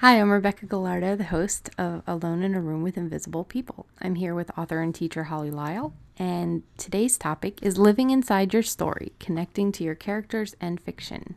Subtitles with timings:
[0.00, 3.86] Hi, I'm Rebecca Gallardo, the host of Alone in a Room with Invisible People.
[3.98, 8.62] I'm here with author and teacher Holly Lisle, and today's topic is living inside your
[8.62, 11.36] story, connecting to your characters and fiction.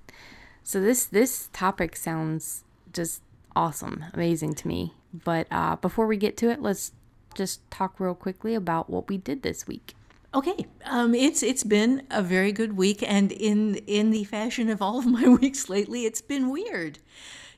[0.61, 3.21] So this this topic sounds just
[3.55, 4.93] awesome, amazing to me.
[5.13, 6.91] But uh, before we get to it, let's
[7.35, 9.95] just talk real quickly about what we did this week.
[10.33, 14.81] Okay, um, it's it's been a very good week, and in in the fashion of
[14.81, 16.99] all of my weeks lately, it's been weird.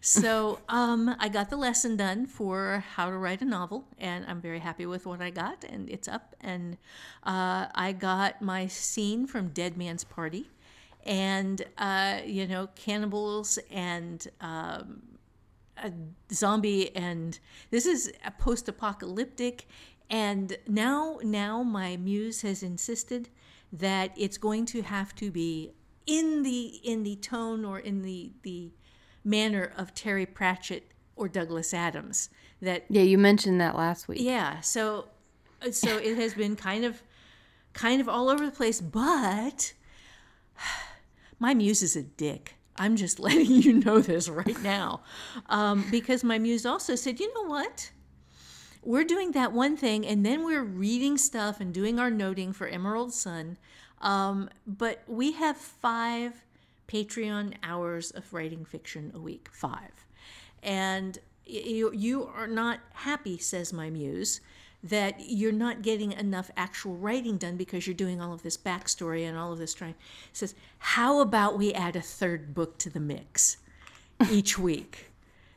[0.03, 4.41] So um, I got the lesson done for how to write a novel, and I'm
[4.41, 6.35] very happy with what I got, and it's up.
[6.41, 6.77] And
[7.23, 10.49] uh, I got my scene from Dead Man's Party,
[11.05, 15.03] and uh, you know cannibals and um,
[15.77, 15.91] a
[16.33, 17.37] zombie, and
[17.69, 19.67] this is a post-apocalyptic
[20.11, 23.29] and now now my muse has insisted
[23.71, 25.71] that it's going to have to be
[26.05, 28.69] in the in the tone or in the the
[29.23, 32.29] manner of Terry Pratchett or Douglas Adams
[32.61, 34.19] that Yeah, you mentioned that last week.
[34.21, 35.07] yeah so
[35.71, 37.01] so it has been kind of
[37.73, 39.73] kind of all over the place but
[41.39, 45.01] my muse is a dick i'm just letting you know this right now
[45.49, 47.91] um, because my muse also said you know what
[48.83, 52.67] we're doing that one thing and then we're reading stuff and doing our noting for
[52.67, 53.57] emerald sun
[54.01, 56.43] um, but we have five
[56.91, 60.05] patreon hours of writing fiction a week five.
[60.61, 64.41] And you, you are not happy says my muse
[64.83, 69.27] that you're not getting enough actual writing done because you're doing all of this backstory
[69.27, 69.95] and all of this trying.
[70.33, 73.57] Says how about we add a third book to the mix
[74.29, 75.11] each week?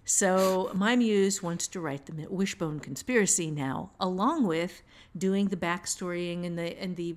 [0.05, 4.83] So my muse wants to write the Wishbone conspiracy now, along with
[5.17, 7.17] doing the backstorying and the and the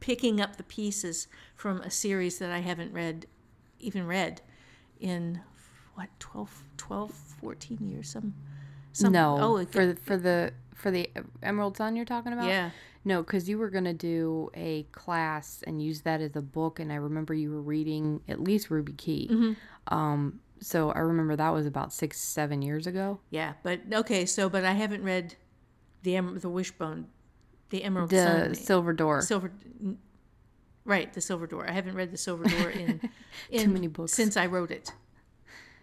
[0.00, 3.26] picking up the pieces from a series that I haven't read,
[3.78, 4.40] even read,
[4.98, 5.40] in
[5.94, 8.10] what 12, 12 14 years.
[8.10, 8.34] Some,
[8.92, 11.10] some no, oh for the, for the for the
[11.42, 12.48] Emerald Sun you're talking about.
[12.48, 12.70] Yeah.
[13.04, 16.92] No, because you were gonna do a class and use that as a book, and
[16.92, 19.28] I remember you were reading at least Ruby Key.
[19.30, 19.94] Mm-hmm.
[19.94, 23.20] Um, so I remember that was about six, seven years ago.
[23.30, 25.36] Yeah, but okay, so but I haven't read
[26.02, 27.06] the the Wishbone,
[27.70, 29.22] the Emerald The Sun, Silver Door.
[29.22, 29.50] Silver,
[30.84, 31.12] right?
[31.12, 31.68] The Silver Door.
[31.68, 33.00] I haven't read the Silver Door in,
[33.50, 34.12] in many books.
[34.12, 34.92] since I wrote it.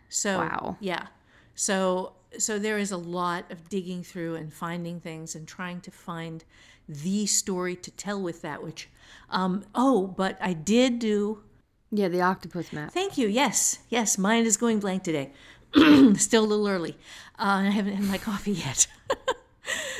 [0.09, 0.77] So Wow.
[0.79, 1.07] yeah,
[1.55, 5.91] so so there is a lot of digging through and finding things and trying to
[5.91, 6.43] find
[6.87, 8.63] the story to tell with that.
[8.63, 8.89] Which,
[9.29, 11.43] um, oh, but I did do
[11.91, 12.91] yeah, the octopus map.
[12.91, 13.27] Thank you.
[13.27, 14.17] Yes, yes.
[14.17, 15.31] Mine is going blank today.
[16.15, 16.91] Still a little early.
[17.39, 18.87] Uh, I haven't had my coffee yet.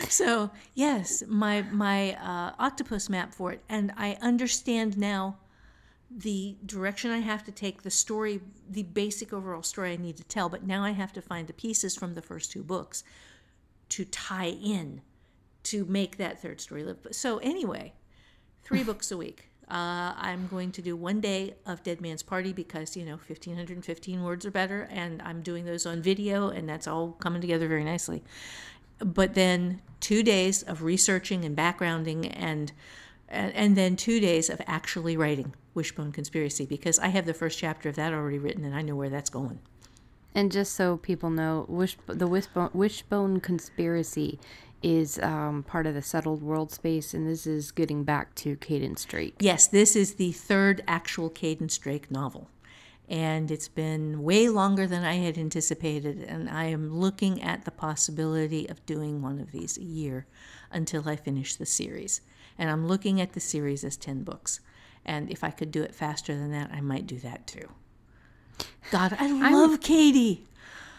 [0.10, 5.38] so yes, my my uh, octopus map for it, and I understand now
[6.10, 10.24] the direction I have to take, the story, the basic overall story I need to
[10.24, 10.50] tell.
[10.50, 13.04] But now I have to find the pieces from the first two books
[13.90, 15.02] to tie in
[15.64, 16.98] to make that third story live.
[17.12, 17.94] So anyway,
[18.64, 19.50] three books a week.
[19.70, 24.24] Uh, I'm going to do one day of Dead Man's Party because, you know, 1,515
[24.24, 27.84] words are better, and I'm doing those on video, and that's all coming together very
[27.84, 28.24] nicely.
[29.00, 32.72] But then two days of researching and backgrounding, and,
[33.30, 37.90] and, then two days of actually writing Wishbone Conspiracy because I have the first chapter
[37.90, 39.60] of that already written, and I know where that's going.
[40.34, 44.40] And just so people know, Wish, the Wishbone, Wishbone conspiracy
[44.84, 49.04] is um, part of the settled world space, and this is getting back to Cadence
[49.06, 49.36] Drake.
[49.40, 52.50] Yes, this is the third actual Cadence Drake novel.
[53.10, 56.24] And it's been way longer than I had anticipated.
[56.24, 60.26] And I am looking at the possibility of doing one of these a year
[60.72, 62.20] until I finish the series.
[62.58, 64.60] And I'm looking at the series as 10 books.
[65.06, 67.70] And if I could do it faster than that, I might do that too.
[68.92, 70.46] God, I love Katie.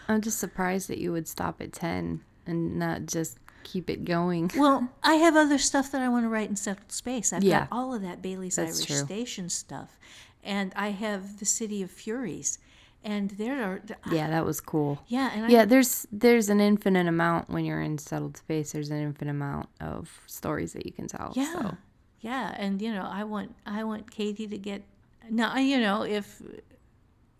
[0.07, 4.49] I'm just surprised that you would stop at 10 and not just keep it going.
[4.57, 7.31] Well, I have other stuff that I want to write in settled space.
[7.33, 7.59] I've Yeah.
[7.61, 9.05] got all of that Bailey's That's Irish true.
[9.05, 9.99] Station stuff,
[10.43, 12.59] and I have the City of Furies,
[13.03, 13.81] and there are
[14.11, 15.03] Yeah, that was cool.
[15.07, 18.71] yeah, and I, Yeah, there's there's an infinite amount when you're in settled space.
[18.71, 21.33] There's an infinite amount of stories that you can tell.
[21.35, 21.77] yeah, So.
[22.21, 24.83] yeah, and you know, I want I want Katie to get
[25.29, 25.55] now.
[25.57, 26.41] You know, if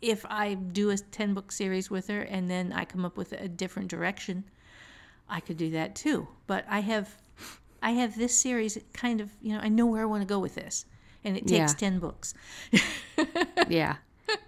[0.02, 3.34] if I do a ten book series with her and then I come up with
[3.34, 4.46] a different direction,
[5.28, 6.28] I could do that too.
[6.48, 7.18] But I have,
[7.84, 10.40] I have this series kind of, you know, I know where I want to go
[10.40, 10.86] with this,
[11.24, 11.68] and it takes Yeah.
[11.78, 12.34] ten books.
[13.70, 13.98] yeah.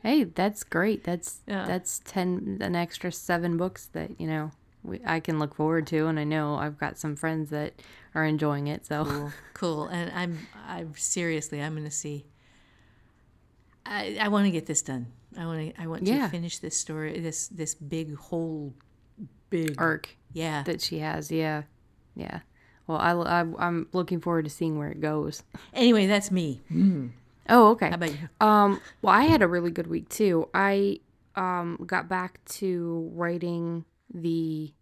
[0.03, 1.03] Hey, that's great.
[1.03, 1.65] That's Yeah.
[1.65, 4.51] that's ten an extra seven books that you know
[4.83, 7.73] we, I can look forward to, and I know I've got some friends that
[8.15, 8.85] are enjoying it.
[8.85, 9.88] So cool, cool.
[9.88, 12.25] And I'm, I'm seriously, I'm going to see.
[13.85, 15.07] I, I want to get this done.
[15.38, 16.25] I want to, I want Yeah.
[16.25, 18.73] to finish this story, this, this big whole,
[19.50, 20.63] big, arc yeah.
[20.63, 21.63] that she has, yeah,
[22.15, 22.39] yeah.
[22.88, 25.44] Well, I, I I'm looking forward to seeing where it goes.
[25.74, 26.62] Anyway, that's me.
[27.50, 27.89] Oh, okay.
[27.89, 28.30] How about you?
[28.39, 30.50] Um, well, I had a really good week too.
[30.54, 31.00] I
[31.36, 34.74] um got back to writing the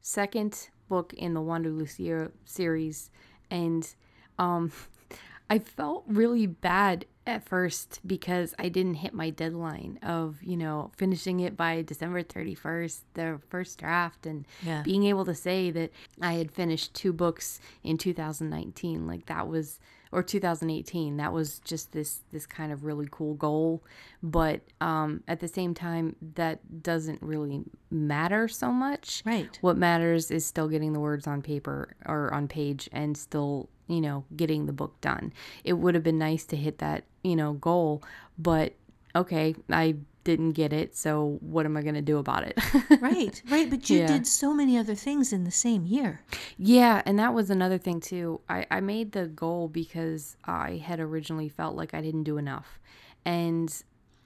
[0.00, 3.10] second book in the Wanda Lucia series,
[3.50, 3.94] and
[4.38, 4.72] um,
[5.50, 10.90] I felt really bad at first because I didn't hit my deadline of you know
[10.96, 14.82] finishing it by December thirty first, the first draft, and Yeah.
[14.82, 15.90] being able to say that
[16.20, 19.78] I had finished two books in 2019, like that was
[20.14, 23.82] or 2018 that was just this this kind of really cool goal
[24.22, 29.56] but um at the same time that doesn't really matter so much Right.
[29.62, 34.00] what matters is still getting the words on paper or on page and still you
[34.00, 35.32] know getting the book done
[35.64, 38.02] it would have been nice to hit that you know goal
[38.38, 38.74] but
[39.14, 39.94] okay i
[40.24, 42.56] didn't get it so what am i going to do about it
[43.00, 43.68] Right, right.
[43.68, 44.06] But you Yeah.
[44.06, 46.20] did so many other things in the same year.
[46.56, 48.40] Yeah, and that was another thing too.
[48.48, 52.78] I, I made the goal because I had originally felt like I didn't do enough.
[53.24, 53.74] And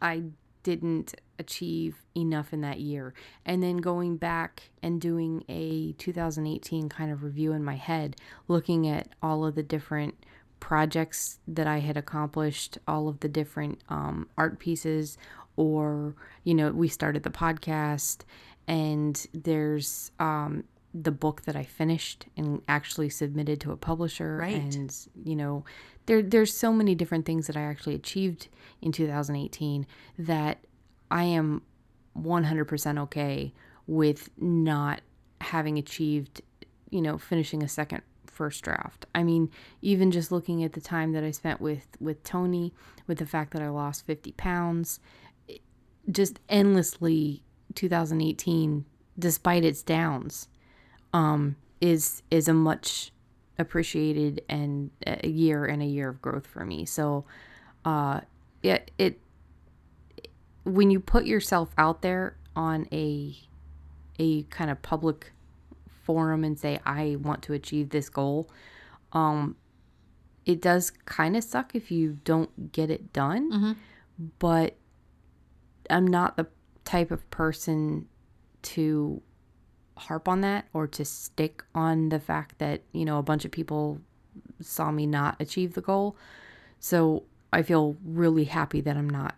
[0.03, 0.25] I
[0.67, 3.15] didn't achieve enough in that year.
[3.45, 8.17] And then going back and doing a 2018 kind of review in my head,
[8.49, 10.17] looking at all of the different
[10.59, 15.19] projects that I had accomplished, all of the different um, art pieces,
[15.55, 18.23] or, you know, we started the podcast,
[18.67, 24.39] and there's um, the book that I finished and actually submitted to a publisher.
[24.39, 24.75] Right.
[24.75, 24.93] And,
[25.25, 25.65] you know,
[26.07, 28.49] there, there's so many different things that I actually achieved
[28.81, 29.87] in 2018
[30.19, 30.59] that
[31.11, 31.63] I am
[32.19, 33.53] 100% okay
[33.87, 35.01] with not
[35.41, 36.43] having achieved,
[36.91, 39.07] you know, finishing a second first draft.
[39.15, 39.51] I mean,
[39.83, 42.73] even just looking at the time that I spent with with Tony,
[43.07, 45.01] with the fact that I lost 50 pounds,
[46.11, 47.43] just endlessly
[47.75, 48.85] 2018
[49.19, 50.49] despite its downs
[51.13, 53.13] um is is a much
[53.59, 56.85] appreciated and a year and a year of growth for me.
[56.85, 57.25] So
[57.85, 58.21] uh
[58.63, 59.21] it it
[60.65, 63.37] when you put yourself out there on a
[64.19, 65.33] a kind of public
[66.05, 68.51] forum and say I want to achieve this goal,
[69.13, 69.57] um
[70.45, 73.51] it does kind of suck if you don't get it done.
[74.39, 74.77] But
[75.91, 76.47] I'm not the
[76.85, 78.07] type of person
[78.63, 79.21] to
[79.97, 83.51] harp on that or to stick on the fact that, you know, a bunch of
[83.51, 84.01] people
[84.61, 86.17] saw me not achieve the goal.
[86.79, 89.35] So I feel really happy that I'm not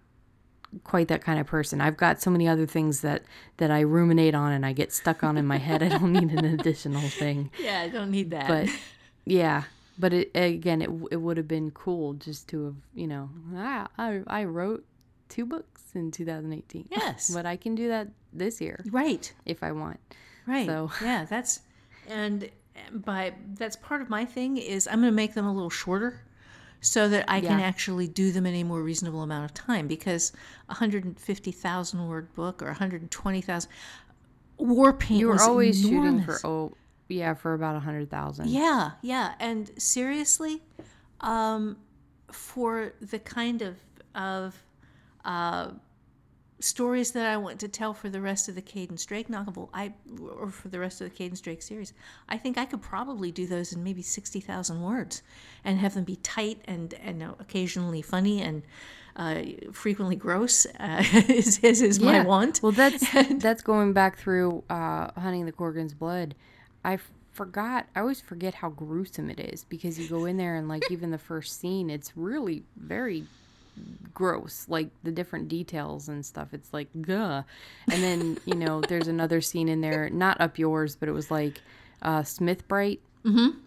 [0.85, 1.81] quite that kind of person.
[1.81, 3.23] I've got so many other things that
[3.57, 5.83] that I ruminate on and I get stuck on in my head.
[5.83, 7.51] I don't need an additional thing.
[7.59, 8.49] Yeah, I don't need that.
[8.49, 8.69] But
[9.25, 9.65] yeah,
[9.99, 13.89] but it, again, it it would have been cool just to have, you know, ah,
[13.97, 14.85] I I wrote
[15.29, 16.89] two books in 2018.
[16.91, 17.31] Yes.
[17.35, 20.01] but I can do that this year right, if I want.
[20.49, 20.67] Right.
[20.67, 21.61] So- Yeah, that's
[22.09, 22.49] and
[22.93, 26.23] by that's part of my thing is I'm going to make them a little shorter
[26.81, 30.33] so that I can actually do them in a more reasonable amount of time because
[30.69, 33.69] a 150,000 word book or 120,000
[34.59, 36.73] war paint You were always shooting for oh
[37.09, 38.49] yeah for about a hundred thousand.
[38.49, 39.35] Yeah, yeah.
[39.41, 40.63] And seriously,
[41.21, 41.77] um,
[42.31, 43.77] for the kind of
[44.15, 44.63] of
[45.25, 45.71] uh,
[46.61, 49.93] stories that I want to tell for the rest of the Cadence Drake novel, I
[50.21, 51.93] or for the rest of the Cadence Drake series,
[52.29, 55.23] I think I could probably do those in maybe sixty thousand words,
[55.65, 58.63] and have them be tight and and occasionally funny and.
[59.17, 62.61] Uh, frequently gross uh, is, is, is my want.
[62.63, 63.05] Well, that's
[63.41, 66.37] that's going back through uh, hunting the Corrigan's blood.
[66.85, 66.99] I
[67.33, 67.87] forgot.
[67.97, 71.11] I always forget how gruesome it is because you go in there and like even
[71.11, 73.25] the first scene, it's really very
[74.15, 74.67] gross.
[74.69, 76.49] Like the different details and stuff.
[76.53, 77.45] It's like gah
[77.91, 81.31] And then you know there's another scene in there, not up yours, but it was
[81.31, 81.61] like
[82.03, 83.01] uh, Smith Bright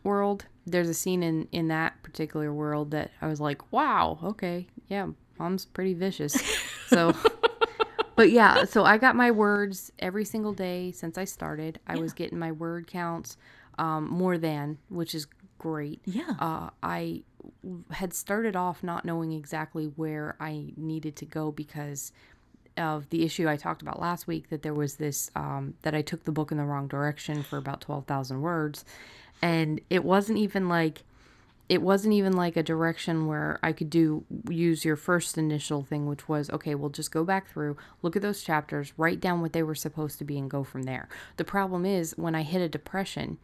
[0.04, 0.46] world.
[0.66, 5.08] There's a scene in in that particular world that I was like, wow, okay, yeah,
[5.40, 6.34] mom's pretty vicious.
[6.88, 7.14] So.
[8.14, 11.80] But yeah, so I got my words every single day since I started.
[11.88, 13.36] I was getting my word counts
[13.80, 15.26] um, more than, which is
[15.58, 16.02] great.
[16.06, 16.36] Yeah.
[16.40, 17.24] Uh, I
[17.92, 22.12] had started off not knowing exactly where I needed to go because
[22.78, 26.02] of the issue I talked about last week that there was this um, that I
[26.02, 28.86] took the book in the wrong direction for about twelve thousand words,
[29.42, 31.04] and it wasn't even like
[31.70, 36.06] it wasn't even like a direction where I could do use your first initial thing,
[36.06, 39.54] which was okay, we'll just go back through, look at those chapters, write down what
[39.54, 41.08] they were supposed to be, and go from there.
[41.38, 43.38] The problem is when I hit a depression,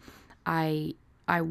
[0.45, 0.95] I
[1.27, 1.43] I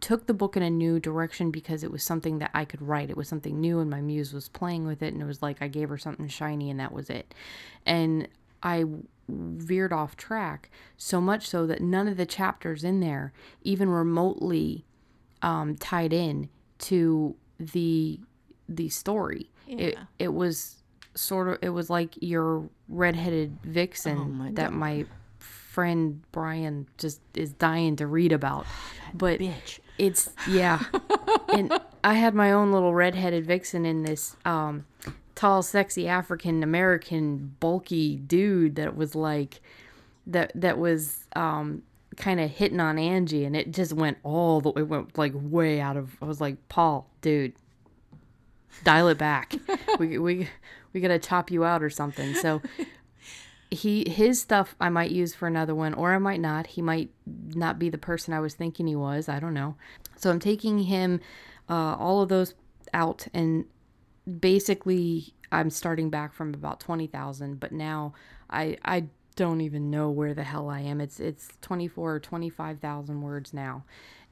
[0.00, 3.10] took the book in a new direction because it was something that I could write.
[3.10, 5.60] It was something new, and my muse was playing with it, and it was like
[5.60, 7.34] I gave her something shiny, and that was it.
[7.86, 8.28] And
[8.62, 8.84] I
[9.28, 13.32] veered off track so much so that none of the chapters in there
[13.62, 14.84] even remotely
[15.42, 18.18] um, tied in to the
[18.68, 19.50] the story.
[19.66, 20.82] It it was
[21.14, 24.72] sort of it was like your redheaded vixen Oh my that God.
[24.72, 25.06] my
[25.70, 28.66] friend Brian just is dying to read about.
[29.12, 29.80] But Bitch.
[29.98, 30.84] it's yeah.
[31.48, 34.86] and I had my own little redheaded vixen in this um
[35.34, 39.60] tall, sexy African American bulky dude that was like
[40.28, 41.82] that that was um
[42.16, 45.80] kind of hitting on Angie and it just went all the it went like way
[45.80, 47.54] out of I was like, "Paul, dude,
[48.84, 49.56] dial it back.
[49.98, 50.48] we we
[50.92, 52.62] we got to chop you out or something." So
[53.70, 56.68] he his stuff I might use for another one or I might not.
[56.68, 59.28] He might not be the person I was thinking he was.
[59.28, 59.76] I don't know.
[60.16, 61.20] So I'm taking him
[61.68, 62.54] uh, all of those
[62.92, 63.64] out and
[64.40, 68.12] basically I'm starting back from about 20,000 but now
[68.48, 69.04] I I
[69.36, 71.00] don't even know where the hell I am.
[71.00, 73.84] It's it's 24 or 25,000 words now.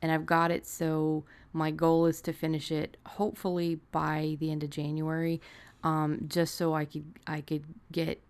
[0.02, 4.64] And I've got it so my goal is to finish it hopefully by the end
[4.64, 5.40] of January
[5.84, 8.20] um, just so I could I could get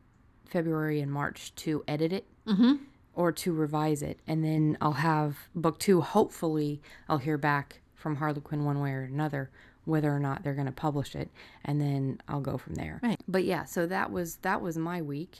[0.48, 2.76] February and March to edit it mm-hmm.
[3.14, 4.18] or to revise it.
[4.26, 6.00] And then I'll have book two.
[6.00, 9.50] Hopefully, I'll hear back from Harlequin one way or another
[9.88, 11.30] whether or not they're going to publish it,
[11.64, 13.00] and then I'll go from there.
[13.02, 13.18] Right.
[13.26, 15.38] But yeah, so that was that was my week.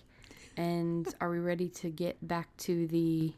[0.56, 3.34] And are we ready to get back to the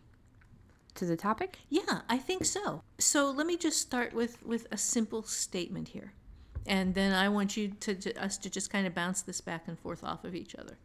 [0.95, 1.59] to the topic?
[1.69, 2.83] Yeah, I think so.
[2.99, 6.13] So let me just start with with a simple statement here,
[6.67, 9.65] and then I want you to, to us to just kind of bounce this back
[9.67, 10.79] and forth off of each other.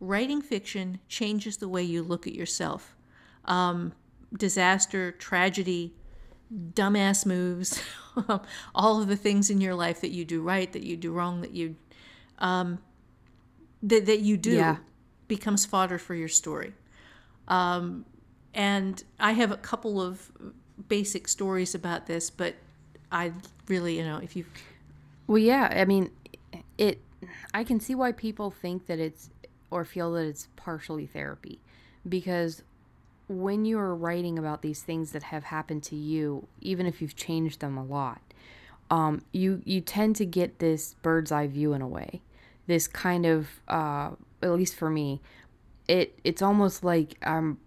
[0.00, 2.96] Writing fiction changes the way you look at yourself.
[3.44, 3.92] Um,
[4.36, 5.94] disaster, tragedy,
[6.52, 7.82] dumbass moves,
[8.74, 11.40] all of the things in your life that you do right, that you do wrong,
[11.40, 11.76] that you
[12.38, 12.78] um,
[13.82, 14.76] that that you do Yeah.
[15.26, 16.74] becomes fodder for your story.
[17.48, 18.04] Um,
[18.54, 20.30] and I have a couple of
[20.88, 22.54] basic stories about this, but
[23.10, 23.32] I
[23.68, 24.44] really, you know, if you
[25.26, 26.10] Well, yeah, I mean,
[26.76, 27.00] it.
[27.52, 29.30] I can see why people think that it's
[29.70, 31.60] or feel that it's partially therapy,
[32.08, 32.62] because
[33.28, 37.60] when you're writing about these things that have happened to you, even if you've changed
[37.60, 38.22] them a lot,
[38.90, 42.22] um, you you tend to get this bird's eye view in a way.
[42.66, 44.10] This kind of, uh,
[44.42, 45.20] at least for me,
[45.86, 47.58] it it's almost like I'm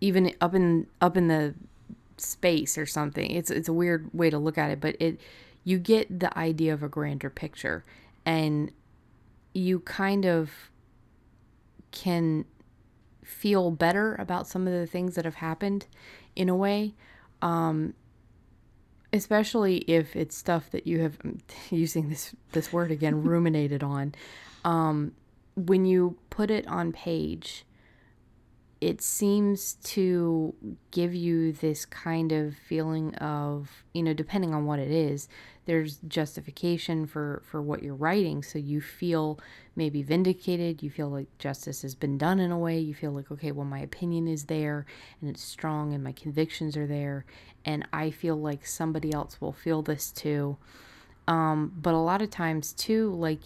[0.00, 1.54] even up in up in the
[2.16, 3.30] space or something.
[3.30, 5.20] It's it's a weird way to look at it, but it
[5.64, 7.84] you get the idea of a grander picture
[8.24, 8.70] and
[9.52, 10.70] you kind of
[11.96, 12.44] can
[13.24, 15.86] feel better about some of the things that have happened
[16.36, 16.94] in a way
[17.42, 17.94] um
[19.12, 21.18] especially if it's stuff that you have
[21.70, 24.14] using this this word again ruminated on.
[24.64, 25.12] Um
[25.54, 27.64] when you put it on page
[28.78, 30.54] it seems to
[30.90, 35.28] give you this kind of feeling of you know depending on what it is
[35.66, 38.42] there's justification for for what you're writing.
[38.42, 39.38] So you feel
[39.74, 40.82] maybe vindicated.
[40.82, 42.78] You feel like justice has been done in a way.
[42.78, 44.86] You feel like okay well my opinion is there
[45.20, 47.24] and it's strong and my convictions are there.
[47.64, 50.56] And i feel like somebody else will feel this too.
[51.28, 53.40] Um, but a lot of times too like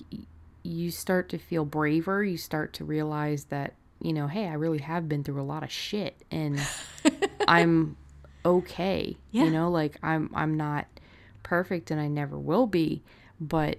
[0.62, 2.22] you start to feel braver.
[2.22, 5.62] You start to realize that you know hey i really have been through a lot
[5.62, 6.58] of shit and
[7.48, 7.98] i'm
[8.46, 9.44] okay Yeah.
[9.44, 10.86] you know like i'm i'm not
[11.50, 13.02] perfect and i never will be
[13.40, 13.78] but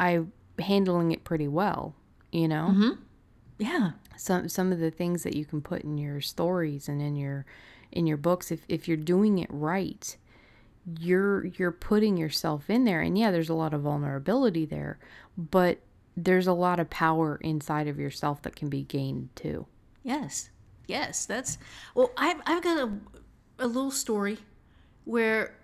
[0.00, 1.94] I'm handling it pretty well
[2.32, 3.02] you know mm-hmm.
[3.58, 7.16] yeah, some some of the things that you can put in your stories and in
[7.16, 7.44] your
[7.92, 10.16] in your books if, if you're doing it right
[10.98, 14.98] you're you're putting yourself in there and yeah there's a lot of vulnerability there
[15.36, 15.80] but
[16.16, 19.66] there's a lot of power inside of yourself that can be gained too
[20.02, 20.48] yes,
[20.86, 21.26] yes.
[21.26, 21.58] That's
[21.94, 22.12] well.
[22.16, 22.92] I've I've got a
[23.58, 24.38] a little story
[25.04, 25.54] where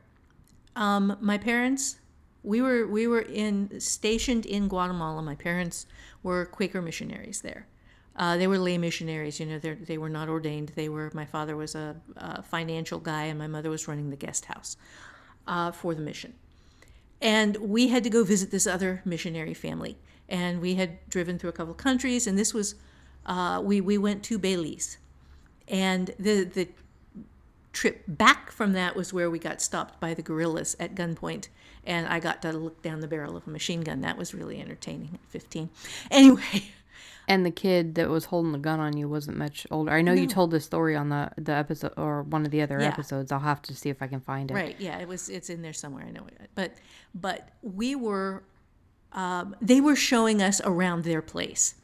[0.76, 1.96] um, my parents
[2.42, 5.22] we were we were in stationed in Guatemala.
[5.22, 5.86] My parents
[6.22, 7.66] were Quaker missionaries there.
[8.16, 9.40] Uh, they were lay missionaries.
[9.40, 10.72] You know, they they were not ordained.
[10.74, 11.10] They were.
[11.14, 14.76] My father was a, a financial guy, and my mother was running the guest house
[15.46, 16.34] uh, for the mission.
[17.20, 19.98] And we had to go visit this other missionary family.
[20.28, 22.76] and we had driven through a couple of countries, and this was
[23.26, 24.98] uh, we we went to Belize,
[25.68, 26.68] and the the
[27.72, 31.48] trip back from that was where we got stopped by the guerrillas at gunpoint
[31.84, 34.60] and i got to look down the barrel of a machine gun that was really
[34.60, 35.68] entertaining at 15
[36.10, 36.64] anyway
[37.28, 39.92] And the kid that was holding the gun on you wasn't much older.
[39.92, 42.80] I know you told this story on the the episode or one of the other
[42.80, 42.88] Yeah.
[42.88, 43.30] episodes.
[43.30, 44.54] I'll have to see if I can find it.
[44.54, 46.72] right yeah it was it's in there somewhere i know it but
[47.14, 48.42] but we were
[49.12, 51.76] um, they were showing us around their place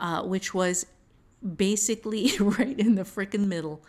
[0.00, 0.86] uh, which was
[1.56, 3.82] basically right in the frickin' middle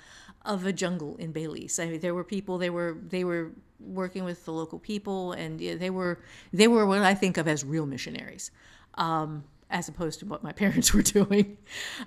[0.46, 1.80] of a jungle in Belize.
[1.80, 2.58] I mean, there were people.
[2.58, 6.20] They were they were working with the local people, and they were
[6.52, 8.52] they were what I think of as real missionaries,
[8.96, 11.58] um, as opposed to what my parents were doing.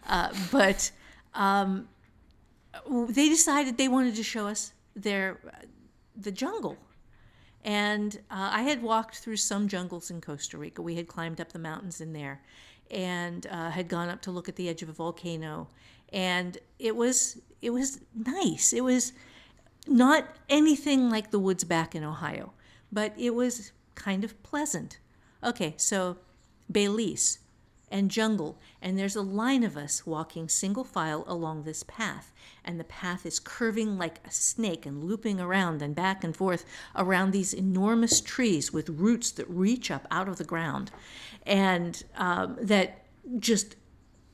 [0.09, 0.91] Uh, but
[1.35, 1.89] um,
[3.09, 5.39] they decided they wanted to show us their
[6.17, 6.77] the jungle.
[7.65, 10.83] And uh, I had walked through some jungles in Costa Rica.
[10.83, 12.43] We had climbed up the mountains in there
[12.91, 15.69] and uh, had gone up to look at the edge of a volcano.
[16.15, 18.73] And it was it was nice.
[18.73, 19.13] It was
[19.87, 22.53] not anything like the woods back in Ohio,
[22.93, 24.99] but it was kind of pleasant.
[25.43, 26.19] Okay, so
[26.71, 27.39] Belize
[27.91, 32.33] and jungle, and there's a line of us walking single file along this path,
[32.65, 36.65] and the path is curving like a snake and looping around and back and forth
[36.97, 40.91] around these enormous trees with roots that reach up out of the ground,
[41.47, 43.05] and um, that
[43.39, 43.77] just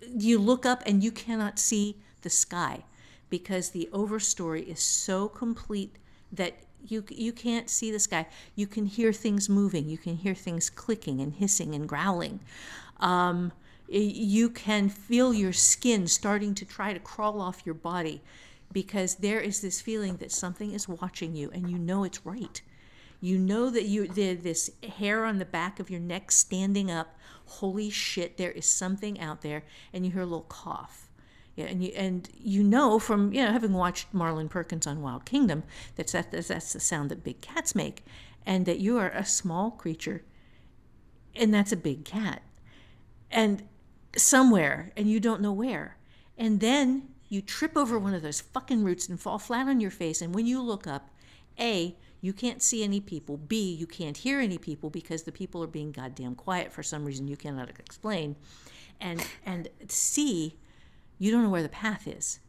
[0.06, 2.84] you look up and you cannot see the sky
[3.28, 5.96] because the overstory is so complete
[6.32, 6.54] that
[6.86, 8.26] you you can't see the sky.
[8.54, 9.88] You can hear things moving.
[9.88, 12.40] You can hear things clicking and hissing and growling.
[12.98, 13.52] Um,
[13.88, 18.22] you can feel your skin starting to try to crawl off your body
[18.72, 22.62] because there is this feeling that something is watching you and you know it's right.
[23.20, 27.18] You know that you the, this hair on the back of your neck standing up.
[27.50, 31.10] Holy shit, there is something out there, and you hear a little cough.
[31.56, 35.24] Yeah, and you and you know from you know having watched Marlin Perkins on Wild
[35.24, 35.64] Kingdom
[35.96, 38.04] that's that that's, that's the sound that big cats make,
[38.46, 40.22] and that you are a small creature,
[41.34, 42.42] and that's a big cat,
[43.30, 43.64] and
[44.16, 45.96] somewhere and you don't know where,
[46.38, 49.90] and then you trip over one of those fucking roots and fall flat on your
[49.90, 51.10] face, and when you look up,
[51.58, 53.36] a you can't see any people.
[53.36, 57.04] B you can't hear any people because the people are being goddamn quiet for some
[57.04, 58.36] reason you cannot explain,
[59.00, 60.56] and and C
[61.18, 62.40] you don't know where the path is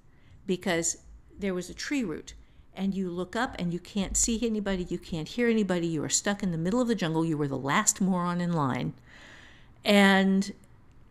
[0.47, 0.97] because
[1.37, 2.33] there was a tree root
[2.73, 6.09] and you look up and you can't see anybody, you can't hear anybody, you are
[6.09, 8.93] stuck in the middle of the jungle, you were the last moron in line.
[9.83, 10.53] And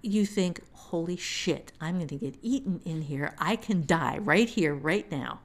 [0.02, 3.34] you think, holy shit, I'm going to get eaten in here.
[3.38, 5.40] I can die right here, right now.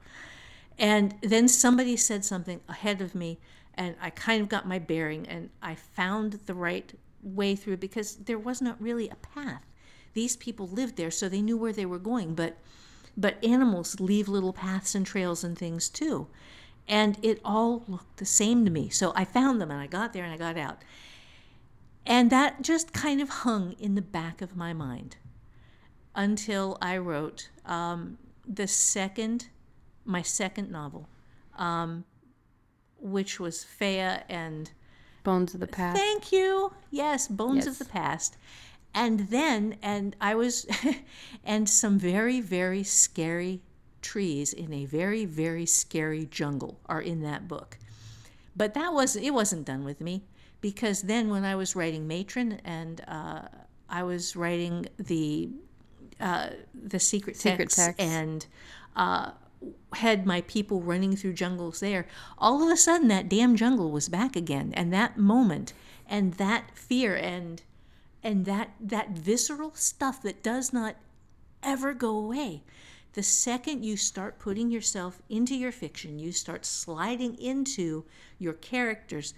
[0.78, 3.38] And then somebody said something ahead of me,
[3.76, 8.16] and I kind of got my bearing and I found the right way through because
[8.16, 9.64] there was not really a path.
[10.14, 12.56] These people lived there so they knew where they were going but
[13.18, 16.26] but animals leave little paths and trails and things too.
[16.86, 18.88] And it all looked the same to me.
[18.88, 20.82] So i found them and i got there and i got out.
[22.06, 25.16] And that just kind of hung in the back of my mind
[26.14, 29.48] until i wrote um, the second
[30.06, 31.08] my second novel
[31.58, 32.04] um,
[32.98, 34.70] which was Fea and
[35.24, 35.96] Bones of the Past.
[35.98, 36.72] Thank you.
[36.90, 37.66] Yes, Bones Yes.
[37.66, 38.36] of the Past.
[38.94, 40.66] And then, and I was,
[41.44, 43.60] and some very, very scary
[44.02, 47.78] trees in a very, very scary jungle are in that book.
[48.54, 50.22] But that was, it wasn't done with me
[50.60, 53.42] because then when I was writing Matrin and uh,
[53.90, 55.50] I was writing the,
[56.20, 58.00] uh, the secret, Secret text, text.
[58.00, 58.46] and
[58.94, 59.32] uh,
[59.94, 62.06] had my people running through jungles there,
[62.38, 65.72] all of a sudden that damn jungle was back again, and that moment,
[66.06, 67.62] and that fear, and
[68.22, 70.96] and that that visceral stuff that does not
[71.62, 72.62] ever go away.
[73.14, 78.04] The second you start putting yourself into your fiction, you start sliding into
[78.38, 79.32] your characters,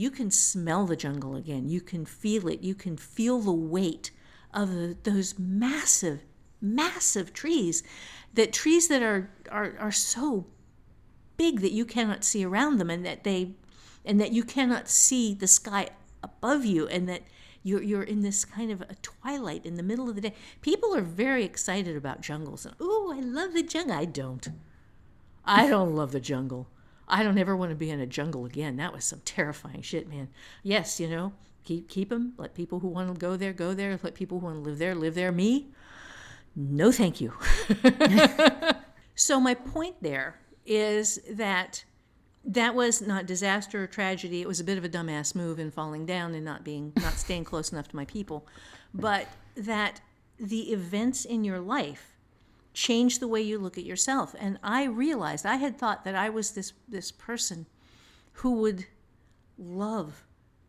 [0.00, 1.68] you can smell the jungle again.
[1.68, 2.62] You can feel it.
[2.62, 4.10] You can feel the weight
[4.52, 6.22] of those massive,
[6.60, 7.82] massive trees.
[8.34, 10.46] That trees that are, are are so
[11.36, 13.52] big that you cannot see around them, and that they,
[14.04, 15.88] and that you cannot see the sky
[16.22, 17.22] above you, and that
[17.62, 20.34] you're you're in this kind of a twilight in the middle of the day.
[20.60, 23.96] People are very excited about jungles, and I love the jungle.
[23.96, 24.48] I don't.
[25.44, 26.68] I don't love the jungle.
[27.08, 28.76] I don't ever want to be in a jungle again.
[28.76, 30.28] That was some terrifying shit, man.
[30.62, 31.32] Yes, you know,
[31.64, 32.34] keep keep them.
[32.36, 33.98] Let people who want to go there go there.
[34.02, 35.32] Let people who want to live there live there.
[35.32, 35.68] Me,
[36.56, 37.32] no, thank you.
[39.14, 41.84] so my point there is that
[42.44, 44.40] that was not disaster or tragedy.
[44.40, 47.14] It was a bit of a dumbass move in falling down and not being not
[47.14, 48.46] staying close enough to my people,
[48.94, 50.00] but that
[50.38, 52.16] the events in your life
[52.72, 54.34] change the way you look at yourself.
[54.38, 57.66] And I realized I had thought that I was this this person
[58.34, 58.86] who would
[59.58, 60.24] love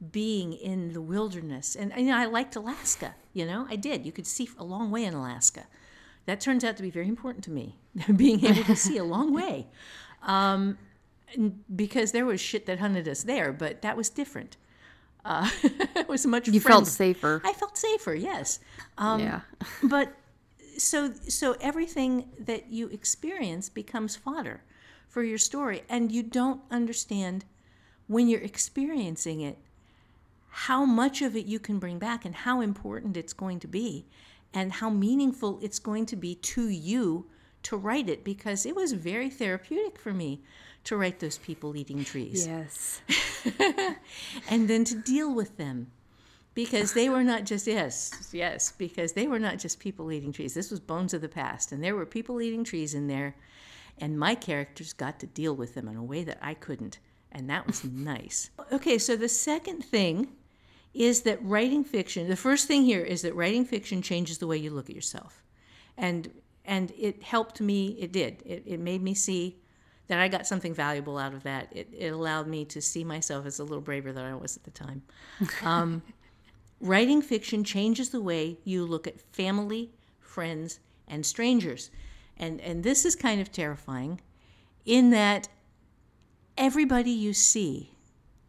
[0.10, 1.76] being in the wilderness.
[1.76, 4.06] And, and you know, I liked Alaska, you know, I did.
[4.06, 5.68] You could see a long way in Alaska.
[6.26, 7.78] That turns out to be very important to me,
[8.16, 9.68] being able to see a long way.
[10.24, 10.78] Um,
[11.74, 14.58] because there was shit that hunted us there, but that was different.
[15.24, 16.48] Uh, it was much.
[16.48, 17.42] You friend- felt safer.
[17.46, 18.60] I felt safer, yes.
[18.98, 19.42] Um, yeah.
[19.84, 20.14] but
[20.78, 24.64] so so everything that you experience becomes fodder
[25.08, 27.46] for your story, and you don't understand
[28.08, 29.58] when you're experiencing it
[30.52, 34.06] how much of it you can bring back and how important it's going to be
[34.54, 37.26] and how meaningful it's going to be to you
[37.64, 40.42] to write it because it was very therapeutic for me
[40.84, 42.48] to write those people eating trees.
[42.48, 43.02] Yes.
[44.50, 45.92] and then to deal with them
[46.54, 50.54] because they were not just yes yes because they were not just people eating trees.
[50.54, 53.36] This was bones of the past and there were people eating trees in there
[54.00, 57.00] and my characters got to deal with them in a way that i couldn't
[57.32, 58.50] and that was nice.
[58.72, 60.28] Okay so the second thing
[60.94, 64.58] is that writing fiction the first thing here is that writing fiction changes the way
[64.58, 65.44] you look at yourself.
[65.98, 66.32] And
[66.66, 68.42] and it helped me it did.
[68.46, 69.58] It, it made me see
[70.08, 71.70] that i got something valuable out of that.
[71.72, 74.64] It, it allowed me to see myself as a little braver than i was at
[74.64, 75.04] the time.
[75.64, 76.02] Um,
[76.80, 81.92] writing fiction changes the way you look at family friends and strangers.
[82.38, 84.22] And and this is kind of terrifying
[84.86, 85.48] in that
[86.58, 87.92] everybody you see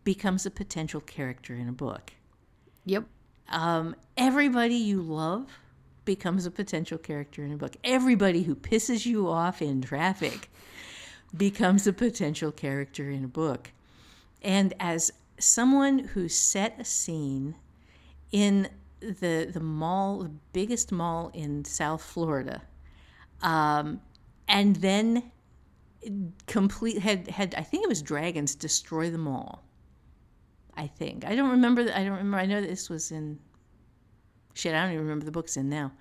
[0.05, 2.13] becomes a potential character in a book
[2.85, 3.05] Yep.
[3.49, 5.47] um, everybody you love
[6.05, 7.77] becomes a potential character in a book.
[7.85, 10.51] Everybody who pisses you off in traffic
[11.37, 13.71] becomes a potential character in a book.
[14.43, 17.55] And as someone who set a scene
[18.33, 18.69] in
[19.01, 22.63] the the mall, the biggest mall in South Florida,
[23.43, 24.01] um,
[24.49, 25.31] and then
[26.47, 29.63] complete had had I think it was dragons destroy the mall.
[30.77, 31.83] I think I don't remember.
[31.83, 32.39] I don't remember.
[32.39, 33.39] I know this was in.
[34.55, 35.93] Shit, I don't even remember the book's in now.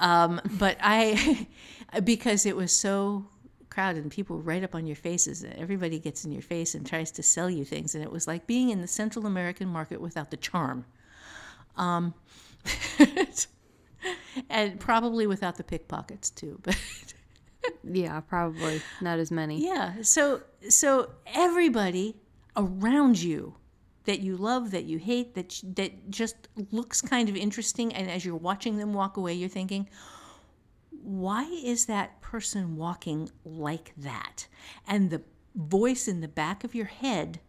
[0.00, 1.46] Um, but I,
[2.04, 3.26] because it was so
[3.70, 5.44] crowded and people right up on your faces.
[5.56, 8.46] Everybody gets in your face and tries to sell you things, and it was like
[8.46, 10.86] being in the Central American market without the charm.
[11.76, 12.14] Um,
[14.50, 16.76] and probably without the pickpockets too, but.
[17.82, 19.64] Yeah, probably not as many.
[19.64, 20.02] Yeah.
[20.02, 22.16] So so everybody
[22.56, 23.54] around you
[24.04, 26.36] that you love, that you hate, that that just
[26.70, 29.88] looks kind of interesting, and as you're watching them walk away, you're thinking,
[31.02, 34.46] why is that person walking like that?
[34.86, 35.22] And the
[35.54, 37.40] voice in the back of your head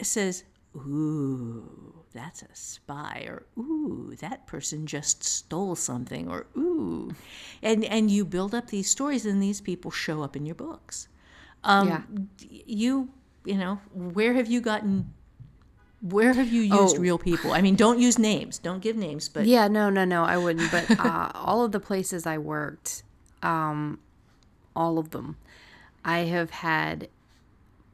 [0.00, 0.44] says,
[0.76, 7.14] "Ooh, that's a spy," or "Ooh, that person just stole something," or "Ooh,"
[7.62, 11.08] and and you build up these stories, and these people show up in your books.
[11.64, 12.02] Um, Yeah.
[12.66, 13.10] You,
[13.44, 15.12] you know, where have you gotten?
[16.02, 17.00] Where have you used Oh.
[17.00, 17.52] real people?
[17.52, 18.58] I mean, don't use names.
[18.58, 20.70] Don't give names, but Yeah, no, no, no, I wouldn't.
[20.72, 23.04] But uh, all of the places I worked,
[23.42, 24.00] um,
[24.74, 25.36] all of them,
[26.04, 27.08] I have had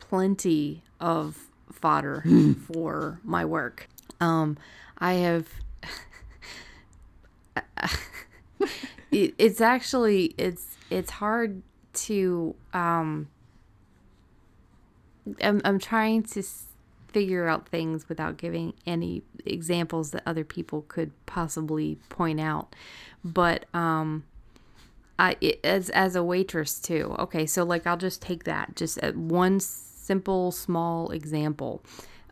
[0.01, 2.25] plenty of fodder
[2.73, 3.89] for my work.
[4.21, 4.57] Um,
[4.99, 5.49] I have.
[9.11, 13.29] it, it's actually it's it's hard to um.
[15.43, 16.68] I'm I'm trying to s-
[17.19, 22.75] figure out things without giving any examples that other people could possibly point out.
[23.25, 24.25] But um
[25.19, 27.17] I it, as as a waitress too.
[27.19, 31.83] Okay, so like I'll just take that just at one simple small example.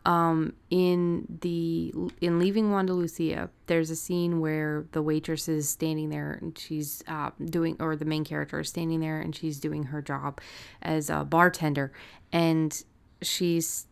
[0.05, 6.09] Um, in the in leaving Wanda Lucia, there's a scene where the waitress is standing
[6.09, 9.83] there and she's uh, doing, or the main character is standing there and she's doing
[9.83, 10.39] her job
[10.81, 11.91] as a bartender,
[12.31, 12.83] and
[13.21, 13.87] she's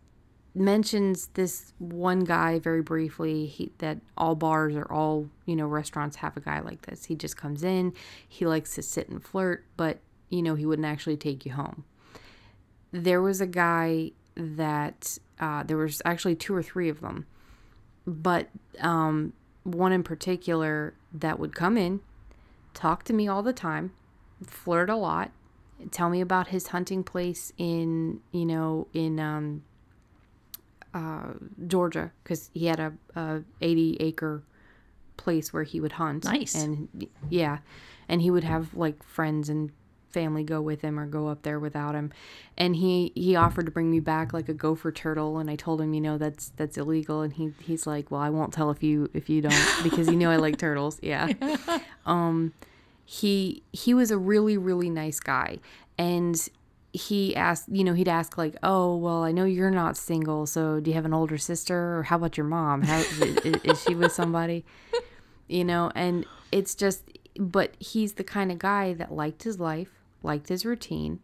[0.56, 6.16] mentions this one guy very briefly he, that all bars or all you know restaurants
[6.18, 7.06] have a guy like this.
[7.06, 7.94] He just comes in
[8.28, 11.84] he likes to sit and flirt but you know he wouldn't actually take you home.
[12.92, 17.26] There was a guy that uh, there was actually two or three of them
[18.08, 22.00] but um, one in particular that would come in
[22.74, 23.92] talk to me all the time
[24.46, 25.32] flirt a lot
[25.92, 29.64] tell me about his hunting place in you know in um,
[30.96, 31.34] uh,
[31.68, 34.44] Georgia because he had a, a 80 acre
[35.18, 36.24] place where he would hunt.
[36.24, 36.56] Nice.
[36.56, 37.60] And yeah,
[38.08, 39.72] and he would have like friends and
[40.10, 42.14] family go with him or go up there without him.
[42.58, 45.82] And he he offered to bring me back like a gopher turtle, and I told
[45.82, 47.22] him, you know, that's that's illegal.
[47.22, 50.16] And he he's like, well, I won't tell if you if you don't because you
[50.16, 50.98] know I like turtles.
[51.04, 51.28] Yeah.
[52.06, 52.54] Um,
[53.04, 55.58] he he was a really really nice guy,
[55.98, 56.48] and
[56.96, 60.80] he asked, you know, he'd ask like, "Oh, well, I know you're not single, so
[60.80, 62.84] do you have an older sister, or how about your mom?
[62.84, 64.66] How is, is she with somebody?"
[65.48, 67.04] You know, and it's just,
[67.38, 69.92] but he's the kind of guy that liked his life,
[70.24, 71.20] liked his routine,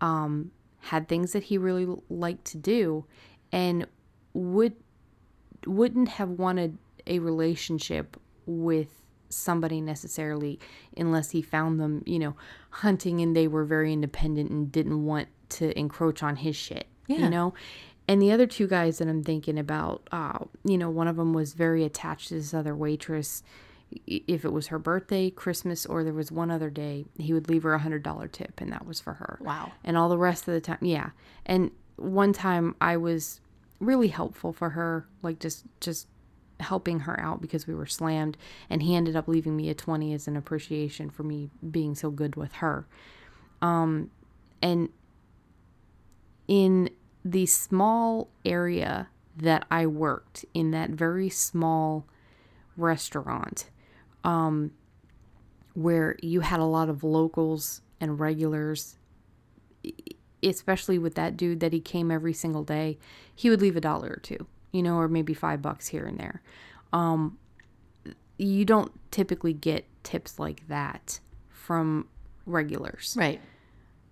[0.00, 3.04] um, had things that he really liked to do,
[3.50, 3.86] and
[4.32, 4.74] would
[5.66, 9.01] wouldn't have wanted a relationship with
[9.32, 10.58] somebody necessarily
[10.96, 12.36] unless he found them, you know,
[12.70, 16.86] hunting and they were very independent and didn't want to encroach on his shit.
[17.06, 17.18] Yeah.
[17.18, 17.54] You know?
[18.08, 21.32] And the other two guys that I'm thinking about, uh, you know, one of them
[21.32, 23.42] was very attached to this other waitress.
[24.06, 27.62] If it was her birthday, Christmas, or there was one other day, he would leave
[27.62, 29.38] her a hundred dollar tip, and that was for her.
[29.40, 29.72] Wow.
[29.84, 31.10] And all the rest of the time, yeah.
[31.46, 33.40] And one time I was
[33.80, 36.08] really helpful for her, like just just
[36.62, 38.36] helping her out because we were slammed,
[38.70, 42.10] and he ended up leaving me a twenty as an appreciation for me being so
[42.10, 42.86] good with her.
[43.60, 44.10] Um,
[44.60, 44.88] and
[46.48, 46.90] in
[47.24, 52.06] the small area that I worked in that very small
[52.76, 53.70] restaurant,
[54.24, 54.72] um,
[55.74, 58.98] where you had a lot of locals and regulars,
[60.42, 62.98] especially with that dude that he came every single day,
[63.34, 66.18] he would leave a dollar or two, you know, or maybe five bucks here and
[66.18, 66.42] there.
[66.92, 67.38] Um,
[68.38, 72.08] you don't typically get tips like that from
[72.44, 73.40] regulars Right.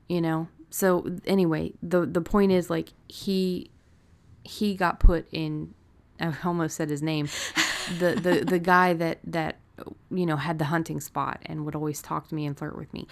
[0.08, 3.70] you know so anyway the the point is like he
[4.44, 5.74] he got put in
[6.20, 7.28] i almost said his name
[7.98, 9.58] the the the guy that that
[10.12, 12.92] you know had the hunting spot and would always talk to me and flirt with
[12.92, 13.08] me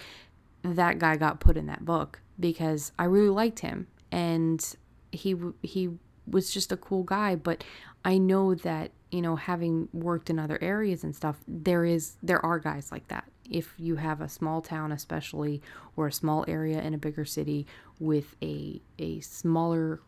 [0.63, 4.75] that guy got put in that book because i really liked him and
[5.11, 5.89] he he
[6.27, 7.63] was just a cool guy but
[8.05, 12.43] i know that you know having worked in other areas and stuff there is there
[12.45, 13.25] are guys like that.
[13.49, 15.61] If you have a small town especially
[15.95, 17.65] or a small area in a bigger city
[17.99, 19.99] with a a smaller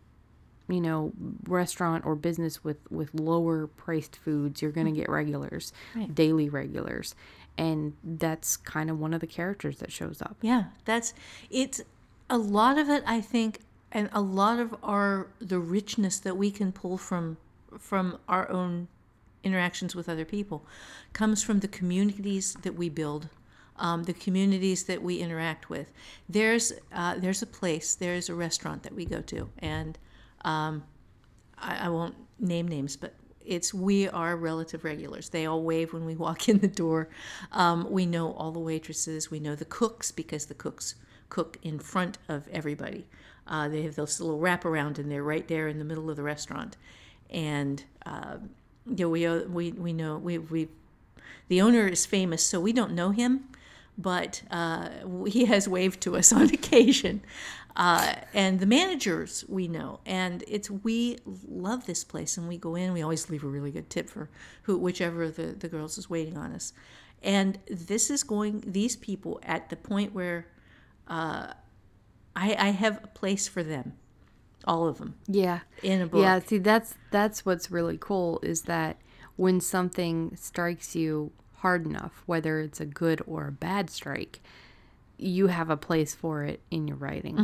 [0.69, 1.11] you know
[1.47, 6.13] restaurant or business with with lower priced foods you're going to get regulars Right.
[6.13, 7.15] daily regulars.
[7.57, 10.37] And that's kind of one of the characters that shows up.
[10.41, 11.15] Yeah, that's
[11.49, 11.81] it's
[12.29, 16.51] a lot of it I think and a lot of our the richness that we
[16.51, 17.37] can pull from
[17.77, 18.87] from our own
[19.43, 20.65] interactions with other people
[21.13, 23.29] comes from the communities that we build
[23.77, 25.91] um, the communities that we interact with
[26.29, 29.97] there's uh, there's a place there's a restaurant that we go to and
[30.43, 30.83] um,
[31.61, 33.13] I, I won't name names, but
[33.45, 35.29] it's we are relative regulars.
[35.29, 37.09] They all wave when we walk in the door.
[37.51, 39.31] Um, we know all the waitresses.
[39.31, 40.95] We know the cooks because the cooks
[41.29, 43.05] cook in front of everybody.
[43.51, 46.23] Uh, they have those little wraparound and they're right there in the middle of the
[46.23, 46.77] restaurant.
[47.29, 48.37] And uh,
[48.87, 50.69] you know, we uh, we we know we we
[51.49, 53.49] the owner is famous, so we don't know him,
[53.97, 54.89] but uh,
[55.27, 57.21] he has waved to us on occasion.
[57.75, 62.75] Uh, and the managers we know, and it's we love this place, and we go
[62.75, 62.93] in.
[62.93, 64.29] We always leave a really good tip for
[64.63, 66.71] who, whichever the the girls is waiting on us.
[67.21, 70.47] And this is going these people at the point where
[71.07, 71.53] uh,
[72.35, 73.93] I, I have a place for them,
[74.65, 76.21] all of them yeah in a book.
[76.21, 78.97] Yeah, see that's that's what's really cool is that
[79.35, 84.39] when something strikes you hard enough, whether it's a good or a bad strike,
[85.17, 87.37] you have a place for it in your writing.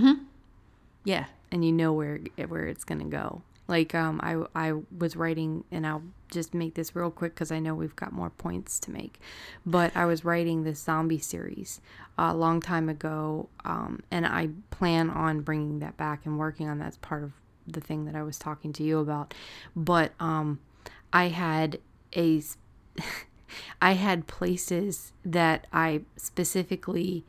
[1.04, 3.41] yeah, And you know where where it's going to go.
[3.67, 7.59] Like um I I was writing and I'll just make this real quick cuz I
[7.59, 9.19] know we've got more points to make.
[9.65, 11.81] But I was writing this zombie series
[12.17, 16.79] a long time ago um and I plan on bringing that back and working on
[16.79, 17.33] that as part of
[17.67, 19.33] the thing that I was talking to you about.
[19.75, 20.59] But um
[21.13, 21.79] I had
[22.15, 22.41] a,
[23.81, 27.23] I had places that I specifically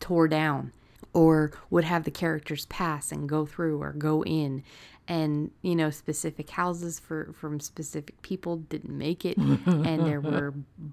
[0.00, 0.72] tore down
[1.12, 4.62] or would have the characters pass and go through or go in
[5.08, 10.52] and you know specific houses for from specific people didn't make it and there were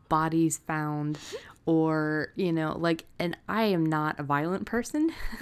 [0.09, 1.19] bodies found
[1.65, 5.11] or you know like and I am not a violent person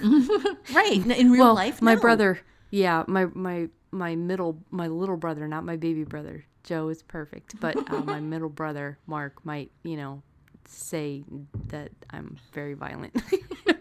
[0.74, 1.06] right.
[1.06, 2.00] In real well, life, my no.
[2.00, 6.44] brother, yeah, my my my middle, my little brother, not my baby brother.
[6.64, 10.22] Joe is perfect, but uh, my middle brother, Mark, might you know
[10.66, 11.22] say
[11.68, 13.20] that I'm very violent,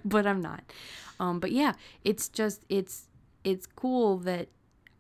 [0.05, 0.63] but I'm not.
[1.19, 3.07] Um, but yeah, it's just it's
[3.43, 4.49] it's cool that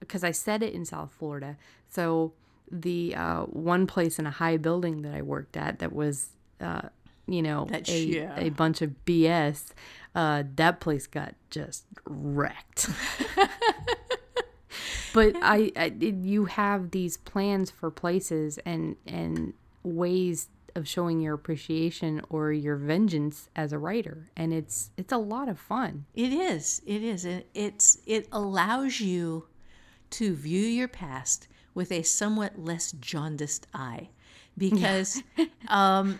[0.07, 1.57] because I said it in South Florida,
[1.89, 2.33] so
[2.71, 6.29] the uh, one place in a high building that I worked at that was
[6.61, 6.89] uh,
[7.27, 8.39] you know, That's- a, yeah.
[8.39, 9.71] a bunch of BS,
[10.15, 12.89] uh, that place got just wrecked.
[15.13, 21.35] but I, I you have these plans for places and and ways of showing your
[21.35, 26.33] appreciation or your vengeance as a writer and it's it's a lot of fun It
[26.33, 26.81] is.
[26.85, 27.25] It is.
[27.25, 29.45] And it's it allows you
[30.13, 34.09] to view your past with a somewhat less jaundiced eye.
[34.57, 35.21] Because
[35.67, 36.19] um,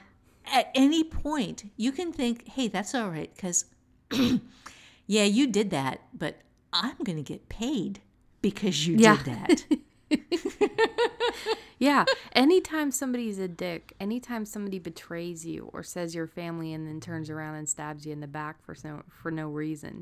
[0.51, 3.65] at any point you can think, hey, that's all right, because
[5.08, 6.38] yeah, you did that, but
[6.71, 7.99] I'm gonna get paid
[8.41, 9.17] because you Yeah.
[9.17, 9.65] did that.
[11.79, 16.99] yeah anytime somebody's a dick anytime somebody betrays you or says your family and then
[16.99, 20.01] turns around and stabs you in the back for no for no reason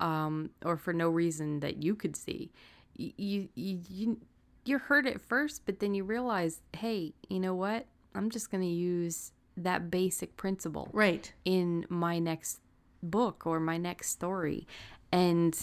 [0.00, 2.50] um or for no reason that you could see
[2.96, 4.20] you you, you
[4.64, 8.62] you're hurt at first but then you realize hey you know what i'm just going
[8.62, 11.32] to use that basic principle right.
[11.44, 12.60] in my next
[13.02, 14.66] book or my next story.
[15.10, 15.56] And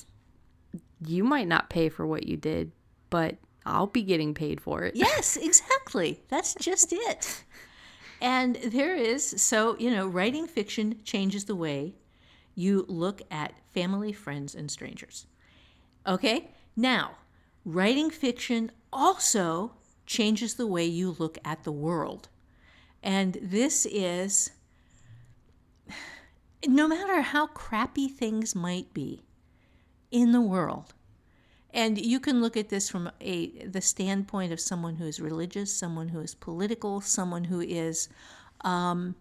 [1.06, 2.72] you might not pay for what you did,
[3.10, 4.96] but I'll be getting paid for it.
[5.00, 6.22] Yes, exactly.
[6.30, 7.44] That's just it.
[8.22, 11.96] And there is, so, you know, writing fiction changes the way
[12.54, 15.26] you look at family, friends, and strangers.
[16.06, 16.52] Okay?
[16.76, 17.12] Now,
[17.66, 19.74] writing fiction also
[20.06, 22.30] changes the way you look at the world.
[23.04, 24.52] And this is
[26.68, 29.24] no matter how crappy things might be
[30.12, 30.94] in the world,
[31.72, 35.74] and you can look at this from a the standpoint of someone who is religious,
[35.74, 38.10] someone who is political, someone who is,
[38.62, 39.16] um,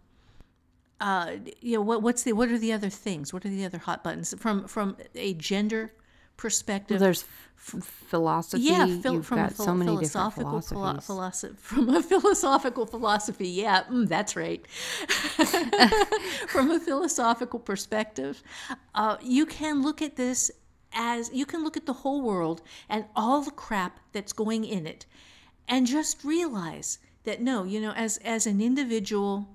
[1.00, 3.32] uh, you know, what what's the what are the other things?
[3.32, 5.92] What are the other hot buttons from from a gender
[6.38, 6.98] perspective?
[6.98, 7.24] There's
[7.56, 8.62] f- philosophy.
[8.62, 11.06] yeah, phil- You've from got a phil- so many different philosophical philo- philosophies.
[11.06, 13.48] philosoph- from a philosophical philosophy.
[13.48, 14.64] Yeah, mm, that's right.
[16.48, 18.42] from a philosophical perspective,
[18.94, 20.50] uh, you can look at this
[20.94, 24.86] as you can look at the whole world and all the crap that's going in
[24.86, 25.04] it,
[25.68, 29.48] and just realize that no, you know, as as an individual,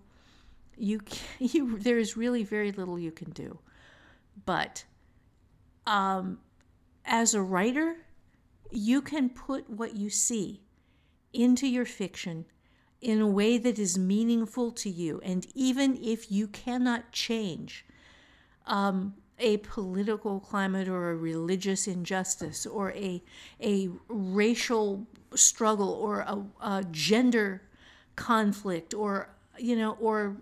[0.77, 0.99] you
[1.39, 3.57] you there is really very little you can do,
[4.45, 4.83] but
[5.87, 6.37] um,
[7.05, 7.97] as a writer,
[8.71, 10.61] you can put what you see
[11.31, 12.45] into your fiction
[13.01, 15.19] in a way that is meaningful to you.
[15.23, 17.85] And even if you cannot change
[18.65, 23.21] um, a political climate or a religious injustice or a,
[23.61, 27.63] a racial struggle or a, a gender
[28.15, 30.37] conflict or, you know, or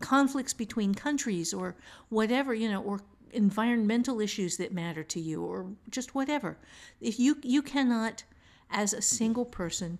[0.00, 1.76] conflicts between countries or
[2.08, 3.00] whatever, you know, or
[3.32, 6.58] environmental issues that matter to you or just whatever.
[7.00, 8.24] If you you cannot
[8.70, 9.98] as a single person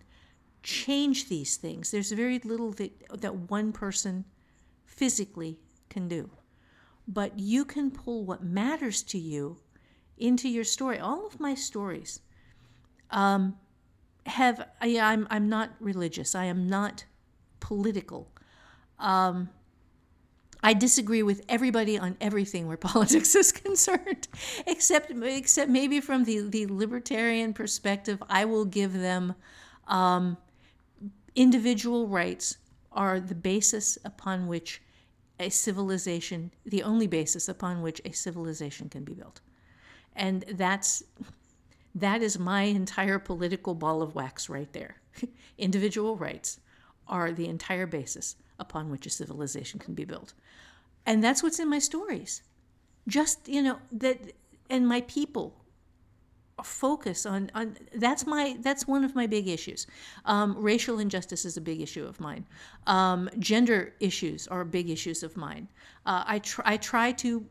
[0.62, 1.90] change these things.
[1.90, 4.24] There's very little that that one person
[4.84, 5.58] physically
[5.88, 6.30] can do.
[7.06, 9.58] But you can pull what matters to you
[10.18, 10.98] into your story.
[10.98, 12.20] All of my stories
[13.10, 13.56] um,
[14.26, 16.34] have I, I'm I'm not religious.
[16.34, 17.04] I am not
[17.60, 18.28] political.
[18.98, 19.50] Um,
[20.62, 24.28] I disagree with everybody on everything where politics is concerned,
[24.66, 28.22] except except maybe from the, the libertarian perspective.
[28.28, 29.34] I will give them
[29.86, 30.36] um,
[31.34, 32.58] individual rights
[32.92, 34.82] are the basis upon which
[35.38, 39.40] a civilization, the only basis upon which a civilization can be built,
[40.14, 41.02] and that's
[41.94, 44.96] that is my entire political ball of wax right there.
[45.58, 46.60] individual rights
[47.08, 50.34] are the entire basis upon which a civilization can be built.
[51.06, 52.42] And that's what's in my stories.
[53.06, 54.32] Just, you know, that
[54.68, 55.54] and my people
[56.64, 59.86] focus on on that's my that's one of my big issues.
[60.24, 62.46] Um, racial injustice is a big issue of mine.
[62.86, 65.68] Um, gender issues are big issues of mine.
[66.04, 67.46] Uh, I try I try to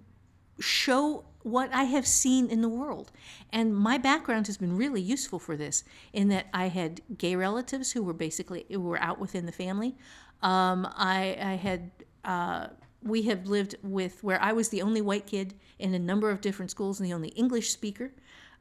[0.60, 3.12] show what I have seen in the world.
[3.52, 7.92] And my background has been really useful for this in that I had gay relatives
[7.92, 9.96] who were basically who were out within the family.
[10.42, 11.92] Um, I, I had
[12.24, 12.68] uh,
[13.06, 16.42] we have lived with where I was the only white kid in a number of
[16.42, 18.12] different schools and the only English speaker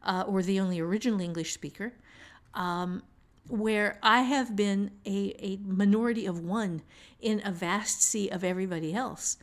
[0.04, 1.94] uh, or the only original English speaker.
[2.52, 3.02] Um,
[3.48, 6.82] where I have been a, a minority of one
[7.20, 9.36] in a vast sea of everybody else.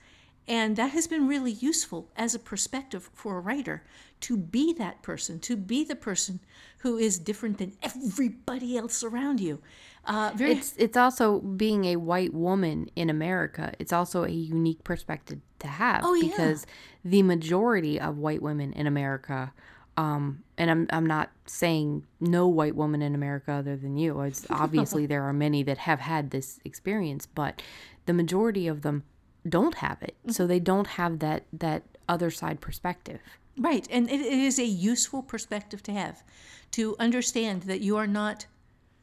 [0.48, 3.84] And that has been really useful as a perspective for a writer
[4.22, 6.40] to be that person, to be the person
[6.80, 9.62] who is different than everybody else around you.
[10.06, 13.74] Uh, very It's it's also being a white woman in America.
[13.80, 16.30] It's also a unique perspective to have Oh, yeah.
[16.30, 16.66] because
[17.06, 19.54] the majority of white women in America
[19.98, 24.22] um and I'm I'm not saying no white woman in America other than you.
[24.22, 27.62] It's obviously there are many that have had this experience, but
[28.06, 29.04] the majority of them
[29.48, 30.16] don't have it.
[30.30, 33.20] So they don't have that that other side perspective.
[33.58, 33.88] Right.
[33.92, 36.24] And it, it is a useful perspective to have
[36.72, 38.46] to understand that you are not,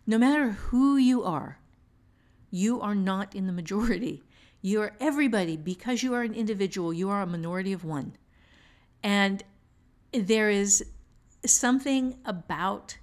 [0.08, 1.58] no matter who you are,
[2.50, 4.24] you are not in the majority.
[4.62, 8.16] You are everybody because you are an individual, you are a minority of one.
[9.02, 9.44] And
[10.12, 10.82] there is
[11.44, 12.96] something about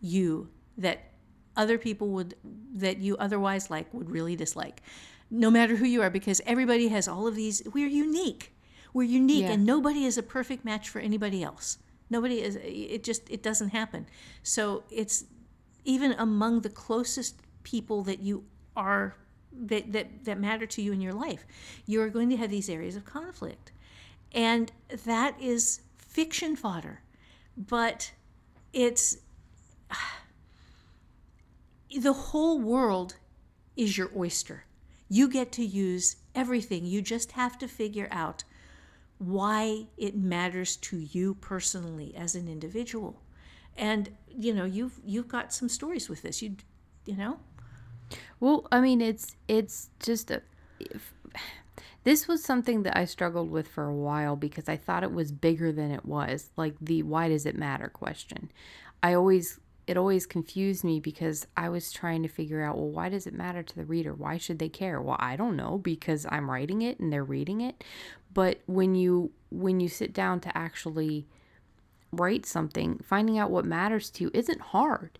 [0.00, 1.10] you that
[1.56, 2.36] other people would,
[2.74, 4.82] that you otherwise like, would really dislike,
[5.30, 8.54] no matter who you are, because everybody has all of these, we're unique.
[8.94, 9.52] We're unique, Yeah.
[9.52, 11.78] and nobody is a perfect match for anybody else.
[12.08, 14.06] Nobody is, it just, it doesn't happen.
[14.42, 15.24] So it's
[15.84, 18.44] even among the closest people that you
[18.76, 19.16] are
[19.52, 21.44] that, that that matter to you in your life
[21.84, 23.72] you are going to have these areas of conflict.
[24.32, 24.72] And
[25.04, 27.02] that is fiction fodder
[27.56, 28.12] but
[28.72, 29.18] it's
[32.00, 33.16] the whole world
[33.76, 34.64] is your oyster.
[35.08, 36.86] You get to use everything.
[36.86, 38.44] You just have to figure out
[39.18, 43.21] why it matters to you personally as an individual
[43.76, 46.56] and you know you've you've got some stories with this you
[47.04, 47.38] you know
[48.40, 50.42] Well, I mean, it's it's just a.
[50.80, 51.14] If,
[52.04, 55.30] this was something that I struggled with for a while because I thought it was
[55.30, 56.50] bigger than it was.
[56.56, 58.50] Like the why does it matter question.
[59.02, 63.08] I always it always confused me because I was trying to figure out well why
[63.08, 64.14] does it matter to the reader?
[64.14, 65.00] Why should they care?
[65.00, 67.84] Well, I don't know because I'm writing it and they're reading it.
[68.34, 71.28] But when you when you sit down to actually
[72.12, 75.18] write something, finding out what matters to you isn't hard.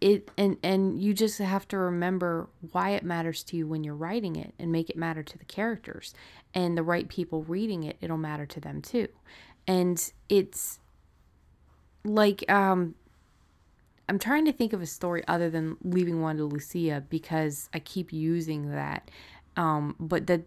[0.00, 3.94] It and and you just have to remember why it matters to you when you're
[3.94, 6.14] writing it and make it matter to the characters
[6.54, 9.08] and the right people reading it, it'll matter to them too.
[9.66, 10.80] And it's
[12.02, 12.94] like um
[14.08, 18.12] I'm trying to think of a story other than leaving Wanda Lucia because I keep
[18.12, 19.08] using that.
[19.56, 20.42] Um, but the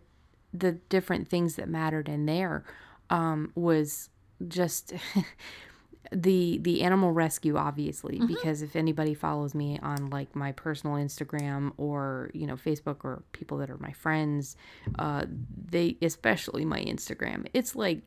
[0.54, 2.66] the different things that mattered in there
[3.10, 4.10] um, was
[4.48, 4.94] just
[6.12, 11.72] the the animal rescue obviously because if anybody follows me on like my personal instagram
[11.78, 14.58] or you know facebook or people that are my friends
[15.00, 15.26] uh
[15.70, 18.02] they especially my instagram it's like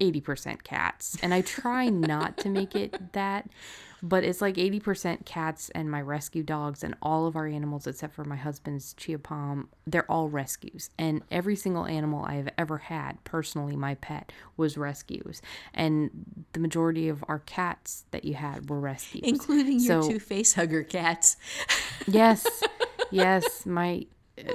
[0.00, 1.16] 80% cats.
[1.22, 3.48] And i try not to make it that
[4.02, 8.14] but it's like 80% cats and my rescue dogs and all of our animals except
[8.14, 10.90] for my husband's chia palm they're all rescues.
[10.98, 15.42] And every single animal i have ever had personally my pet was rescues.
[15.74, 19.22] And the majority of our cats that you had were rescues.
[19.24, 21.36] Including your So- two face hugger cats.
[22.06, 22.46] Yes.
[23.10, 23.66] Yes.
[23.66, 24.06] My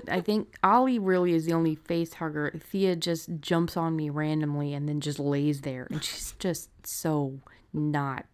[0.10, 2.52] i think ollie really is the only face hugger.
[2.60, 5.88] Thea just jumps on me randomly and then just lays there.
[5.92, 7.40] And she's just so
[7.72, 8.26] not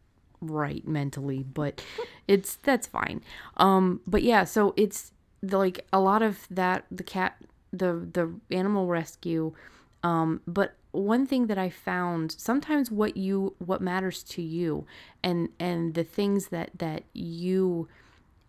[0.42, 1.84] right mentally but
[2.28, 3.22] it's that's fine.
[3.58, 5.12] Um but yeah so it's
[5.42, 7.38] the, like a lot of that the cat
[7.72, 9.54] the the animal rescue
[10.04, 14.86] um but one thing that i found sometimes what you what matters to you
[15.24, 17.88] and and the things that that you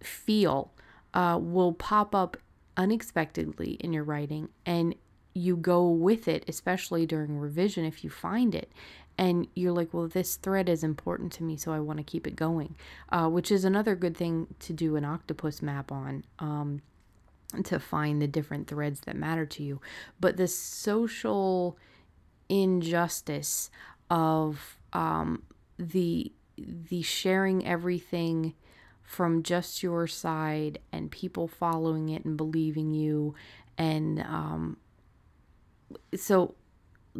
[0.01, 0.73] feel
[1.15, 2.37] uh, will pop up
[2.77, 4.95] unexpectedly in your writing and
[5.35, 8.73] you go with it especially during revision if you find it
[9.19, 12.27] and you're like well this thread is important to me so i want to keep
[12.27, 12.75] it going
[13.11, 16.81] uh, which is another good thing to do an octopus map on um,
[17.65, 19.81] to find the different threads that matter to you.
[20.21, 21.77] But the social
[22.49, 23.71] injustice
[24.11, 25.43] of um,
[25.79, 28.55] the the sharing everything
[29.03, 33.35] from just your side and people following it and believing you
[33.79, 34.77] and um,
[36.15, 36.55] so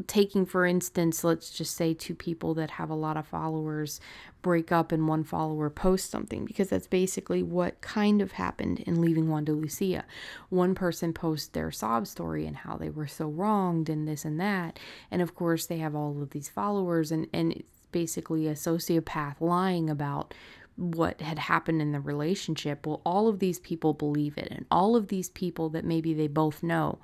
[0.07, 4.01] taking for instance let's just say two people that have a lot of followers
[4.43, 9.01] break up and one follower posts something because that's basically what kind of happened in
[9.01, 10.05] leaving wanda lucia.
[10.51, 14.41] One person posts their sob story and how they were so wronged and this and
[14.41, 14.79] that.
[15.11, 19.41] And of course they have all of these followers and and it's basically a sociopath
[19.41, 20.35] lying about
[20.77, 22.87] what had happened in the relationship.
[22.87, 24.49] Well all of these people believe it.
[24.51, 26.99] And all of these people that maybe they both know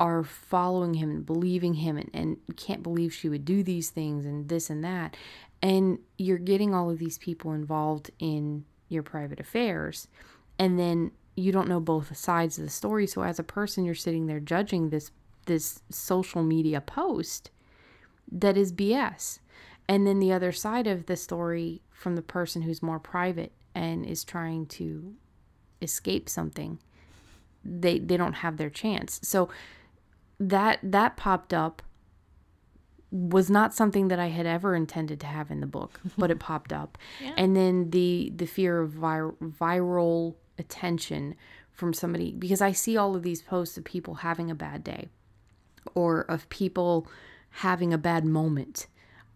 [0.00, 4.24] are following him and believing him and, and can't believe she would do these things
[4.24, 5.16] and this and that.
[5.62, 10.08] And you're getting all of these people involved in your private affairs.
[10.58, 13.06] And then you don't know both sides of the story.
[13.06, 15.10] So as a person, you're sitting there judging this
[15.46, 17.50] this social media post
[18.30, 19.40] that is BS.
[19.88, 24.06] And then the other side of the story from the person who's more private and
[24.06, 25.14] is trying to
[25.82, 26.78] escape something
[27.64, 29.48] they they don't have their chance so
[30.40, 31.82] that that popped up
[33.12, 36.40] was not something that I had ever intended to have in the book, but it
[36.40, 36.98] popped up.
[37.22, 37.34] Yeah.
[37.36, 41.36] And then the the fear of vir- viral attention
[41.70, 45.08] from somebody because I see all of these posts of people having a bad day
[45.94, 47.06] or of people
[47.50, 48.86] having a bad moment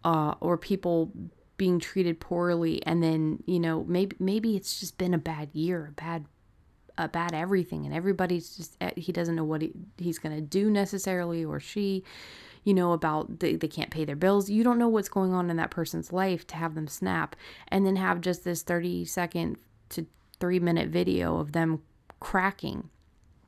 [0.03, 1.11] uh, or people
[1.57, 5.87] being treated poorly and then you know maybe maybe it's just been a bad year
[5.89, 6.25] a bad
[6.97, 10.41] a bad everything and everybody's just eh, he doesn't know what he, he's going to
[10.41, 12.03] do necessarily or she
[12.63, 15.49] you know about they, they can't pay their bills you don't know what's going on
[15.49, 17.35] in that person's life to have them snap
[17.67, 19.57] and then have just this 30 second
[19.89, 20.05] to
[20.39, 21.81] 3 minute video of them
[22.19, 22.89] cracking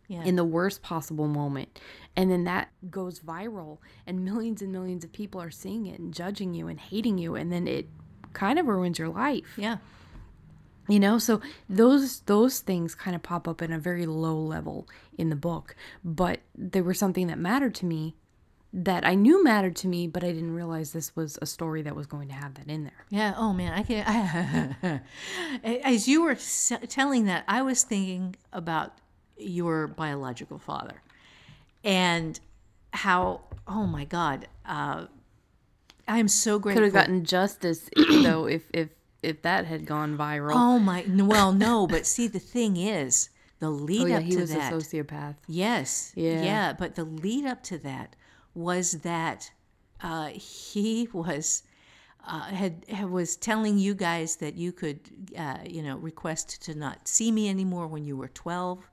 [0.07, 0.23] Yeah.
[0.23, 1.79] in the worst possible moment.
[2.15, 3.77] And then that goes viral,
[4.07, 7.35] and millions and millions of people are seeing it and judging you and hating you.
[7.35, 7.87] And then it
[8.33, 9.77] kind of ruins your life yeah.
[10.88, 14.88] You know so those those things kind of pop up in a very low level
[15.17, 18.15] in the book but they were something that mattered to me
[18.73, 21.95] that i knew mattered to me but i didn't realize this was a story that
[21.95, 23.33] was going to have that in there Yeah.
[23.38, 24.03] Oh man, I can.
[24.83, 25.01] I,
[25.83, 28.93] as you were s- telling that, I was thinking about
[29.38, 31.01] your biological father,
[31.83, 32.39] and
[32.91, 33.41] how.
[33.67, 34.47] Oh my God.
[34.65, 35.05] Uh,
[36.07, 36.81] I am so grateful.
[36.81, 38.89] could have gotten justice though if if
[39.24, 41.05] if that had gone viral Oh my.
[41.07, 44.34] Well, no, but see, the thing is, the lead oh yeah up to that.
[44.34, 44.74] he was that.
[44.74, 46.11] a sociopath Yes.
[46.15, 46.43] Yeah.
[46.43, 46.74] Yeah.
[46.74, 48.15] But the lead up to that
[48.53, 49.51] was that
[50.01, 51.63] uh, he was
[52.26, 54.99] uh, had, had was telling you guys that you could,
[55.38, 58.89] uh, you know, request to not see me anymore when you were twelve.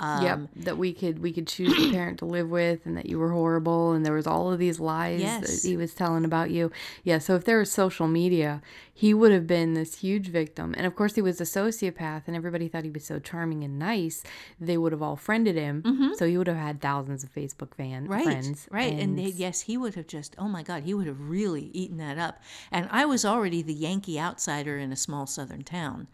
[0.00, 3.06] Yep Um, that we could we could choose the parent to live with and that
[3.06, 5.62] you were horrible and there was all of these lies Yes.
[5.62, 6.70] that he was telling about you
[7.04, 10.86] yeah so if there was social media he would have been this huge victim and
[10.86, 14.22] of course he was a sociopath and everybody thought he was so charming and nice
[14.60, 15.82] they would have all friended him
[16.16, 18.12] so he would have had thousands of facebook fan Mm-hmm.
[18.12, 20.34] Right, friends right, and, they- yes, he would have just.
[20.38, 22.40] Oh my God, he would have really eaten that up.
[22.70, 26.06] And I was already the Yankee outsider in a small southern town.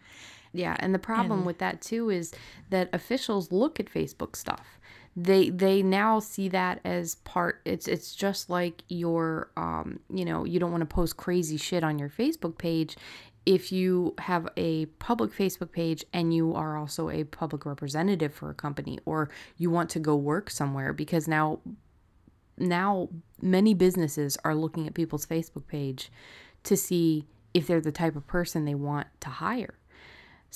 [0.55, 2.33] Yeah, and the problem with that too is
[2.69, 4.79] that officials look at Facebook stuff.
[5.15, 10.45] They they now see that as part it's it's just like your um you know,
[10.45, 12.95] you don't want to post crazy shit on your Facebook page
[13.45, 18.49] if you have a public Facebook page and you are also a public representative for
[18.49, 21.59] a company or you want to go work somewhere because now
[22.57, 23.09] now
[23.41, 26.11] many businesses are looking at people's Facebook page
[26.63, 29.75] to see if they're the type of person they want to hire.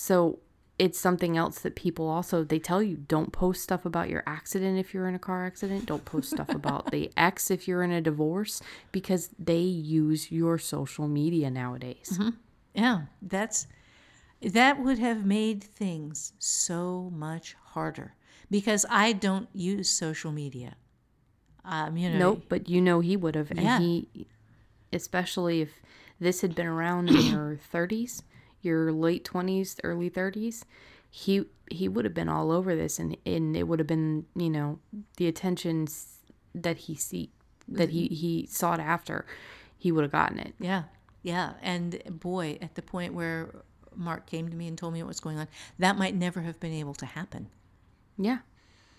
[0.00, 0.38] So
[0.78, 4.78] it's something else that people also they tell you don't post stuff about your accident
[4.78, 7.92] if you're in a car accident, don't post stuff about the ex if you're in
[7.92, 12.18] a divorce because they use your social media nowadays.
[12.74, 13.66] Yeah, that's
[14.40, 18.14] that would have made things so much harder
[18.50, 20.76] because I don't use social media.
[21.62, 23.78] Um, you know, Nope, but you know he would have and Yeah.
[23.80, 24.28] he
[24.94, 25.82] especially if
[26.18, 28.22] this had been around in your 30s,
[28.62, 30.64] your late 20s, early 30s,
[31.10, 34.50] he he would have been all over this and and it would have been, you
[34.50, 34.78] know,
[35.16, 35.86] the attention
[36.54, 37.30] that he seek
[37.68, 39.26] that he he sought after.
[39.76, 40.54] He would have gotten it.
[40.58, 40.84] Yeah,
[41.22, 43.54] yeah, and boy, at the point where
[43.94, 45.48] Mark came to me and told me what was going on,
[45.78, 47.48] that might never have been able to happen
[48.18, 48.38] Yeah.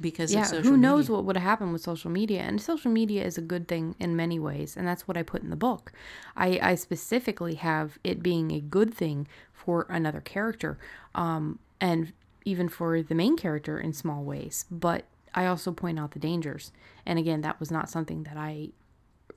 [0.02, 1.16] Because Yeah, of social who knows media.
[1.16, 2.42] what would have happened with social media?
[2.42, 5.44] And social media is a good thing in many ways, and that's what I put
[5.44, 5.92] in the book.
[6.36, 10.78] I, I specifically have it being a good thing for another character,
[11.16, 12.14] um, and
[12.46, 14.66] even for the main character in small ways.
[14.72, 16.72] But I also point out the dangers,
[17.06, 18.70] and again, that was not something that I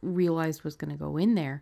[0.02, 1.60] realized was going to go in there.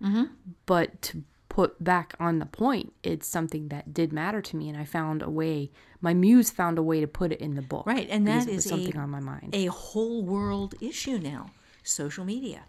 [0.67, 1.23] But to
[1.53, 5.21] put back on the point, it's something that did matter to me, and I found
[5.21, 5.71] a way.
[6.01, 8.65] My muse found a way to put it in the book, Right, and that is
[8.67, 9.51] something a- on my mind.
[9.55, 11.51] a whole world issue now,
[11.83, 12.63] social media.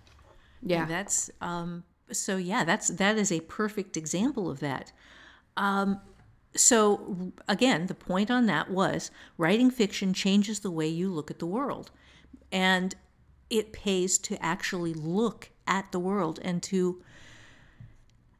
[0.61, 4.91] yeah, And that's um, so yeah, that's that is a perfect example of that.
[5.55, 6.01] Um,
[6.55, 11.39] so again, the point on that was writing fiction changes the way you look at
[11.39, 11.89] the world,
[12.51, 12.95] and
[13.49, 17.01] it pays to actually look at the world and to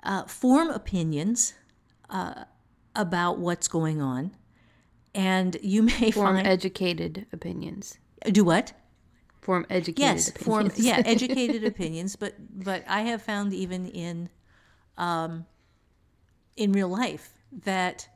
[0.04, 1.54] uh, form opinions
[2.10, 2.44] uh,
[2.96, 4.36] about what's going on.
[5.16, 7.98] And you may form find educated opinions.
[8.32, 8.74] do what?
[9.42, 10.86] Form educated yes form opinions.
[10.88, 12.34] yeah educated opinions but
[12.64, 14.30] but i have found even in
[14.98, 15.46] um
[16.56, 17.34] in real life
[17.66, 18.08] that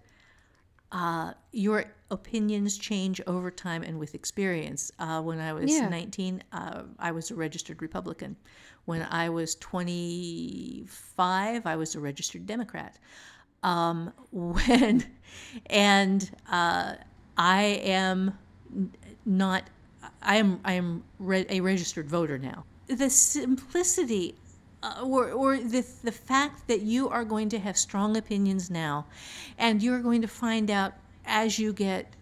[0.94, 5.90] uh your opinions change over time and with experience uh when i was Yeah.
[5.90, 8.38] 19 uh, i was a registered republican
[8.88, 12.98] when i was 25 i was a registered democrat
[13.64, 15.04] um when
[15.68, 16.96] and uh
[17.38, 18.38] i am
[19.26, 19.70] not
[20.22, 22.66] I am I am re- a registered voter now.
[22.88, 24.36] The simplicity,
[24.84, 29.06] uh, or or the the fact that you are going to have strong opinions now,
[29.58, 30.94] and you're going to find out
[31.26, 32.14] as you get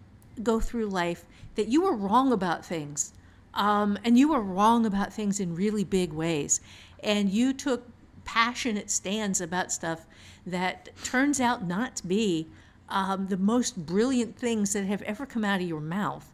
[0.42, 3.12] go through life that you were wrong about things.
[3.56, 6.60] Um, and you were wrong about things in really big ways.
[7.02, 7.84] And you took
[8.24, 10.06] passionate stands about stuff
[10.46, 12.46] that turns out not to be
[12.88, 16.30] um, the most brilliant things that have ever come out of your mouth.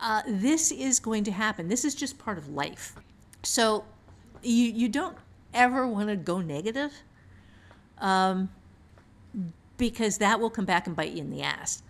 [0.00, 1.68] Uh, this is going to happen.
[1.68, 2.96] This is just part of life.
[3.42, 3.84] So
[4.42, 5.16] you, you don't
[5.52, 6.92] ever want to go negative
[7.98, 8.48] um,
[9.76, 11.82] because that will come back and bite you in the ass.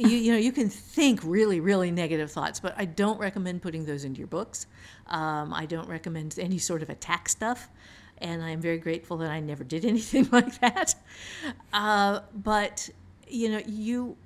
[0.00, 3.84] You, you know, you can think really, really negative thoughts, but I don't recommend putting
[3.84, 4.66] those into your books.
[5.08, 7.68] Um, I don't recommend any sort of attack stuff,
[8.16, 10.94] and I'm very grateful that I never did anything like that.
[11.74, 12.88] Uh, but
[13.28, 14.16] you know, you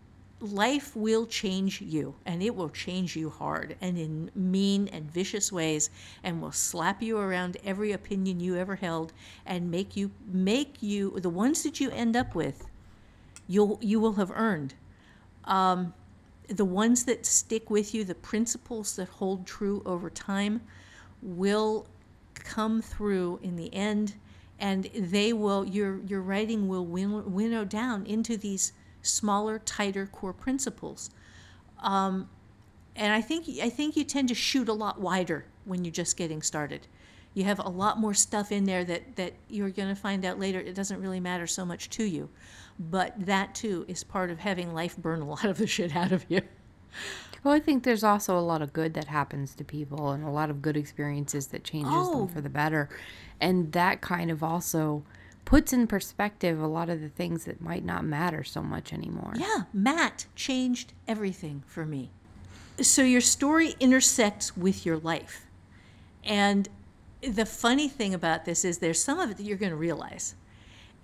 [0.40, 5.50] life will change you and it will change you hard and in mean and vicious
[5.50, 5.90] ways
[6.22, 9.12] and will slap you around every opinion you ever held
[9.46, 12.66] and make you make you the ones that you end up with
[13.48, 14.74] you'll you will have earned
[15.44, 15.92] um,
[16.48, 20.60] the ones that stick with you the principles that hold true over time
[21.22, 21.86] will
[22.34, 24.14] come through in the end
[24.58, 28.72] and they will your your writing will win, winnow down into these
[29.02, 31.10] smaller, tighter core principles.
[31.80, 32.28] Um,
[32.96, 36.16] and I think I think you tend to shoot a lot wider when you're just
[36.16, 36.86] getting started.
[37.34, 40.38] You have a lot more stuff in there that, that you're going to find out
[40.38, 40.60] later.
[40.60, 42.28] It doesn't really matter so much to you,
[42.78, 46.12] but that too is part of having life burn a lot of the shit out
[46.12, 46.42] of you.
[47.42, 50.30] Well, I think there's also a lot of good that happens to people and a
[50.30, 52.20] lot of good experiences that changes Oh.
[52.20, 52.88] them for the better.
[53.40, 55.02] And that kind of also
[55.44, 59.34] puts in perspective a lot of the things that might not matter so much anymore.
[59.36, 62.10] Yeah, Matt changed everything for me.
[62.80, 65.46] So your story intersects with your life.
[66.24, 66.66] And
[67.20, 70.34] the funny thing about this is there's some of it that you're going to realize.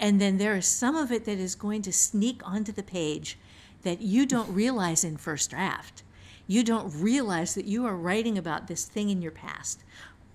[0.01, 3.39] And then there is some of it that is going to sneak onto the page
[3.83, 6.03] that you don't realize in first draft.
[6.47, 9.85] You don't realize that you are writing about this thing in your past.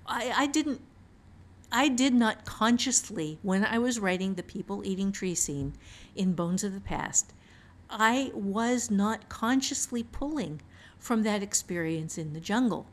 [0.05, 0.82] I, I didn't
[1.72, 5.74] I did not consciously, when I was writing the people eating tree scene
[6.16, 7.34] in Bones of the Past,
[7.89, 10.61] I was not consciously pulling
[10.99, 12.86] from that experience in the jungle.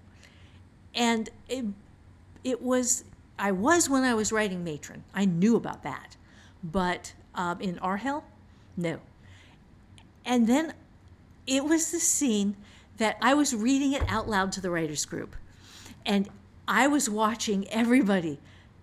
[0.94, 1.66] And it,
[2.42, 3.04] it was,
[3.38, 5.04] I was when I was writing Matrin.
[5.14, 6.16] I knew about that.
[6.62, 8.22] But um, in Arhel,
[8.76, 9.00] no.
[10.24, 10.74] And then
[11.46, 12.56] it was the scene
[12.98, 15.34] that I was reading it out loud to the writers group.
[16.06, 16.28] And
[16.68, 18.38] I was watching everybody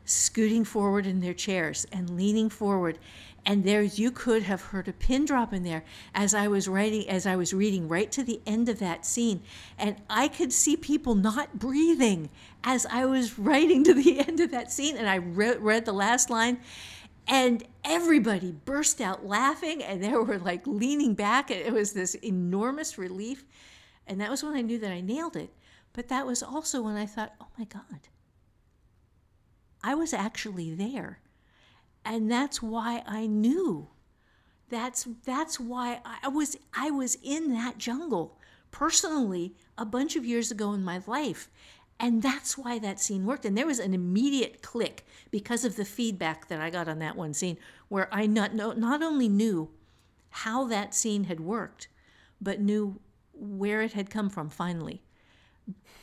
[0.06, 2.98] scooting forward in their chairs and leaning forward.
[3.46, 7.08] And there you could have heard a pin drop in there as I was writing,
[7.08, 9.42] as I was reading right to the end of that scene.
[9.78, 12.30] And I could see people not breathing
[12.64, 14.98] as I was writing to the end of that scene.
[14.98, 16.60] And I re- read the last line
[17.30, 22.16] and everybody burst out laughing and they were like leaning back and it was this
[22.16, 23.46] enormous relief.
[24.08, 25.54] And that was when i knew that i nailed it.
[25.94, 28.10] But that was also when i thought oh my god
[29.84, 31.20] i was actually there.
[32.04, 33.90] And that's why i knew.
[34.70, 38.40] That's that's why i was i was in that jungle
[38.72, 41.50] personally a bunch of years ago in my life
[42.00, 43.46] and that's why that scene worked.
[43.46, 47.16] And there was an immediate click because of the feedback that I got on that
[47.16, 47.58] one scene,
[47.90, 49.70] where I not, not only knew
[50.30, 51.88] how that scene had worked,
[52.40, 53.00] but knew
[53.34, 55.04] where it had come from finally.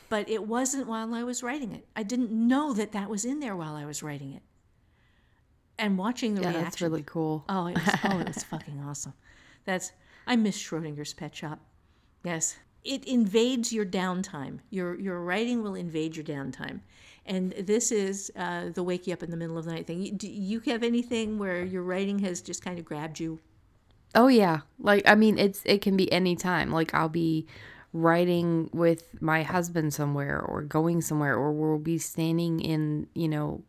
[0.09, 1.85] But it wasn't while I was writing it.
[1.95, 4.41] I didn't know that that was in there while I was writing it.
[5.79, 6.63] And watching the Yeah, reaction.
[6.63, 7.43] that's really cool.
[7.49, 9.13] Oh, it was, oh, it was fucking awesome.
[9.65, 9.91] That's
[10.25, 11.59] I miss Schrodinger's Pet Shop.
[12.23, 14.59] Yes, it invades your downtime.
[14.69, 16.81] Your your writing will invade your downtime,
[17.25, 20.15] and this is uh, the wake you up in the middle of the night thing.
[20.17, 23.39] Do you have anything where your writing has just kind of grabbed you?
[24.15, 24.61] Oh yeah.
[24.79, 26.71] Like I mean it's it can be any time.
[26.71, 27.45] Like I'll be
[27.93, 33.63] writing with my husband somewhere or going somewhere or we'll be standing in, you know,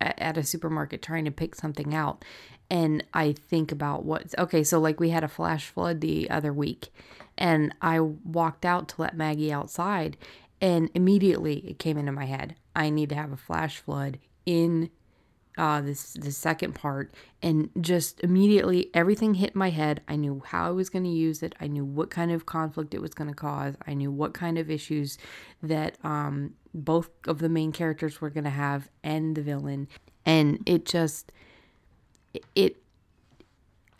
[0.00, 2.24] at a supermarket trying to pick something out
[2.70, 6.52] and I think about what okay, so like we had a flash flood the other
[6.52, 6.92] week
[7.36, 10.16] and I walked out to let Maggie outside
[10.60, 12.56] and immediately it came into my head.
[12.74, 14.90] I need to have a flash flood in
[15.56, 20.00] uh this the second part and just immediately everything hit my head.
[20.08, 21.54] I knew how i was going to use it.
[21.60, 23.74] I knew what kind of conflict it was going to cause.
[23.86, 25.18] I knew what kind of issues
[25.62, 29.86] that um both of the main characters were going to have and the villain.
[30.26, 31.30] And it just
[32.54, 32.76] it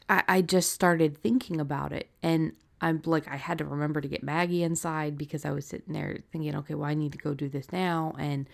[0.08, 2.08] I, I just started thinking about it.
[2.22, 5.94] And I'm like I had to remember to get Maggie inside because I was sitting
[5.94, 8.14] there thinking okay well I need to go do this now.
[8.18, 8.48] And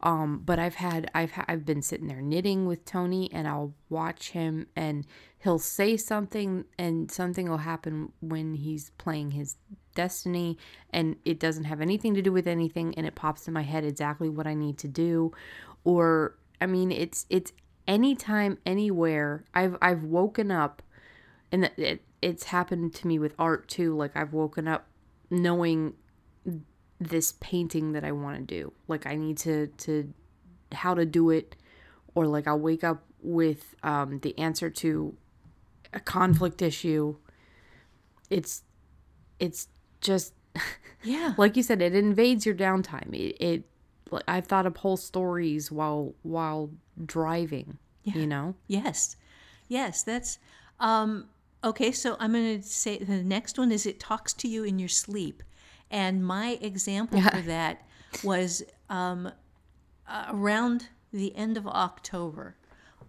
[0.00, 3.74] um but I've had I've ha- I've been sitting there knitting with Tony and I'll
[3.88, 5.04] watch him and
[5.38, 9.56] he'll say something and something will happen when he's playing his
[9.94, 10.58] destiny
[10.90, 13.84] and it doesn't have anything to do with anything and it pops in my head
[13.84, 15.32] exactly what I need to do.
[15.84, 17.52] Or I mean it's it's
[17.86, 20.82] anytime anywhere I've I've woken up
[21.50, 24.86] and it, it's happened to me with art too like I've woken up
[25.30, 25.94] knowing
[27.00, 28.72] this painting that I want to do.
[28.88, 30.12] Like I need to to
[30.72, 31.56] how to do it
[32.14, 35.14] or like I'll wake up with um, the answer to
[35.92, 37.16] a conflict issue.
[38.30, 38.62] It's
[39.38, 39.68] it's
[40.00, 40.34] just
[41.02, 41.34] Yeah.
[41.38, 43.12] like you said it invades your downtime.
[43.14, 43.64] It, it
[44.12, 46.70] like i've thought of whole stories while while
[47.06, 49.16] driving you know Yes.
[49.68, 50.38] Yes, that's
[50.80, 51.28] um
[51.64, 54.78] okay, so I'm going to say the next one is it talks to you in
[54.78, 55.42] your sleep.
[55.90, 57.86] And my example for that
[58.22, 59.30] was um
[60.08, 62.56] uh, around the end of October,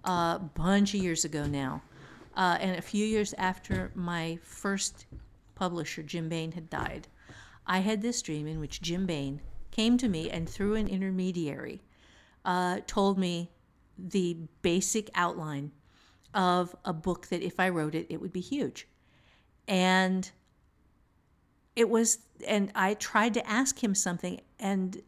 [0.04, 1.82] a bunch of years ago now.
[2.36, 5.06] Uh, and a few years after my first
[5.56, 7.08] publisher, Jim Baen, had died,
[7.68, 9.41] I had this dream in which Jim Baen
[9.74, 11.82] came to me and through an intermediary
[12.45, 13.49] uh, told me
[13.97, 15.71] the basic outline
[16.32, 18.88] of a book that if I wrote it, it would be huge.
[19.67, 20.30] And
[21.76, 25.01] it was, and I tried to ask him something, and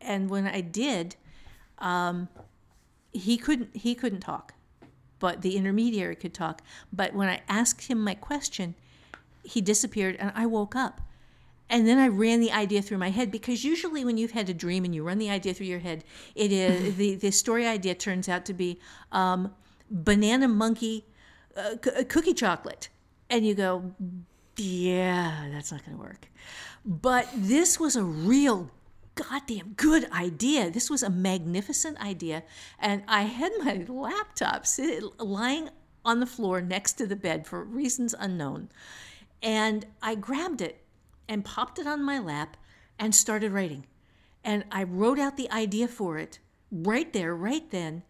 [0.00, 1.16] and when I did,
[1.78, 2.28] um,
[3.12, 4.54] he couldn't he couldn't talk,
[5.18, 6.62] but the intermediary could talk.
[6.90, 8.76] But when I asked him my question,
[9.42, 11.02] he disappeared, and I woke up.
[11.68, 14.54] And then I ran the idea through my head because usually when you've had a
[14.54, 16.04] dream and you run the idea through your head,
[16.34, 18.78] it is the, the story idea turns out to be
[19.12, 19.52] um,
[19.90, 21.06] banana monkey
[21.56, 22.88] uh, c- cookie chocolate.
[23.28, 23.92] And you go,
[24.56, 26.28] yeah, that's not going to work.
[26.84, 28.70] But this was a real
[29.16, 30.70] goddamn good idea.
[30.70, 32.44] This was a magnificent idea.
[32.78, 35.70] And I had my laptop sit, lying
[36.04, 38.68] on the floor next to the bed for reasons unknown.
[39.42, 40.85] And I grabbed it
[41.28, 42.56] and popped it on my lap
[42.98, 43.86] and started writing.
[44.44, 46.38] And I wrote out the idea for it
[46.70, 48.02] right there, right then.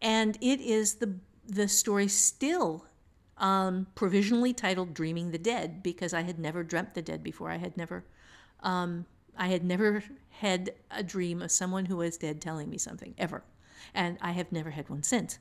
[0.00, 1.14] And it is the
[1.46, 2.84] the story still
[3.38, 7.50] um, provisionally titled "Dreaming the Dead" because I had never dreamt the dead before.
[7.50, 8.04] I had never,
[8.62, 9.06] um,
[9.36, 13.42] I had never had a dream of someone who was dead telling me something ever,
[13.94, 15.38] and I have never had one since.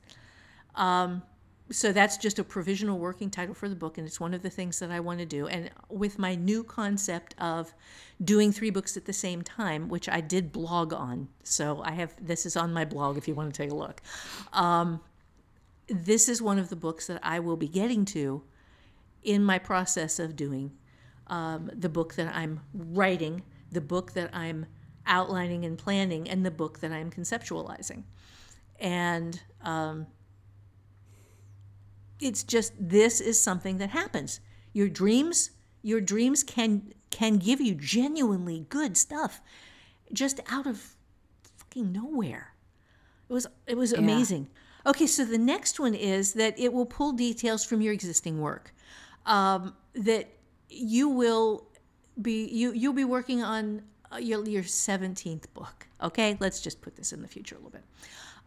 [0.75, 1.23] Um,
[1.70, 4.49] so that's just a provisional working title for the book, and it's one of the
[4.49, 5.47] things that I want to do.
[5.47, 7.74] And with my new concept of
[8.24, 12.13] doing three books at the same time, which I did blog on, so I have
[12.26, 14.01] this is on my blog if you want to take a look.
[14.53, 15.01] Um,
[15.88, 18.43] this is one of the books that I will be getting to
[19.24, 20.72] in my process of doing
[21.28, 24.65] um, the book that I'm writing, the book that I'm
[25.05, 28.03] outlining and planning, and the book that I'm conceptualizing.
[28.80, 30.07] And um,
[32.20, 34.39] it's just this is something that happens.
[34.74, 35.51] Your dreams,
[35.82, 39.41] your dreams can can give you genuinely good stuff,
[40.11, 40.95] just out of
[41.57, 42.53] fucking nowhere.
[43.30, 44.49] It was it was amazing.
[44.86, 48.74] Okay, so the next one is that it will pull details from your existing work.
[49.26, 50.30] Um, that
[50.70, 51.68] you will
[52.22, 55.88] be you you'll be working on uh, your your seventeenth book.
[56.01, 57.84] Okay, let's just put this in the future a little bit.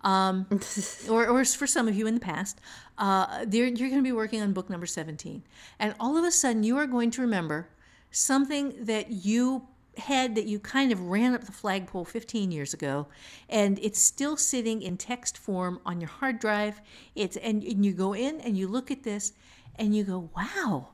[0.02, 0.46] Um,
[1.10, 2.60] or, or for some of you in the past,
[2.98, 5.42] uh, you're going to be working on book number 17.
[5.78, 7.68] And all of a sudden, you are going to remember
[8.10, 13.06] something that you had that you kind of ran up the flagpole 15 years ago
[13.48, 16.80] and it's still sitting in text form on your hard drive
[17.14, 19.32] it's and, and you go in and you look at this
[19.76, 20.88] and you go wow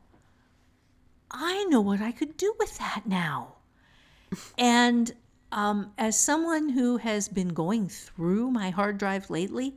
[1.30, 3.54] i know what i could do with that now
[4.58, 5.14] and
[5.52, 9.74] um, as someone who has been going through my hard drive lately,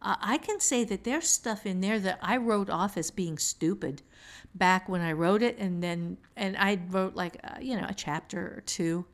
[0.00, 3.38] uh, I can say that there's stuff in there that I wrote off as being
[3.38, 4.02] stupid
[4.54, 7.94] back when I wrote it, and then and I wrote like uh, you know a
[7.94, 9.06] chapter or two,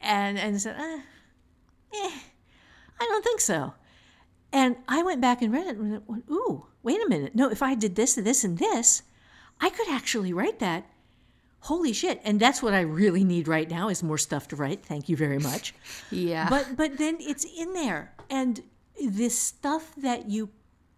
[0.00, 1.00] and and said, eh,
[1.94, 2.18] eh,
[3.00, 3.74] I don't think so.
[4.52, 7.34] And I went back and read it and went, ooh, wait a minute.
[7.34, 9.02] No, if I did this, and this, and this,
[9.60, 10.86] I could actually write that
[11.68, 12.18] holy shit.
[12.24, 14.82] And that's what i really need right now is more stuff to write.
[14.84, 15.74] Thank you very much.
[16.10, 16.48] Yeah.
[16.48, 18.14] But but then it's in there.
[18.30, 18.62] And
[19.04, 20.48] this stuff that you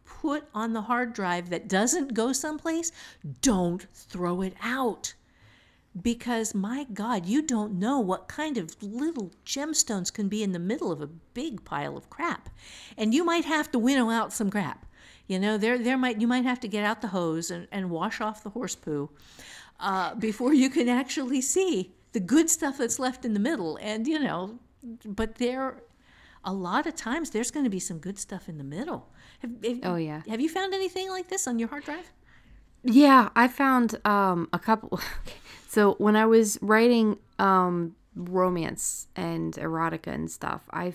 [0.04, 2.92] put on the hard drive that doesn't go someplace
[3.42, 5.14] don't throw it out.
[6.00, 10.66] Because my god you don't know what kind of little gemstones can be in the
[10.70, 12.48] middle of a big pile of crap.
[12.96, 14.86] And you might have to winnow out some crap.
[15.26, 17.90] You know there there might you might have to get out the hose and, and
[17.90, 19.10] wash off the horse poo
[19.80, 23.78] uh, before you can actually see the good stuff that's left in the middle.
[23.80, 24.58] And, you know,
[25.04, 25.82] but there,
[26.44, 29.08] a lot of times there's going to be some good stuff in the middle.
[29.40, 30.22] Have, have- Oh, yeah.
[30.28, 32.12] Have you found anything like this on your hard drive?
[32.82, 34.98] Yeah, I found um a couple
[35.68, 40.94] so when I was writing um romance and erotica and stuff, I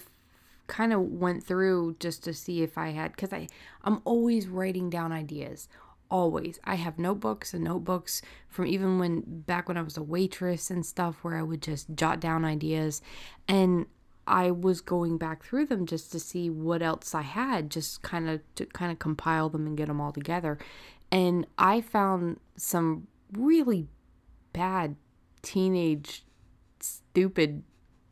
[0.65, 3.47] kind of went through just to see if I had cuz I
[3.83, 5.67] I'm always writing down ideas.
[6.09, 6.59] Always.
[6.63, 10.85] I have notebooks and notebooks from even when back when I was a waitress and
[10.85, 13.01] stuff where I would just jot down ideas
[13.47, 13.87] and
[14.27, 18.29] I was going back through them just to see what else I had, just kind
[18.29, 20.57] of to kind of compile them and get them all together.
[21.11, 23.87] And I found some really
[24.53, 24.95] bad
[25.41, 26.23] teenage
[26.79, 27.63] stupid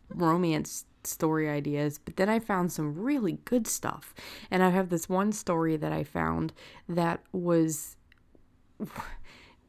[0.09, 4.13] romance story ideas, but then I found some really good stuff.
[4.49, 6.53] And I have this one story that I found
[6.87, 7.95] that was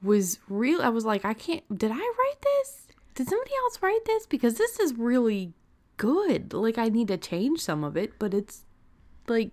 [0.02, 0.82] was real.
[0.82, 2.88] I was like, I can't did I write this?
[3.14, 4.26] Did somebody else write this?
[4.26, 5.52] Because this is really
[5.96, 6.52] good.
[6.52, 8.64] Like I need to change some of it, but it's
[9.28, 9.50] like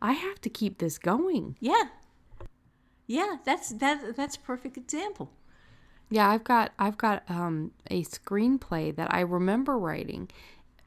[0.00, 1.56] I have to keep this going.
[1.60, 1.88] Yeah.
[3.06, 5.30] Yeah, that's that that's a perfect example.
[6.10, 10.30] Yeah, I've got I've got um a screenplay that I remember writing.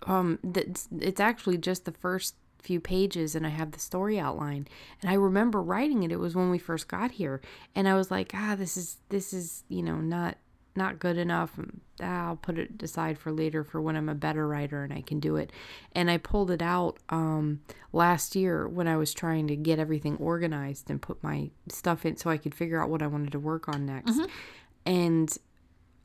[0.08, 4.68] Um that's it's actually just the first few pages and I have the story outline.
[5.02, 6.12] And I remember writing it.
[6.12, 7.42] It was when we first got here.
[7.76, 10.38] And I was like, ah, this is this is, you know, not
[10.76, 11.60] not good enough.
[12.00, 15.20] I'll put it aside for later for when I'm a better writer and I can
[15.20, 15.52] do it.
[15.94, 20.16] And I pulled it out um, last year when I was trying to get everything
[20.18, 23.40] organized and put my stuff in so I could figure out what I wanted to
[23.40, 24.14] work on next.
[24.14, 24.26] Mm-hmm.
[24.86, 25.38] And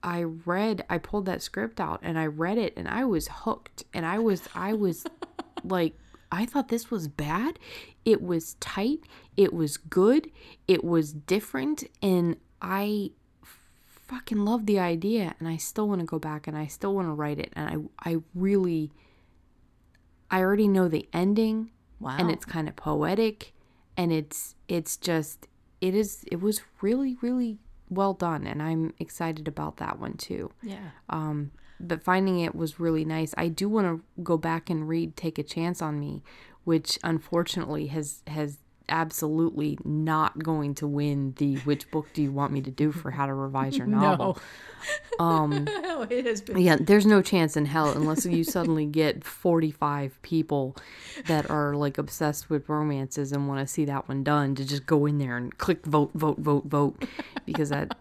[0.02, 3.84] I read, I pulled that script out and I read it and I was hooked.
[3.92, 5.04] And I was, I was
[5.64, 5.94] like,
[6.30, 7.58] I thought this was bad.
[8.04, 9.00] It was tight.
[9.36, 10.30] It was good.
[10.68, 11.84] It was different.
[12.02, 13.10] And I
[14.06, 17.08] fucking love the idea and I still want to go back and I still want
[17.08, 18.92] to write it and I I really
[20.30, 21.70] I already know the ending.
[21.98, 22.16] Wow.
[22.18, 23.52] And it's kind of poetic
[23.96, 25.48] and it's it's just
[25.80, 30.50] it is it was really really well done and I'm excited about that one too.
[30.62, 30.90] Yeah.
[31.08, 33.34] Um but finding it was really nice.
[33.36, 36.22] I do want to go back and read Take a Chance on Me,
[36.64, 38.58] which unfortunately has has
[38.88, 43.10] absolutely not going to win the which book do you want me to do for
[43.10, 44.38] how to revise your novel.
[45.18, 45.24] No.
[45.24, 45.52] Um
[46.10, 50.76] it has been Yeah, there's no chance in hell unless you suddenly get 45 people
[51.26, 54.86] that are like obsessed with romances and want to see that one done to just
[54.86, 57.04] go in there and click vote vote vote vote
[57.44, 57.96] because that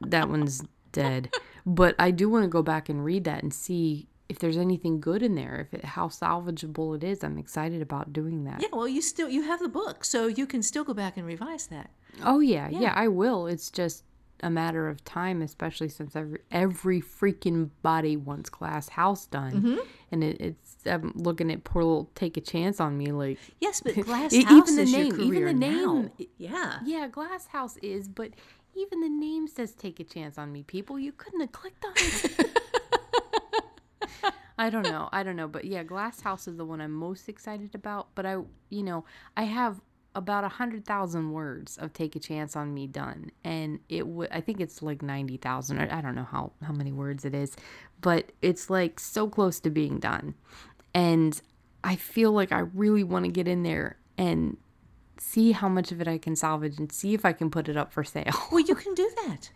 [0.00, 0.62] that one's
[0.92, 1.34] dead.
[1.66, 5.00] But I do want to go back and read that and see if there's anything
[5.00, 8.60] good in there, if it, how salvageable it is, I'm excited about doing that.
[8.60, 11.26] Yeah, well, you still you have the book, so you can still go back and
[11.26, 11.90] revise that.
[12.22, 13.46] Oh yeah, yeah, yeah I will.
[13.46, 14.04] It's just
[14.42, 19.78] a matter of time, especially since every every freaking body wants Glass House done, mm-hmm.
[20.10, 23.80] and it, it's I'm looking at poor little Take a Chance on me like yes,
[23.80, 26.10] but Glass House even the is name, your even the name, now.
[26.38, 28.30] yeah, yeah, Glass House is, but
[28.74, 30.62] even the name says Take a Chance on me.
[30.62, 32.50] People, you couldn't have clicked on it.
[34.56, 35.08] I don't know.
[35.12, 35.48] I don't know.
[35.48, 38.08] But yeah, Glass House is the one I'm most excited about.
[38.14, 38.38] But I,
[38.70, 39.04] you know,
[39.36, 39.80] I have
[40.14, 44.30] about a hundred thousand words of "Take a Chance on Me" done, and it would.
[44.30, 45.80] I think it's like ninety thousand.
[45.80, 47.56] I don't know how how many words it is,
[48.00, 50.34] but it's like so close to being done,
[50.94, 51.40] and
[51.82, 54.56] I feel like I really want to get in there and
[55.18, 57.76] see how much of it I can salvage and see if I can put it
[57.76, 58.32] up for sale.
[58.52, 59.50] Well, you can do that.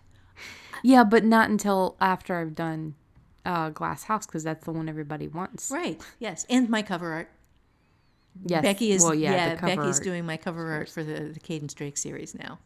[0.83, 2.95] yeah, but not until after I've done
[3.45, 5.71] uh, Glass House because that's the one everybody wants.
[5.71, 6.01] Right.
[6.19, 7.31] Yes, and my cover art.
[8.45, 8.63] Yes.
[8.63, 11.97] Becky is well, yeah, yeah Becky's doing my cover art for the the Cadence Drake
[11.97, 12.59] series now.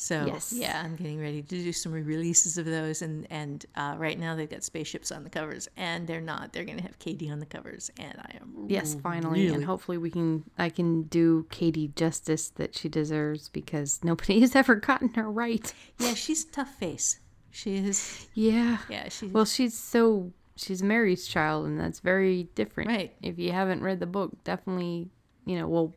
[0.00, 0.54] So yes.
[0.56, 4.34] yeah, I'm getting ready to do some re-releases of those, and and uh, right now
[4.34, 6.54] they've got spaceships on the covers, and they're not.
[6.54, 9.54] They're going to have Katie on the covers, and I am yes, finally, really...
[9.54, 14.56] and hopefully we can I can do Katie justice that she deserves because nobody has
[14.56, 15.70] ever gotten her right.
[15.98, 17.20] Yeah, she's a tough face.
[17.50, 18.28] She is.
[18.34, 18.78] Yeah.
[18.88, 19.08] Yeah.
[19.08, 19.26] She.
[19.26, 22.90] Well, she's so she's Mary's child, and that's very different.
[22.90, 23.14] Right.
[23.22, 25.08] If you haven't read the book, definitely,
[25.46, 25.94] you know, well,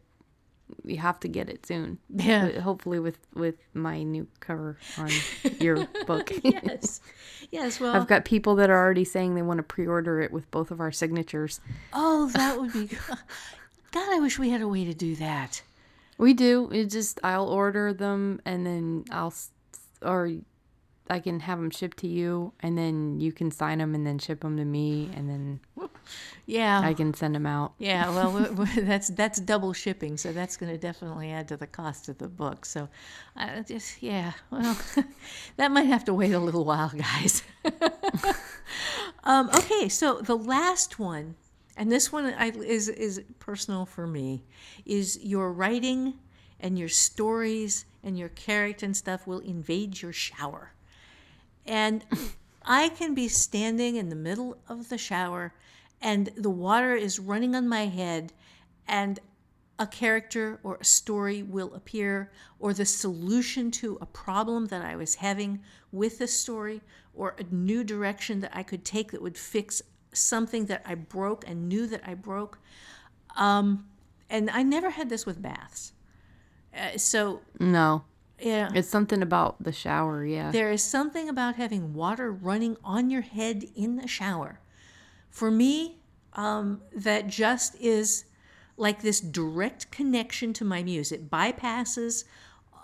[0.84, 2.00] you have to get it soon.
[2.10, 2.60] Yeah.
[2.60, 5.10] Hopefully, with with my new cover on
[5.60, 6.32] your book.
[6.44, 7.02] yes.
[7.52, 7.80] Yes.
[7.80, 10.72] Well, I've got people that are already saying they want to pre-order it with both
[10.72, 11.60] of our signatures.
[11.92, 12.88] Oh, that would be.
[13.92, 15.62] God, I wish we had a way to do that.
[16.18, 16.70] We do.
[16.72, 19.34] It just I'll order them and then I'll
[20.02, 20.32] or
[21.10, 24.20] I can have them shipped to you, and then you can sign them and then
[24.20, 25.60] ship them to me, and then
[26.46, 27.74] yeah, I can send them out.
[27.78, 28.32] Yeah, well,
[28.78, 32.28] that's that's double shipping, so that's going to definitely add to the cost of the
[32.28, 32.66] book.
[32.66, 32.90] So,
[33.38, 34.78] uh, just yeah, well,
[35.58, 37.44] that might have to wait a little while, guys.
[39.24, 41.36] um, okay, so the last one,
[41.78, 44.44] and this one I, is is personal for me,
[44.86, 46.16] is your writing
[46.60, 50.73] and your stories and your character and stuff will invade your shower.
[51.66, 52.04] And
[52.66, 55.54] I can be standing in the middle of the shower
[56.02, 58.34] and the water is running on my head
[58.88, 59.20] and
[59.80, 64.96] a character or a story will appear or the solution to a problem that I
[64.96, 65.62] was having
[65.92, 66.82] with the story
[67.16, 71.48] or a new direction that I could take that would fix something that I broke
[71.48, 72.60] and knew that I broke.
[73.36, 73.88] Um,
[74.30, 75.94] and I never had this with baths.
[76.76, 78.04] Uh, so No.
[78.44, 80.52] Yeah, It's something about the shower, yeah.
[80.52, 84.60] there is something about having water running on your head in the shower.
[85.30, 85.98] For me,
[86.34, 88.26] um, that just is
[88.78, 91.12] like this direct connection to my muse.
[91.12, 92.24] It bypasses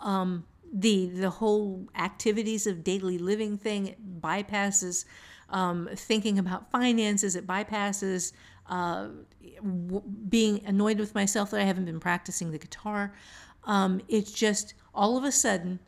[0.01, 3.87] um, the the whole activities of daily living thing.
[3.87, 5.05] It bypasses
[5.49, 7.35] um, thinking about finances.
[7.35, 8.33] It bypasses
[8.67, 9.07] uh,
[9.57, 13.13] w- being annoyed with myself that I haven't been practicing the guitar.
[13.69, 15.79] Um, it's just all of a sudden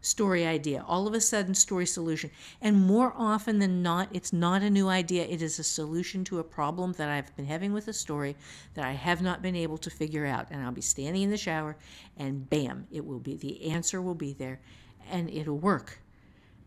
[0.00, 2.30] story idea, all of a sudden story solution.
[2.62, 5.26] And more often than not, it's not a new idea.
[5.26, 8.36] It is a solution to a problem that I've been having with a story
[8.72, 10.46] that I have not been able to figure out.
[10.50, 11.76] And I'll be standing in the shower
[12.16, 14.58] and bam, it will be the answer will be there
[15.10, 15.98] and it'll work.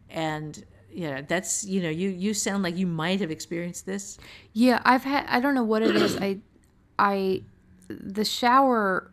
[0.07, 4.19] And yeah, that's you know, you you sound like you might have experienced this.
[4.53, 6.15] Yeah, I've had I don't know what it is.
[6.17, 6.37] I
[6.99, 7.41] I
[7.87, 9.11] the shower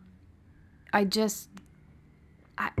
[0.97, 1.49] I just
[2.57, 2.71] I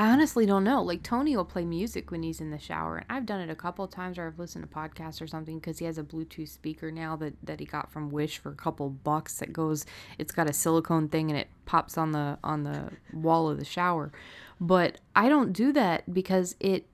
[0.00, 0.82] I honestly don't know.
[0.82, 2.98] Like Tony will play music when he's in the shower.
[2.98, 5.78] And I've done it a couple times where I've listened to podcasts or something because
[5.78, 8.90] he has a Bluetooth speaker now that, that he got from Wish for a couple
[8.90, 9.86] bucks that goes
[10.18, 13.64] it's got a silicone thing and it pops on the on the wall of the
[13.64, 14.12] shower.
[14.60, 16.84] But I don't do that because it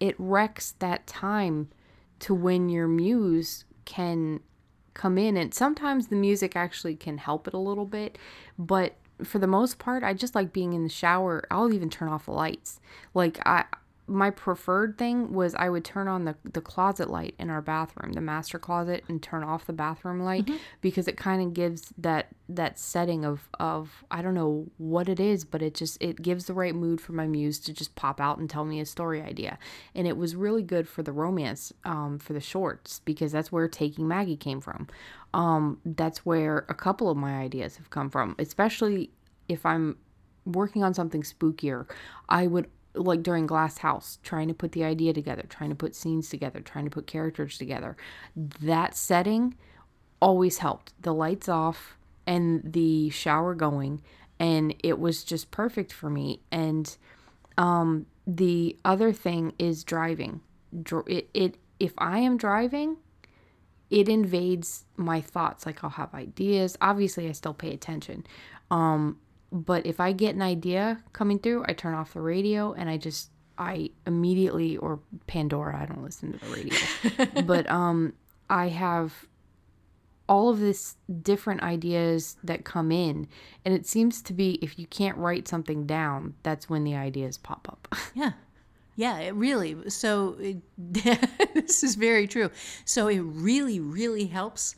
[0.00, 1.68] it wrecks that time
[2.18, 4.40] to when your muse can
[4.94, 8.16] come in and sometimes the music actually can help it a little bit
[8.58, 11.44] but for the most part i just like being in the shower.
[11.50, 12.80] I'll even turn off the lights.
[13.14, 13.64] Like i
[14.06, 18.12] my preferred thing was i would turn on the, the closet light in our bathroom
[18.12, 20.48] the master closet and turn off the bathroom light
[20.80, 25.18] because it kind of gives that that setting of of i don't know what it
[25.18, 28.20] is but it just it gives the right mood for my muse to just pop
[28.20, 29.58] out and tell me a story idea.
[29.94, 33.68] And it was really good for the romance um, for the shorts because that's where
[33.68, 34.88] taking maggie came from.
[35.34, 39.10] Um, that's where a couple of my ideas have come from especially
[39.48, 39.98] if i'm
[40.46, 41.86] working on something spookier
[42.28, 45.94] i would like during glass house trying to put the idea together trying to put
[45.94, 47.96] scenes together trying to put characters together.
[48.36, 49.54] That setting
[50.20, 50.92] always helped.
[51.00, 54.02] The lights off and the shower going
[54.38, 56.40] and it was just perfect for me.
[56.50, 56.96] And
[57.58, 60.40] um the other thing is driving.
[61.06, 62.96] It, it if i am driving
[63.88, 65.66] it invades my thoughts.
[65.66, 66.76] Like i'll have ideas.
[66.80, 68.26] Obviously i still pay attention.
[68.70, 69.18] Um
[69.56, 72.96] but if i get an idea coming through i turn off the radio and i
[72.96, 78.12] just i immediately or pandora i don't listen to the radio but um
[78.50, 79.26] i have
[80.28, 83.28] all of this different ideas that come in
[83.64, 87.38] and it seems to be if you can't write something down that's when the ideas
[87.38, 88.32] pop up Yeah.
[88.96, 89.90] Yeah, it really.
[89.90, 90.56] So it,
[91.54, 92.50] this is very true.
[92.86, 94.74] So it really, really helps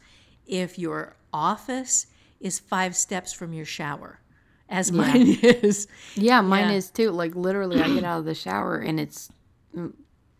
[0.46, 2.06] if your office
[2.40, 4.20] is five steps from your shower,
[4.68, 5.86] as mine is.
[6.14, 6.76] Yeah, mine Yeah.
[6.76, 7.10] is too.
[7.10, 9.30] Like literally, I get out of the shower and it's,
[9.76, 9.92] mm,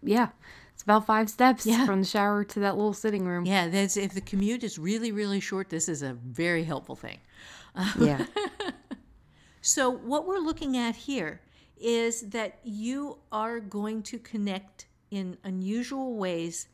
[0.03, 0.29] yeah,
[0.75, 1.87] it's about five steps Yeah.
[1.87, 3.45] from the shower to that little sitting room.
[3.47, 5.71] Yeah, that's if the commute is really, really short.
[5.71, 7.19] This is a very helpful thing.
[8.01, 8.27] Yeah,
[9.61, 11.41] So, what we're looking at here
[11.77, 16.69] is that you are going to connect in unusual ways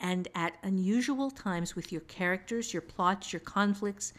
[0.00, 4.12] and at unusual times with your characters, your plots, your conflicts,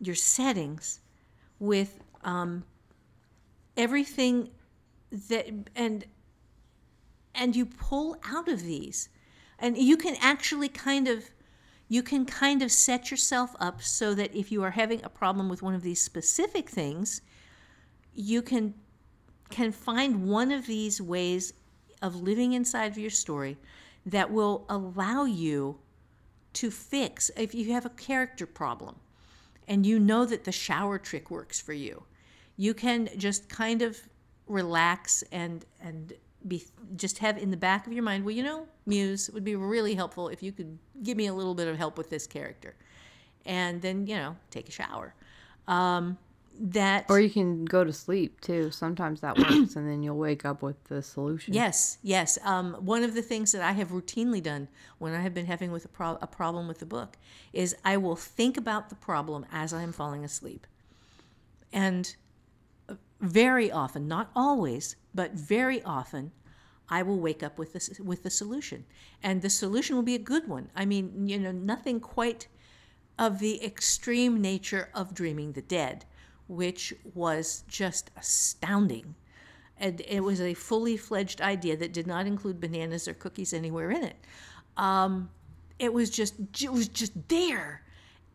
[0.00, 1.00] your settings,
[1.58, 2.64] with um,
[3.76, 4.50] everything
[5.28, 6.04] that and
[7.34, 9.08] and you pull out of these.
[9.58, 11.30] And you can actually kind of
[11.88, 15.50] you can kind of set yourself up so that if you are having a problem
[15.50, 17.20] with one of these specific things
[18.14, 18.74] you can
[19.50, 21.52] can find one of these ways
[22.00, 23.58] of living inside of your story
[24.06, 25.78] that will allow you
[26.54, 28.96] to fix if you have a character problem
[29.68, 32.02] and you know that the shower trick works for you
[32.56, 33.98] you can just kind of
[34.46, 36.12] relax and and
[36.46, 36.64] be
[36.96, 39.94] just have in the back of your mind well you know muse would be really
[39.94, 42.74] helpful if you could give me a little bit of help with this character
[43.46, 45.14] and then you know take a shower
[45.68, 46.18] um,
[46.58, 48.70] that or you can go to sleep too.
[48.70, 51.54] Sometimes that works, and then you'll wake up with the solution.
[51.54, 52.38] Yes, yes.
[52.44, 55.72] Um, one of the things that I have routinely done when I have been having
[55.72, 57.16] with a, pro- a problem with the book
[57.52, 60.66] is I will think about the problem as I am falling asleep,
[61.72, 62.14] and
[63.22, 66.32] very often, not always, but very often,
[66.88, 68.84] I will wake up with this with the solution,
[69.22, 70.68] and the solution will be a good one.
[70.74, 72.48] I mean, you know, nothing quite
[73.18, 76.04] of the extreme nature of Dreaming the Dead,
[76.48, 79.14] which was just astounding.
[79.78, 83.90] And it was a fully fledged idea that did not include bananas or cookies anywhere
[83.90, 84.16] in it.
[84.76, 85.30] Um,
[85.78, 87.82] it was just it was just there,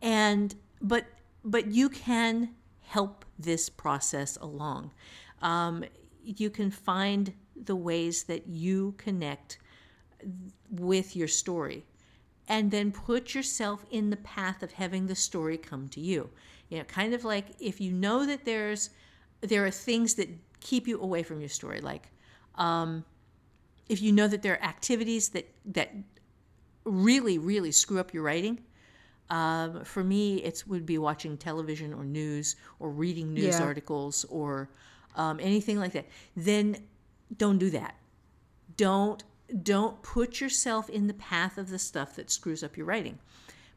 [0.02, 1.04] and but
[1.44, 2.54] but you can
[2.88, 4.90] help this process along.
[5.42, 5.84] Um,
[6.22, 9.58] you can find the ways that you connect
[10.70, 11.84] with your story
[12.48, 16.28] and then put yourself in the path of having the story come to you
[16.68, 18.90] you know kind of like if you know that there's
[19.42, 20.28] there are things that
[20.60, 22.10] keep you away from your story like
[22.56, 23.04] um,
[23.88, 25.94] if you know that there are activities that that
[26.84, 28.58] really really screw up your writing
[29.30, 33.64] um, for me it would be watching television or news or reading news Yeah.
[33.66, 34.68] articles or
[35.16, 36.06] um, anything like that.
[36.36, 36.76] Then
[37.36, 37.94] don't do that.
[38.76, 39.22] Don't
[39.62, 43.18] don't put yourself in the path of the stuff that screws up your writing.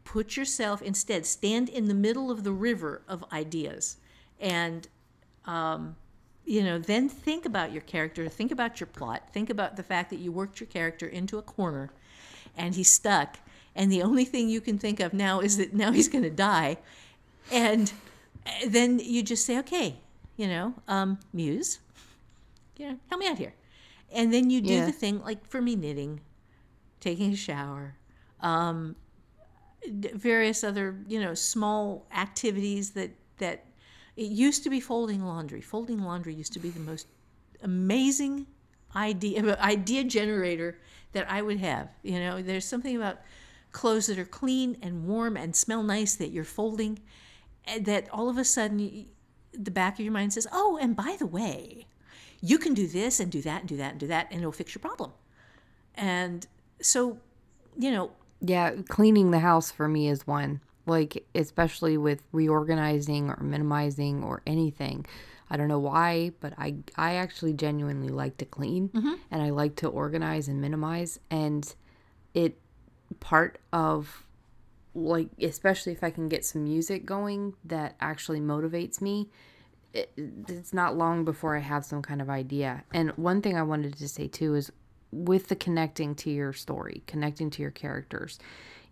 [0.03, 3.97] Put yourself instead stand in the middle of the river of ideas
[4.39, 4.87] and
[5.45, 5.95] um,
[6.45, 10.09] you know then think about your character think about your plot think about the fact
[10.09, 11.91] that you worked your character into a corner
[12.57, 13.37] and he's stuck
[13.75, 16.29] and the only thing you can think of now is that now he's going to
[16.29, 16.77] die.
[17.51, 17.91] And
[18.45, 19.97] uh, then you just say okay
[20.37, 21.79] you know um, muse
[22.77, 23.53] you know help me out here.
[24.13, 24.85] And then you do Yeah.
[24.85, 26.21] the thing like for me knitting
[26.99, 27.95] taking a shower
[28.41, 28.95] um,
[29.87, 33.65] various other you know small activities that that
[34.15, 35.61] it used to be folding laundry.
[35.61, 37.07] Folding laundry used to be the most
[37.63, 38.45] amazing
[38.95, 40.77] idea idea generator
[41.13, 42.41] that i would have you know?
[42.41, 43.17] There's something about
[43.71, 46.99] clothes that are clean and warm and smell nice that you're folding
[47.65, 49.05] and that all of a sudden
[49.53, 51.85] the back of your mind says oh and by the way
[52.41, 54.51] you can do this and do that and do that and do that and it'll
[54.51, 55.11] fix your problem
[55.95, 56.47] and
[56.81, 57.17] so
[57.77, 58.11] you know
[58.41, 60.61] Yeah, cleaning the house for me is one.
[60.87, 65.05] Like, especially with reorganizing or minimizing or anything.
[65.49, 69.13] I don't know why, but I I actually genuinely like to clean mm-hmm.
[69.29, 71.73] and I like to organize and minimize and
[72.33, 72.57] it
[73.19, 74.25] part of
[74.93, 79.29] like especially if I can get some music going that actually motivates me
[79.93, 82.83] it, it's not long before I have some kind of idea.
[82.93, 84.71] And one thing I wanted to say too is
[85.11, 88.39] with the connecting to your story, connecting to your characters,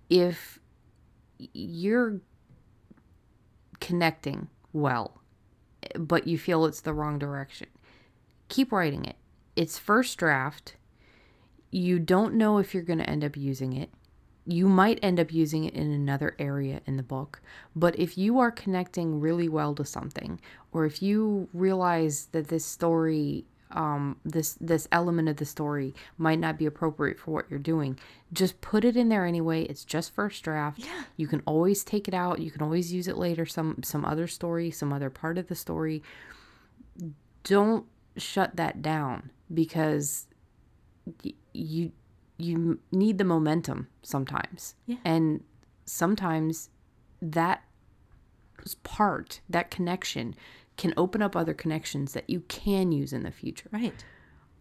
[0.09, 0.59] if
[1.53, 2.19] you're
[3.79, 5.21] connecting well,
[5.97, 7.67] but you feel it's the wrong direction,
[8.49, 9.15] keep writing it.
[9.55, 10.75] It's first draft.
[11.71, 13.89] You don't know if you're going to end up using it.
[14.45, 17.41] You might end up using it in another area in the book,
[17.75, 20.39] but if you are connecting really well to something,
[20.71, 26.39] or if you realize that this story, um, this this element of the story might
[26.39, 27.99] not be appropriate for what you're doing,
[28.33, 29.63] just put it in there anyway.
[29.63, 30.79] It's just first draft.
[30.79, 31.03] Yeah.
[31.15, 32.39] You can always take it out.
[32.39, 33.45] You can always use it later.
[33.45, 36.01] Some some other story, some other part of the story.
[37.43, 37.85] Don't
[38.17, 40.27] shut that down because
[41.23, 41.91] y- you
[42.39, 44.97] you need the momentum sometimes Yeah.
[45.05, 45.43] and
[45.85, 46.69] sometimes
[47.21, 47.63] that
[48.83, 50.35] part that connection
[50.77, 54.03] can open up other connections that you can use in the future right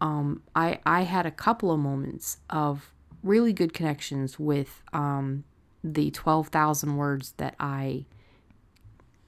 [0.00, 2.92] um, I I had a couple of moments of
[3.24, 5.42] really good connections with um,
[5.82, 8.06] the twelve thousand words that I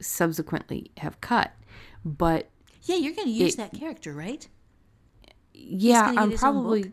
[0.00, 1.52] subsequently have cut,
[2.04, 2.48] but
[2.84, 4.46] yeah you're going to use It- that character right
[5.52, 6.92] yeah, I'm probably?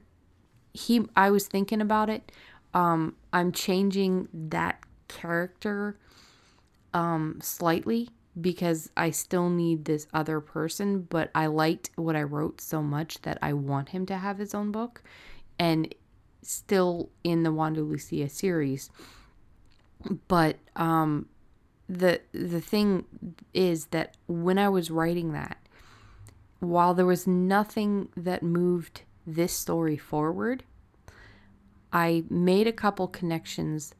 [0.77, 1.05] He.
[1.15, 2.31] I was thinking about it.
[2.73, 5.97] Um, I'm changing that character
[6.93, 8.09] um slightly
[8.39, 13.21] because I still need this other person, but I liked what I wrote so much
[13.21, 15.01] that I want him to have his own book
[15.57, 15.93] and
[16.43, 18.89] still in the Wanda Lucia series.
[20.27, 21.27] But um
[21.89, 23.05] the the thing
[23.53, 25.57] is that when I was writing that
[26.59, 30.63] while there was nothing that moved this story forward,
[31.91, 33.93] I made a couple connections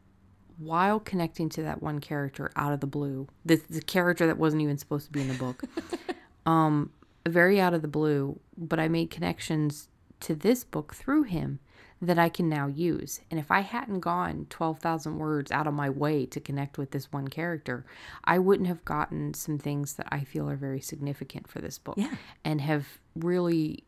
[0.58, 3.28] while connecting to that one character out of the blue.
[3.46, 5.64] The, the character that wasn't even supposed to be in the book.
[6.46, 6.92] um,
[7.28, 9.90] very out of the blue, but I made connections
[10.22, 11.60] to this book through him
[12.02, 13.22] that I can now use.
[13.32, 17.12] And if I hadn't gone 12,000 words out of my way to connect with this
[17.12, 17.86] one character,
[18.24, 21.96] I wouldn't have gotten some things that I feel are very significant for this book
[21.98, 22.16] Yeah.
[22.46, 23.84] and have really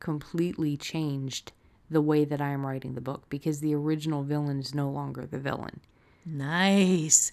[0.00, 1.52] completely changed
[1.90, 5.26] the way that I am writing the book because the original villain is no longer
[5.26, 5.80] the villain.
[6.24, 7.32] nice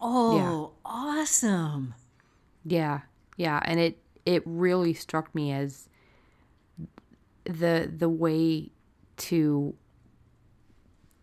[0.00, 1.94] oh awesome
[2.64, 3.00] Yeah.
[3.36, 5.88] Yeah, and it it really struck me as
[7.44, 8.70] the the way
[9.16, 9.74] to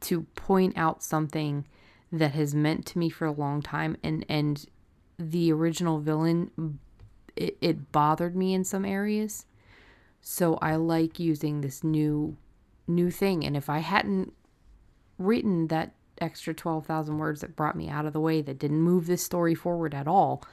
[0.01, 1.65] to point out something
[2.11, 4.65] that has meant to me for a long time and and
[5.17, 6.79] the original villain
[7.35, 9.45] it, it bothered me in some areas
[10.21, 12.35] so i like using this new
[12.89, 14.33] new thing and if i hadn't
[15.17, 19.05] written that extra 12,000 words that brought me out of the way that didn't move
[19.05, 20.43] this story forward at all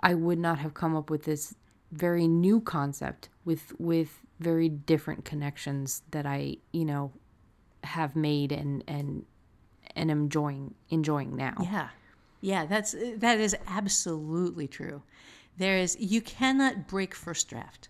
[0.00, 1.54] i would not have come up with this
[1.92, 7.12] very new concept with with very different connections that i you know
[7.84, 9.24] have made and and
[9.96, 11.54] and am enjoying enjoying now.
[11.62, 11.88] Yeah.
[12.42, 15.02] Yeah, that's that is absolutely true.
[15.58, 17.89] There is you cannot break first draft.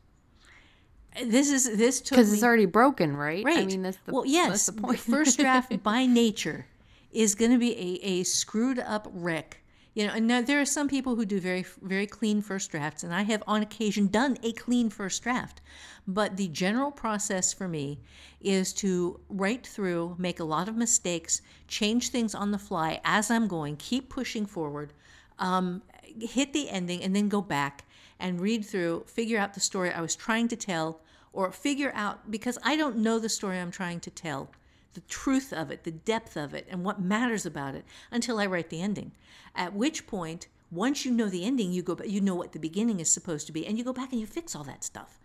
[1.25, 3.45] This is this took Because it's already broken, right?
[3.45, 3.59] right.
[3.59, 4.99] I mean, that's the well, yes, the point.
[5.01, 6.67] first draft by nature
[7.13, 9.59] is going to be a, a screwed up wreck.
[9.95, 13.03] You know, and now there are some people who do very very clean first drafts,
[13.03, 15.61] and I have on occasion done a clean first draft.
[16.07, 17.99] But the general process for me
[18.41, 23.31] is to write through, make a lot of mistakes, change things on the fly as
[23.31, 24.93] I'm going, keep pushing forward,
[25.39, 25.83] um,
[26.21, 27.85] hit the ending, and then go back
[28.21, 31.01] and read through, figure out the story I was trying to tell,
[31.33, 34.51] or figure out because I don't know the story I'm trying to tell
[34.95, 38.47] the truth of it, the depth of it, and what matters about it until I
[38.47, 39.13] write the ending.
[39.55, 42.59] At which point, once you know the ending, you go back, you know what the
[42.59, 45.19] beginning is supposed to be, and you go back and you fix all that stuff.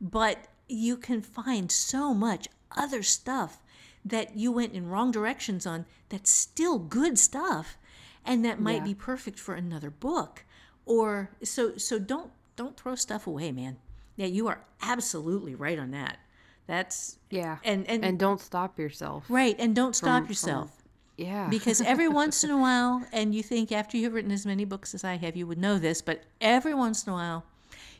[0.00, 3.60] But you can find so much other stuff
[4.04, 7.78] that you went in wrong directions on that's still good stuff
[8.24, 8.84] and that might Yeah.
[8.84, 10.44] be perfect for another book
[10.86, 13.76] or so so don't don't throw stuff away man.
[14.16, 16.18] Yeah you are absolutely right on that.
[16.66, 19.24] That's yeah, and and, and don't stop yourself.
[19.28, 20.70] right and don't stop from- yourself.
[21.16, 24.64] Yeah, because every once in a while and you think after you've written as many
[24.64, 27.44] books as i have you would know this but every once in a while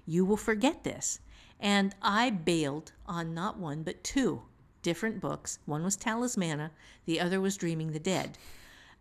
[0.06, 1.20] you will forget this.
[1.60, 4.42] And i bailed on not one but two
[4.82, 5.58] different books.
[5.66, 6.70] One was talismana
[7.06, 8.36] the other was dreaming the dead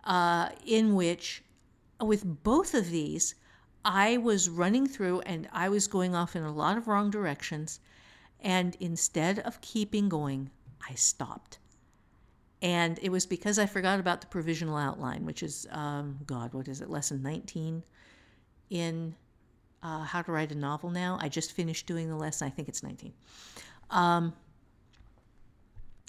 [0.03, 1.41] uh, in which
[1.99, 3.35] with both of these
[3.85, 7.79] i was running through and i was going off in a lot of wrong directions
[8.41, 10.49] and instead of keeping going
[10.89, 11.59] i stopped
[12.63, 16.69] and it was because I forgot about the provisional outline, which is, um, God, what
[16.69, 17.83] is it, lesson 19
[18.69, 19.15] in
[19.83, 21.17] uh, How to Write a Novel now.
[21.21, 22.47] I just finished doing the lesson.
[22.47, 23.11] I think it's 19.
[23.89, 24.33] Um,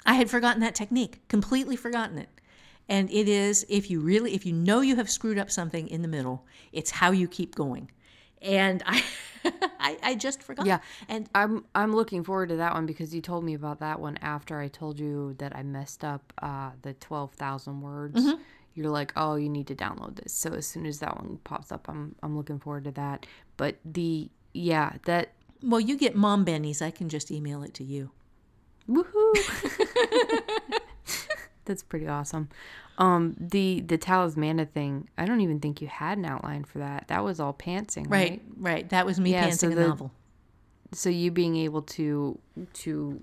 [0.07, 2.29] I had forgotten that technique, completely forgotten it.
[2.89, 6.03] And it is, if you really, if you know you have screwed up something in
[6.03, 7.91] the middle, it's how you keep going.
[8.43, 9.03] And I,
[9.81, 10.67] I, I just forgot.
[10.67, 10.81] Yeah.
[11.09, 14.19] And I'm I'm looking forward to that one because you told me about that one
[14.19, 18.23] after I told you that I messed up uh, the twelve thousand words.
[18.23, 18.43] Mm-hmm.
[18.75, 20.33] You're like, oh, you need to download this.
[20.33, 23.25] So as soon as that one pops up, I'm I'm looking forward to that.
[23.57, 25.33] But the yeah that
[25.63, 26.83] well, you get mom bennies.
[26.83, 28.11] I can just email it to you.
[28.89, 29.33] Woohoo!
[31.65, 32.49] That's pretty awesome.
[32.99, 37.09] Um, the the talismana thing, I don't even think you had an outline for that.
[37.09, 38.31] That was all pantsing, right?
[38.31, 38.89] Right, right.
[38.91, 40.13] That was me Yeah, pantsing so a the- novel.
[40.93, 42.39] So you being able to
[42.75, 43.23] to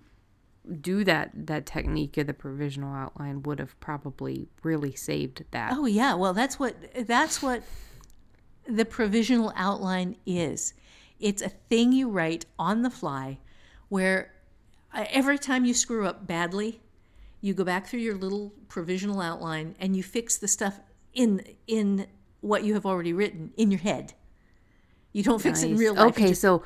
[0.82, 5.74] do that that technique of the provisional outline would have probably really saved that.
[5.74, 6.76] Oh yeah, well that's what
[7.08, 7.64] that's what
[8.68, 10.74] the provisional outline is.
[11.20, 13.38] It's a thing you write on the fly
[13.90, 14.34] where
[14.94, 16.82] uh, every time you screw up badly,
[17.42, 20.80] you go back through your little provisional outline and you fix the stuff
[21.14, 22.08] in in
[22.42, 24.14] what you have already written in your head.
[25.14, 26.10] You don't fix it in real life.
[26.12, 26.64] Okay, just- so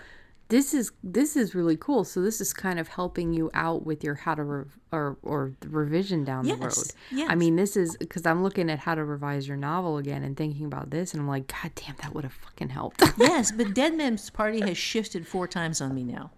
[0.49, 2.03] this is this is really cool.
[2.03, 5.53] So this is kind of helping you out with your how to rev- or or
[5.61, 6.91] the revision down the Yes, road.
[7.19, 7.27] yes.
[7.31, 10.37] I mean, this is because I'm looking at how to revise your novel again and
[10.37, 13.01] thinking about this, and I'm like, God damn, that would have fucking helped.
[13.17, 16.29] yes, but Dead Man's Party has shifted four times on me now.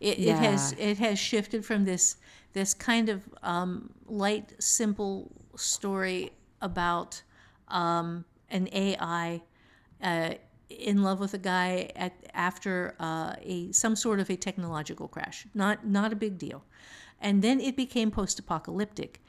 [0.00, 2.16] It, it has it has shifted from this
[2.52, 7.22] this kind of um, light, simple story about
[7.68, 9.42] um, an AI
[10.02, 10.34] uh,
[10.68, 15.46] in love with a guy at, after uh, a some sort of a technological crash.
[15.54, 16.64] Not not a big deal,
[17.20, 19.22] and then it became post-apocalyptic.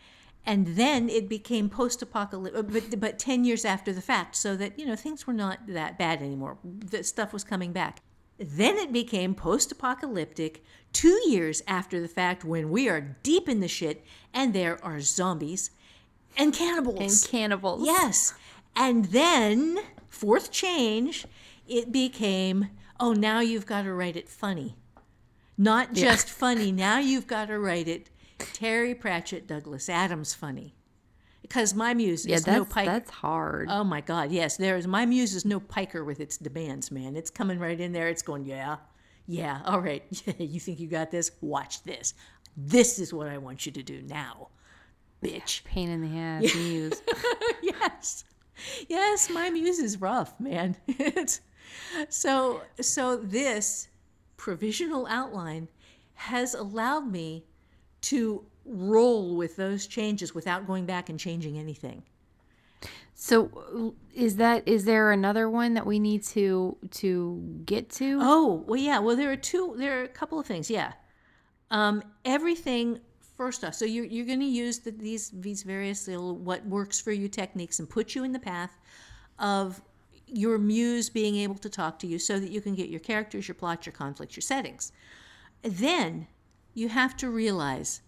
[0.43, 4.85] And then it became post-apocalyptic, but but ten years after the fact, so that you
[4.85, 6.57] know things were not that bad anymore.
[6.63, 8.01] The stuff was coming back.
[8.41, 10.63] Then it became post-apocalyptic
[10.93, 14.03] two years after the fact, when we are deep in the shit,
[14.33, 15.71] and there are zombies
[16.37, 16.99] and cannibals.
[16.99, 17.85] and cannibals.
[17.85, 18.33] Yes.
[18.75, 21.25] And then, fourth change,
[21.67, 22.69] it became
[22.99, 24.75] oh, now you've got to write it funny.
[25.57, 30.75] Not just funny, now you've got to write it Terry Pratchett, Douglas Adams funny.
[31.51, 32.89] Because my muse Yeah, is no piker.
[32.91, 33.67] that's hard.
[33.69, 34.87] Oh my God, yes, there is.
[34.87, 37.17] My muse is no piker with its demands, man.
[37.17, 38.07] It's coming right in there.
[38.07, 38.77] It's going, yeah,
[39.27, 40.01] Yeah, all right.
[40.39, 41.31] you think you got this?
[41.41, 42.13] Watch this.
[42.55, 44.47] This is what I want you to do now,
[45.21, 45.63] bitch.
[45.65, 46.17] Pain in the
[46.47, 47.01] ass muse.
[47.61, 48.23] yes.
[48.87, 50.77] Yes, my muse is rough, man.
[50.87, 51.41] It's
[52.07, 53.89] so so this
[54.37, 55.67] provisional outline
[56.13, 57.43] has allowed me
[58.03, 62.03] to roll with those changes without going back and changing anything.
[63.13, 68.19] So is that is there another one that we need to to get to?
[68.21, 70.93] Oh, well yeah, well there are two there are a couple of things, yeah.
[71.69, 72.99] Um everything
[73.37, 76.99] first off, so you're you're going to use the, these these various little what works
[76.99, 78.79] for you techniques and put you in the path
[79.37, 79.81] of
[80.25, 83.47] your muse being able to talk to you so that you can get your characters,
[83.47, 84.91] your plots, your conflicts, your settings.
[85.61, 86.27] Then
[86.73, 88.01] you have to realize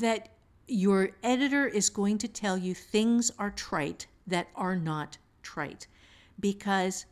[0.00, 0.28] that
[0.66, 5.86] your editor is going to tell you things are trite that are not trite
[6.38, 7.06] because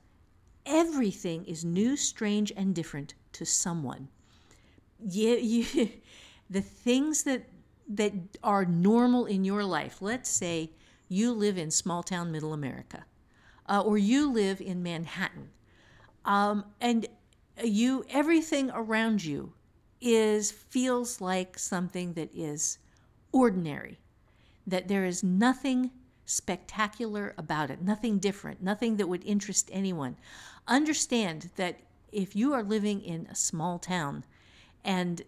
[0.65, 4.09] everything is new, strange, and different to someone.
[4.98, 5.90] You, you,
[6.48, 7.44] the things that
[7.93, 8.12] that
[8.44, 10.01] are normal in your life.
[10.01, 10.70] Let's say
[11.09, 13.05] you live in small town middle America,
[13.69, 15.51] uh, or you live in Manhattan,
[16.24, 17.09] um, and
[17.65, 19.52] you everything around you
[20.01, 22.78] is feels like something that is
[23.32, 23.98] ordinary,
[24.66, 25.90] that there is nothing
[26.27, 30.16] spectacular about it, nothing different, nothing that would interest anyone.
[30.68, 31.81] Understand that
[32.12, 34.24] if you are living in a small town
[34.85, 35.22] and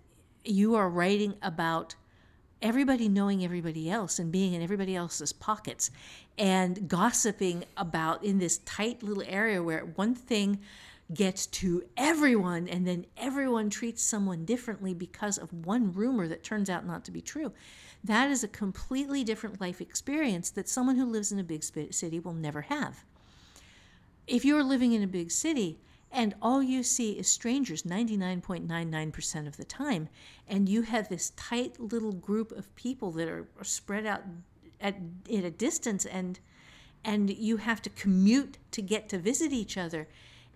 [0.45, 1.95] you are writing about
[2.61, 5.91] everybody knowing everybody else and being in everybody else's pockets
[6.39, 10.61] and gossiping about in this tight little area where one thing
[11.15, 16.71] gets to everyone and then everyone treats someone differently because of one rumor that turns
[16.71, 17.53] out not to be true.
[18.05, 22.19] That is a completely different life experience that someone who lives in a big city
[22.19, 23.05] will never have.
[24.27, 25.81] If you're living in a big city
[26.11, 30.09] and all you see is strangers 99.99% of the time,
[30.47, 34.23] and you have this tight little group of people that are, are spread out
[34.81, 34.97] at,
[35.33, 36.41] at a distance and
[37.05, 40.07] and you have to commute to get to visit each other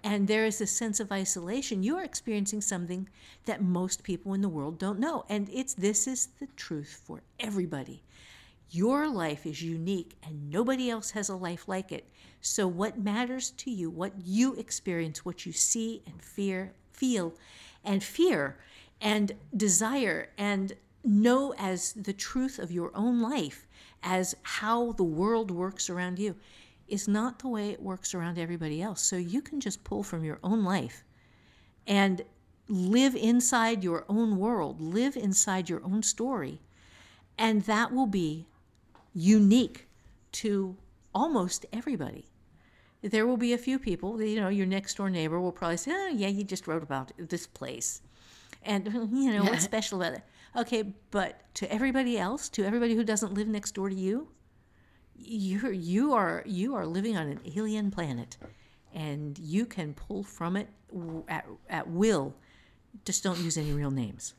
[0.02, 1.82] and there is a sense of isolation.
[1.82, 3.08] You are experiencing something
[3.44, 5.24] that most people in the world don't know.
[5.28, 8.02] And it's this is the truth for everybody.
[8.70, 12.08] Your life is unique and nobody else has a life like it.
[12.40, 17.34] So what matters to you what you experience what you see and fear feel
[17.84, 18.58] and fear
[19.00, 20.72] and desire and
[21.04, 23.66] know as the truth of your own life
[24.02, 26.34] as how the world works around you
[26.88, 29.02] is not the way it works around everybody else.
[29.02, 31.04] So you can just pull from your own life
[31.86, 32.22] and
[32.68, 36.60] live inside your own world, live inside your own story,
[37.38, 38.46] and that will be
[39.14, 39.86] unique
[40.32, 40.76] to
[41.14, 42.26] almost everybody.
[43.02, 45.92] There will be a few people, you know, your next door neighbor will probably say,
[45.92, 48.02] Oh, yeah, you just wrote about this place.
[48.62, 50.22] And, you know, what's special about it?
[50.56, 54.28] Okay, but to everybody else, to everybody who doesn't live next door to you,
[55.18, 58.36] you're you are you are living on an alien planet
[58.94, 60.68] and you can pull from it
[61.28, 62.34] at, at will
[63.04, 64.34] just don't use any real names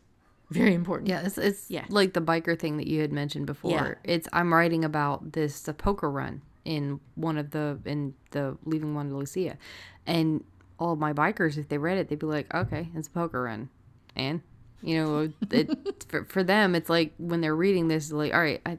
[0.49, 1.85] very important Yeah, it's, it's Yeah.
[1.89, 3.99] like the biker thing that you had mentioned before.
[4.05, 4.13] Yeah.
[4.13, 9.09] It's I'm writing about this poker run in one of the in the Leaving Juan
[9.09, 9.57] de Lucia,
[10.05, 10.43] and
[10.79, 13.67] all my bikers, if they read it, they'd be like, "Okay, it's a poker run,"
[14.15, 14.41] and
[14.81, 18.61] you know, it for, for them, it's like when they're reading this, like, all right,
[18.65, 18.77] I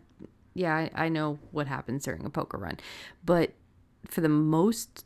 [0.59, 2.78] yeah, I, I know what happens during a poker run,
[3.24, 3.52] but
[4.06, 5.05] for the most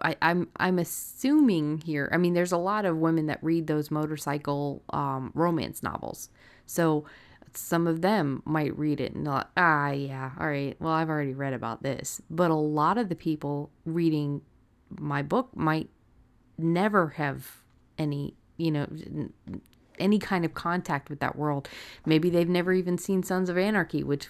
[0.00, 2.08] I, I'm I'm assuming here.
[2.12, 6.30] I mean, there's a lot of women that read those motorcycle um, romance novels,
[6.64, 7.04] so
[7.54, 11.34] some of them might read it and not ah yeah all right well I've already
[11.34, 12.22] read about this.
[12.30, 14.42] But a lot of the people reading
[14.88, 15.90] my book might
[16.56, 17.62] never have
[17.98, 18.86] any you know
[19.98, 21.68] any kind of contact with that world.
[22.06, 24.28] Maybe they've never even seen Sons of Anarchy, which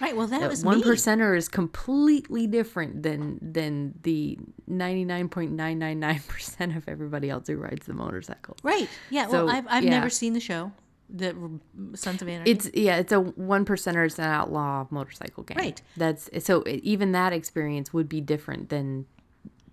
[0.00, 4.38] right well that was one percenter is completely different than than the
[4.70, 8.56] 99.999% of everybody else who rides the motorcycle.
[8.62, 9.90] right yeah So, well i've, I've yeah.
[9.90, 10.72] never seen the show
[11.14, 11.34] the
[11.94, 14.06] sons of anarchy It's yeah, it's a one percenter.
[14.06, 15.58] It's an outlaw motorcycle gang.
[15.58, 15.82] Right.
[15.94, 19.04] That's so even that experience would be different than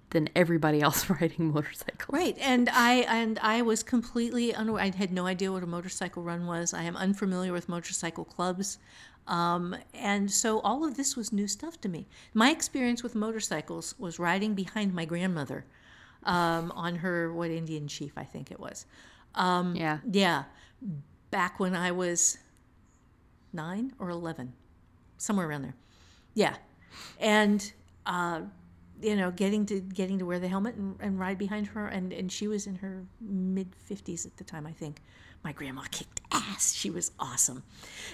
[0.10, 2.10] than everybody else riding motorcycles.
[2.10, 4.84] Right, and I and I was completely unaware.
[4.84, 6.74] I had no idea what a motorcycle run was.
[6.74, 8.78] I am unfamiliar with motorcycle clubs,
[9.30, 12.08] um, and so all of this was new stuff to me.
[12.34, 15.66] My experience with motorcycles was riding behind my grandmother
[16.24, 18.86] um, on her what Indian chief I think it was.
[19.36, 20.00] Um, Yeah.
[20.12, 20.44] yeah,
[21.32, 22.38] back when I was
[23.54, 24.54] nine or eleven,
[25.18, 25.76] somewhere around there.
[26.34, 26.56] Yeah,
[27.20, 27.72] and
[28.06, 28.42] uh,
[29.02, 32.12] you know, getting to getting to wear the helmet and, and ride behind her, and
[32.14, 35.02] and she was in her mid fifties at the time, I think.
[35.44, 36.74] My grandma kicked ass.
[36.74, 37.64] She was awesome.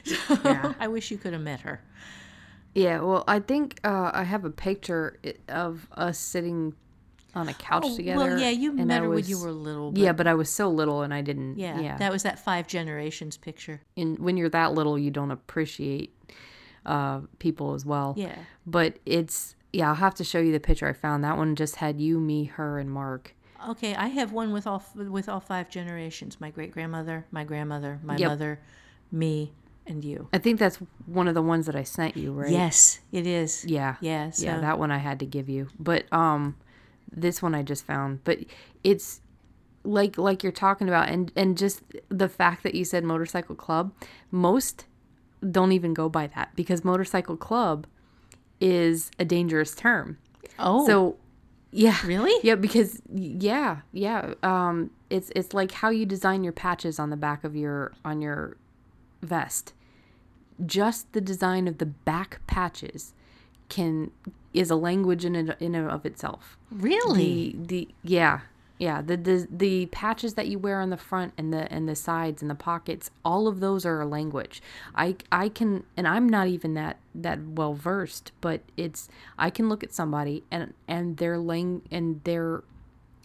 [0.04, 0.74] Yeah.
[0.80, 1.82] I wish you could have met her.
[2.74, 6.74] Yeah, well, I think uh, I have a picture of us sitting
[7.34, 8.18] on a couch Oh, together.
[8.26, 9.92] well, yeah, you met I her when you were little.
[9.98, 11.58] Yeah, but I was so little and I didn't.
[11.58, 11.98] yeah, Yeah.
[11.98, 13.82] that was that five generations picture.
[13.98, 16.14] and when you're that little, you don't appreciate
[16.86, 18.14] uh, people as well.
[18.18, 18.36] Yeah.
[18.68, 21.24] But it's yeah, I'll have to show you the picture I found.
[21.24, 23.35] That one just had you, me, her, and Mark.
[23.70, 26.40] Okay, I have one with all with all five generations.
[26.40, 28.30] My great grandmother, my grandmother, my Yep.
[28.30, 28.60] mother,
[29.12, 29.54] me,
[29.88, 30.28] and you.
[30.34, 32.52] I think that's one of the ones that I sent you, right?
[32.52, 33.66] Yes, it is.
[33.66, 33.96] Yeah.
[34.02, 34.30] Yeah.
[34.32, 35.68] So, yeah, that one I had to give you.
[35.80, 36.56] But um
[37.12, 38.24] this one I just found.
[38.24, 38.40] But
[38.84, 39.22] it's
[39.84, 43.94] like like you're talking about and and just the fact that you said motorcycle club,
[44.32, 44.86] most
[45.50, 47.86] don't even go by that because motorcycle club
[48.60, 50.18] is a dangerous term.
[50.58, 51.18] oh, So
[51.76, 51.98] yeah.
[52.06, 52.34] really?
[52.44, 54.34] Yeah, because yeah, yeah.
[54.44, 58.22] Um it's it's like how you design your patches on the back of your on
[58.22, 58.58] your
[59.22, 59.74] vest.
[60.66, 63.14] Just the design of the back patches
[63.70, 64.12] can
[64.54, 66.58] is a language in and, in and of itself.
[66.72, 67.56] Really?
[67.58, 68.40] The the yeah.
[68.78, 71.96] Yeah, the, the the patches that you wear on the front and the and the
[71.96, 74.62] sides and the pockets, all of those are a language.
[74.94, 79.08] I I can and I'm not even that that well versed, but it's
[79.40, 82.64] I can look at somebody and and their lang and their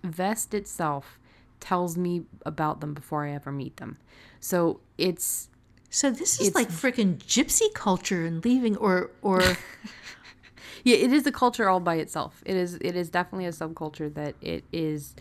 [0.04, 1.18] vest itself
[1.58, 3.98] tells me about them before I ever meet them.
[4.38, 5.48] So it's
[5.90, 9.42] So this is It's- like freaking gypsy culture and leaving, or or
[10.84, 12.42] yeah, it is a culture all by itself.
[12.46, 15.14] It is it is definitely a subculture that it is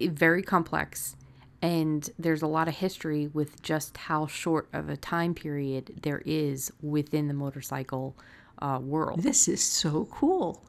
[0.00, 1.16] very complex
[1.64, 6.20] and there's a lot of history with just how short of a time period there
[6.26, 8.14] is within the motorcycle
[8.58, 9.22] uh, world.
[9.22, 10.62] this is so cool.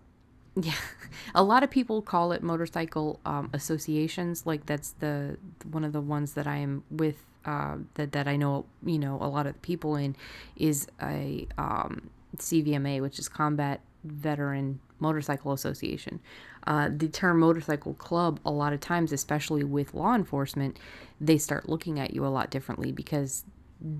[0.55, 0.71] Yeah,
[1.35, 4.45] a lot of people call it motorcycle um, associations.
[4.45, 5.37] Like that's the
[5.69, 7.17] one of the ones that I am with.
[7.43, 10.15] Uh, that that I know, you know, a lot of the people in
[10.55, 16.21] is a um, CVMA, which is Combat Veteran Motorcycle Association.
[16.67, 20.77] Uh, the term motorcycle club, a lot of times, especially with law enforcement,
[21.21, 23.43] they start looking at you a lot differently because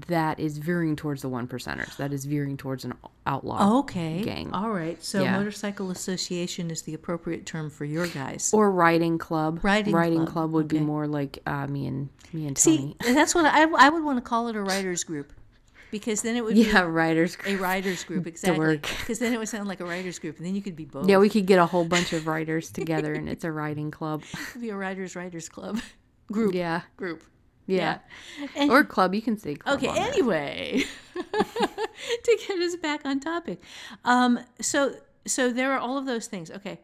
[0.07, 1.95] that is veering towards the one percenters.
[1.97, 2.93] That is veering towards an
[3.27, 4.21] outlaw Okay.
[4.23, 4.51] gang.
[4.53, 5.03] All right.
[5.03, 5.37] So Yeah.
[5.37, 8.49] motorcycle association is the appropriate term for your guys.
[8.53, 9.59] or riding club.
[9.63, 12.95] Riding club, club, would be more like uh, me and me and Tony.
[13.03, 15.33] See, that's what I, I would want to call it a writers group,
[15.91, 17.37] because then it would yeah, be riders.
[17.45, 18.77] a writers group exactly.
[18.77, 21.07] Because then it would sound like a writers group, and then you could be both.
[21.07, 24.23] Yeah, we could get a whole bunch of writers together, and it's a writing club.
[24.33, 25.79] It could be a writers writers club
[26.31, 26.53] group.
[26.53, 27.23] Yeah, Group.
[27.67, 27.99] yeah,
[28.55, 29.13] And- or club.
[29.15, 29.77] You can say club.
[29.77, 30.83] Okay, anyway,
[31.15, 33.61] to get us back on topic.
[34.03, 34.95] Um, so
[35.27, 36.51] so there are all of those things.
[36.51, 36.79] Okay.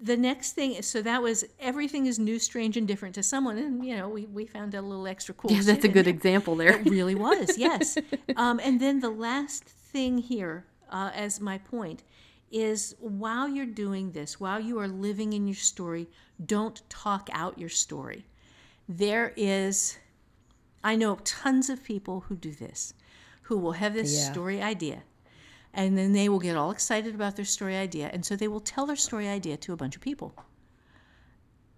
[0.00, 3.56] The next thing is so that was everything is new, strange, and different to someone,
[3.56, 5.50] and you know we, we found a little extra cool.
[5.52, 6.12] Yeah, that's a good there.
[6.14, 6.74] example there.
[6.78, 7.96] It really was, yes.
[8.36, 12.02] Um, and then the last thing here, uh, as my point,
[12.50, 16.08] is while you're doing this, while you are living in your story,
[16.44, 18.26] don't talk out your story.
[18.88, 19.96] There is,
[20.84, 22.92] I know tons of people who do this,
[23.42, 24.30] who will have this Yeah.
[24.32, 25.02] story idea.
[25.76, 28.08] And then they will get all excited about their story idea.
[28.10, 30.34] And so they will tell their story idea to a bunch of people.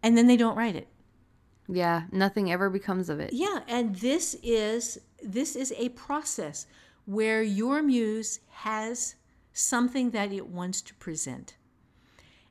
[0.04, 0.86] And then they don't write it.
[1.68, 3.32] Yeah, nothing ever becomes of it.
[3.32, 6.66] Yeah, and this is this is a process
[7.04, 9.16] where your muse has
[9.52, 11.56] something that it wants to present.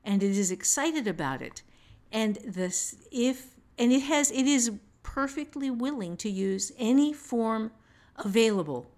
[0.03, 1.63] And it is excited about it.
[2.11, 4.71] And this if and it has it is
[5.01, 7.71] perfectly willing to use any form
[8.17, 8.91] available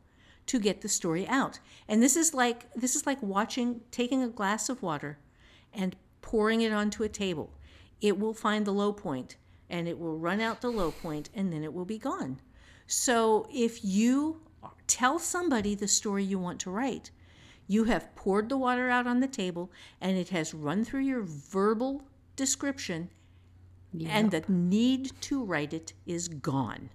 [0.49, 1.59] to get the story out.
[1.87, 5.19] And this is like this is like watching taking a glass of water
[5.71, 7.53] and pouring it onto a table.
[8.01, 9.37] It will find the low point
[9.69, 12.41] and it will run out the low point and then it will be gone.
[12.87, 14.41] So if you
[14.87, 17.11] tell somebody the story you want to write,
[17.67, 19.71] you have poured the water out on the table
[20.01, 23.11] and it has run through your verbal description
[24.07, 26.89] and the need to write it is gone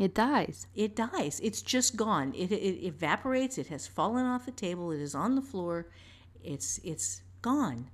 [0.00, 0.66] It dies.
[0.74, 1.38] it dies.
[1.42, 2.32] It's just gone.
[2.34, 3.58] It, it evaporates.
[3.58, 4.90] It has fallen off the table.
[4.90, 5.86] It is on the floor.
[6.42, 7.90] It's it's gone.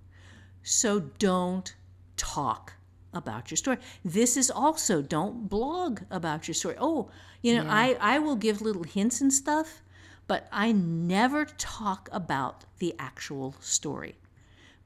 [0.62, 1.74] So don't
[2.16, 2.74] talk
[3.12, 3.78] about your story.
[4.04, 6.76] This is also don't blog about your story.
[6.78, 7.10] Oh,
[7.42, 9.82] you know, I I will give little hints and stuff,
[10.26, 14.16] but I never talk about the actual story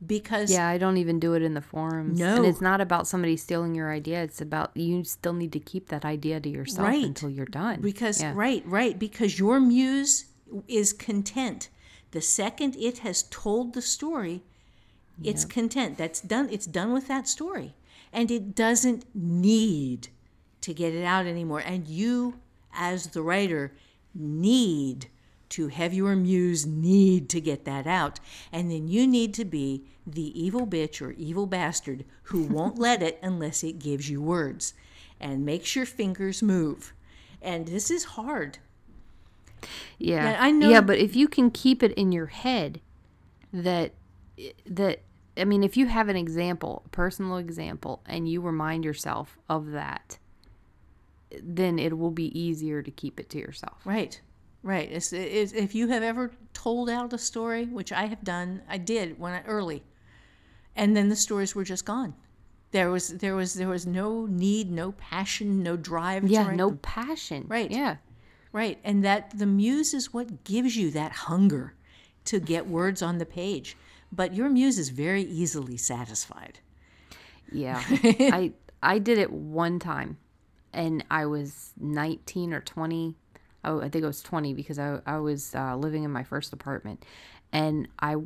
[0.06, 2.18] because Yeah, I don't even do it in the forums.
[2.18, 2.36] No.
[2.36, 4.22] and it's not about somebody stealing your idea.
[4.22, 7.04] It's about you still need to keep that idea to yourself Right.
[7.04, 7.80] until you're done.
[7.80, 8.32] because Yeah.
[8.34, 10.26] right right because your muse
[10.68, 11.68] is content
[12.10, 14.42] The second it has told the story,
[15.24, 15.96] it's content.
[15.96, 16.48] That's done.
[16.50, 17.72] It's done with that story,
[18.12, 20.08] and it doesn't need
[20.60, 21.60] to get it out anymore.
[21.64, 22.34] And you,
[22.74, 23.72] as the writer,
[24.14, 25.06] need
[25.52, 28.20] to have your muse need to get that out,
[28.52, 33.02] and then you need to be the evil bitch or evil bastard who won't let
[33.02, 34.74] it unless it gives you words,
[35.20, 36.92] and makes your fingers move.
[37.40, 38.58] And this is hard.
[39.98, 40.30] Yeah.
[40.32, 42.80] Yeah, I know- Yeah, but if you can keep it in your head
[43.52, 43.92] that
[44.66, 45.00] that
[45.36, 49.70] I mean, if you have an example, a personal example, and you remind yourself of
[49.70, 50.18] that,
[51.42, 53.80] then it will be easier to keep it to yourself.
[53.86, 54.20] Right,
[54.62, 54.90] right.
[54.90, 58.78] It's, it's, if you have ever told out a story, which I have done, I
[58.78, 59.82] did when I early,
[60.76, 62.14] and then the stories were just gone.
[62.70, 66.22] There was there was there was no need, no passion, no drive.
[66.22, 66.78] to Yeah, no them.
[66.78, 67.44] passion.
[67.48, 67.70] Right.
[67.70, 67.96] Yeah.
[68.52, 71.74] right, and that the muse is what gives you that hunger
[72.24, 73.76] to get words on the page.
[74.10, 76.60] But your muse is very easily satisfied.
[77.50, 77.82] Yeah.
[77.90, 78.52] I
[78.82, 80.16] I did it one time
[80.72, 83.16] and I was 19 or 20.
[83.64, 86.52] Oh, I think I was 20 because I I was uh, living in my first
[86.52, 87.04] apartment.
[87.52, 88.16] And I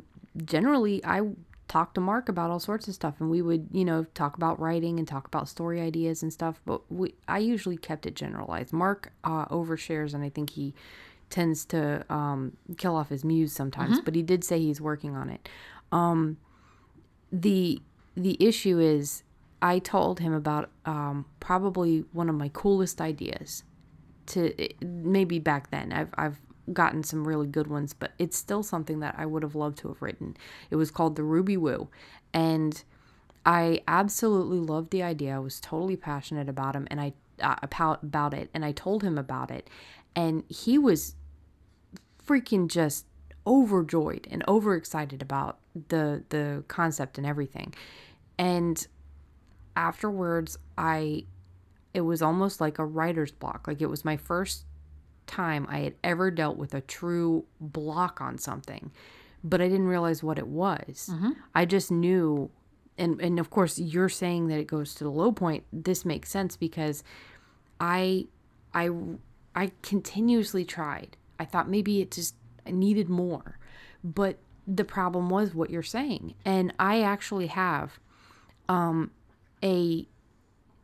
[0.45, 1.21] generally I
[1.67, 4.59] talked to Mark about all sorts of stuff and we would, you know, talk about
[4.59, 8.71] writing and talk about story ideas and stuff, but we I usually kept it generalized.
[8.73, 10.73] Mark uh, overshares and I think he
[11.29, 15.29] tends to um, kill off his muse sometimes, but he did say he's working on
[15.29, 15.49] it
[17.31, 17.81] the
[18.15, 19.23] the issue is
[19.61, 23.63] I told him about um, probably one of my coolest ideas
[24.27, 24.53] to
[24.85, 26.39] maybe back then I've I've
[26.73, 29.87] gotten some really good ones but it's still something that I would have loved to
[29.87, 30.35] have written.
[30.69, 31.89] It was called the Ruby Woo
[32.33, 32.83] and
[33.45, 35.35] I absolutely loved the idea.
[35.35, 39.03] I was totally passionate about him and I uh, about about it and I told
[39.03, 39.69] him about it
[40.15, 41.15] and he was
[42.27, 43.05] freaking just
[43.45, 47.73] overjoyed and overexcited about the the concept and everything.
[48.37, 48.85] And
[49.75, 51.25] afterwards I
[51.97, 53.67] it was almost like a writer's block.
[53.67, 54.65] Like it was my first
[55.25, 58.91] time I had ever dealt with a true block on something,
[59.43, 61.09] but I didn't realize what it was.
[61.55, 62.51] I just knew
[62.99, 65.63] and and of course you're saying that it goes to the low point.
[65.73, 67.03] This makes sense because
[67.79, 68.27] I
[68.75, 68.91] I
[69.55, 71.17] I continuously tried.
[71.39, 72.35] I thought maybe it just
[72.67, 73.57] needed more.
[74.03, 74.37] But
[74.67, 76.35] the problem was what you're saying.
[76.45, 77.99] And I actually have
[78.69, 79.09] um
[79.63, 80.07] a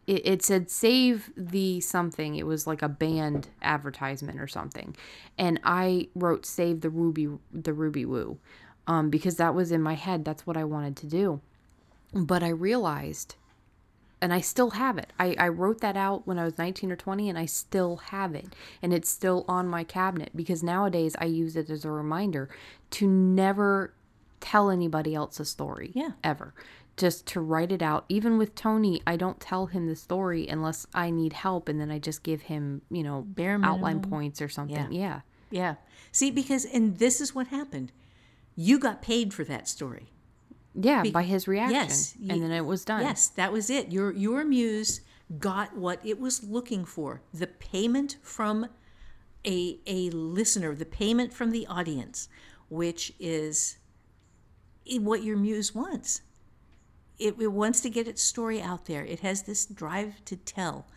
[0.07, 2.35] it, it said save the something.
[2.35, 4.95] It was like a band advertisement or something.
[5.38, 8.38] And I wrote save the Ruby the Ruby Woo.
[8.85, 10.25] Um, because that was in my head.
[10.25, 11.39] That's what I wanted to do.
[12.13, 13.35] But I realized
[14.23, 15.11] and I still have it.
[15.19, 18.34] I, I wrote that out when I was 19 or 20 and I still have
[18.34, 18.55] it.
[18.81, 22.47] And it's still on my cabinet because nowadays I use it as a reminder
[22.91, 23.93] to never
[24.39, 25.91] tell anybody else a story.
[25.93, 26.11] Yeah.
[26.23, 26.53] Ever.
[26.95, 28.06] Just to write it out.
[28.07, 31.90] Even with Tony, I don't tell him the story unless I need help and then
[31.90, 34.91] I just give him, you know, Bare outline points or something.
[34.91, 34.99] Yeah.
[34.99, 35.22] Yeah.
[35.49, 35.76] Yeah.
[36.11, 37.91] See, because and this is what happened.
[38.56, 40.10] You got paid for that story.
[40.76, 41.76] Yeah, by his reaction.
[41.76, 43.02] yes, and ye- then it was done.
[43.02, 43.91] Yes, that was it.
[43.91, 45.02] Your your muse
[45.38, 47.22] got what it was looking for.
[47.32, 48.68] The payment from
[49.45, 52.28] a a listener, the payment from the audience,
[52.70, 53.78] which is
[54.99, 56.22] what your muse wants.
[57.19, 59.06] It, it wants to get its story out there.
[59.06, 60.88] It has this drive to tell,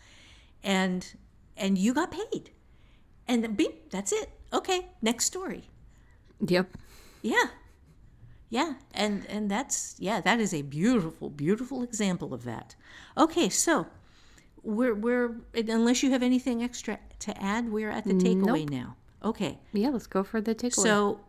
[0.63, 1.15] and
[1.55, 2.51] and you got paid,
[3.27, 4.29] and then beep, that's it.
[4.51, 5.69] Okay, next story.
[6.45, 6.77] Yep.
[7.21, 7.45] Yeah.
[8.49, 12.75] Yeah, and and that's yeah, that is a beautiful beautiful example of that.
[13.17, 13.87] Okay, so
[14.63, 18.95] we're we're unless you have anything extra to add, we're at the takeaway now.
[19.23, 19.59] Okay.
[19.73, 20.83] Yeah, let's go for the takeaway.
[20.83, 21.19] So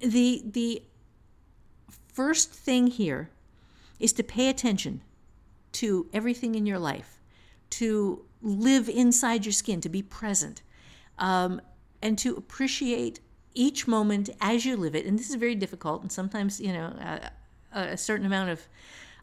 [0.00, 0.82] the the
[2.12, 3.30] first thing here
[3.98, 5.02] is to pay attention
[5.72, 7.20] to everything in your life,
[7.70, 10.62] to live inside your skin, to be present,
[11.18, 11.60] um,
[12.02, 13.20] and to appreciate
[13.54, 15.06] each moment as you live it.
[15.06, 17.28] And this is very difficult, and sometimes you know uh,
[17.72, 18.68] a, certain amount of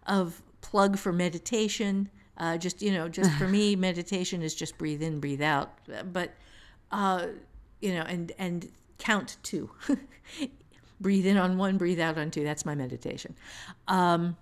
[0.08, 2.10] of plug for meditation.
[2.38, 5.74] Uh, just you know, just for me, meditation is just breathe in, breathe out.
[6.12, 6.34] But
[6.92, 7.28] uh,
[7.82, 9.70] you know, and and count two.
[11.02, 12.44] breathe in on one, breathe out on two.
[12.44, 13.36] That's my meditation.
[13.88, 14.38] Um,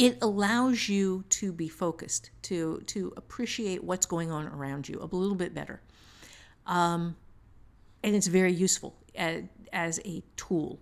[0.00, 5.08] it allows you to be focused, to to appreciate what's going on around you a
[5.14, 5.80] little bit better,
[6.66, 7.16] um,
[8.02, 10.80] and it's very useful as, as a tool.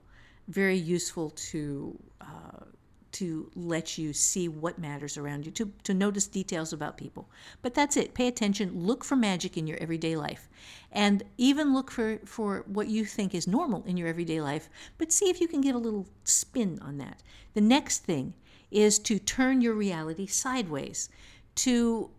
[0.49, 2.65] Very useful to uh,
[3.13, 7.29] to let you see what matters around you, to, to notice details about people.
[7.63, 8.15] But that's it.
[8.15, 10.49] Pay attention, look for magic in your everyday life.
[10.93, 14.69] And even look for, for what you think is normal in your everyday life,
[14.99, 17.23] but see if you can get a little spin on that.
[17.55, 18.35] The next thing
[18.71, 21.09] is to turn your reality sideways.
[21.57, 22.11] To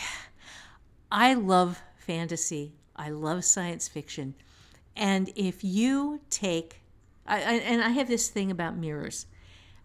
[1.11, 2.73] I love fantasy.
[2.95, 4.35] I love science fiction.
[4.95, 6.81] And if you take
[7.25, 9.25] I, I, and I have this thing about mirrors.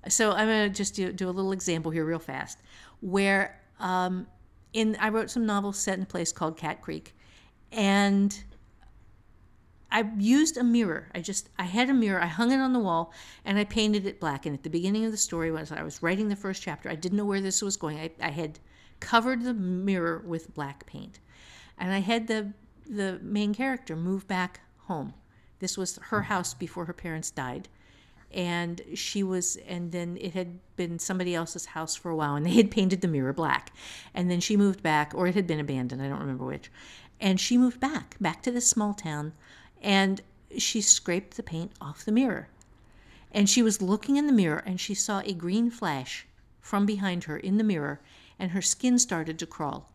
[0.09, 2.59] So I'm going to just do, do, a little example here, real fast,
[3.01, 4.27] where um,
[4.73, 7.15] in I wrote some novels set in a place called Cat Creek,
[7.73, 8.45] and
[9.91, 11.09] I used a mirror.
[11.15, 12.21] I just I had a mirror.
[12.21, 13.13] I hung it on the wall,
[13.45, 14.47] and I painted it black.
[14.47, 16.95] And at the beginning of the story, when I was writing the first chapter, I
[16.95, 17.99] didn't know where this was going.
[17.99, 18.59] I, I had
[19.01, 21.21] covered the mirror with black paint,
[21.79, 22.53] and I had the
[22.89, 25.15] the main character move back home.
[25.59, 27.69] This was her house before her parents died
[28.33, 32.45] and she was and then it had been somebody else's house for a while and
[32.45, 33.73] they had painted the mirror black
[34.15, 36.71] and then she moved back or it had been abandoned i don't remember which
[37.21, 39.33] and she moved back back to this small town
[39.87, 40.21] and
[40.59, 42.49] she scraped the paint off the mirror
[43.31, 46.27] and she was looking in the mirror and she saw a green flash
[46.61, 48.01] from behind her in the mirror
[48.39, 49.91] and her skin started to crawl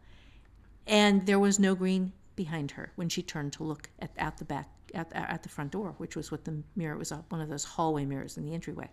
[0.88, 4.46] and there was no green behind her when she turned to look at, at the
[4.46, 7.64] back at, at the front door, which was what the mirror was one of those
[7.64, 8.90] hallway mirrors in the entryway.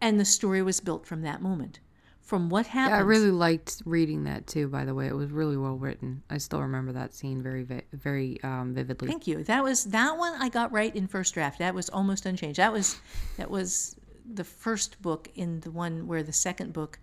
[0.00, 1.80] And the story was built from that moment.
[2.26, 2.90] From what happened.
[2.90, 4.66] Yeah, I really liked reading that too.
[4.66, 6.24] By the way, it was really well written.
[6.28, 9.06] I still remember that scene very, very um, vividly.
[9.06, 9.44] Thank you.
[9.44, 11.60] That was that one I got right in first draft.
[11.60, 12.58] That was almost unchanged.
[12.58, 13.00] That was
[13.36, 13.94] that was
[14.28, 16.98] the first book in the one where the second book,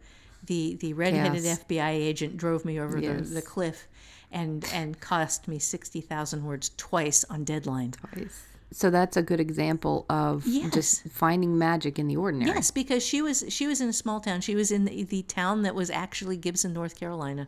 [0.46, 1.64] the the redheaded Chaos.
[1.70, 3.30] FBI agent drove me over yes.
[3.30, 3.88] the, the cliff
[4.30, 7.92] and and cost me 60,000 words twice on deadline.
[7.92, 8.44] Twice.
[8.74, 10.74] So that's a good example of yes.
[10.74, 12.52] just finding magic in the ordinary.
[12.52, 14.42] Yes, because she was she was in a small town.
[14.42, 17.48] She was in the, the town that was actually Gibson, North Carolina,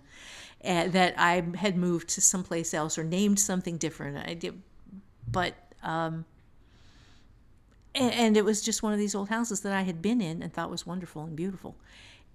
[0.64, 4.28] uh, that I had moved to someplace else or named something different.
[4.28, 4.62] I did,
[5.30, 6.26] but um,
[7.96, 10.44] and, and, it was just one of these old houses that I had been in
[10.44, 11.76] and thought was wonderful and beautiful,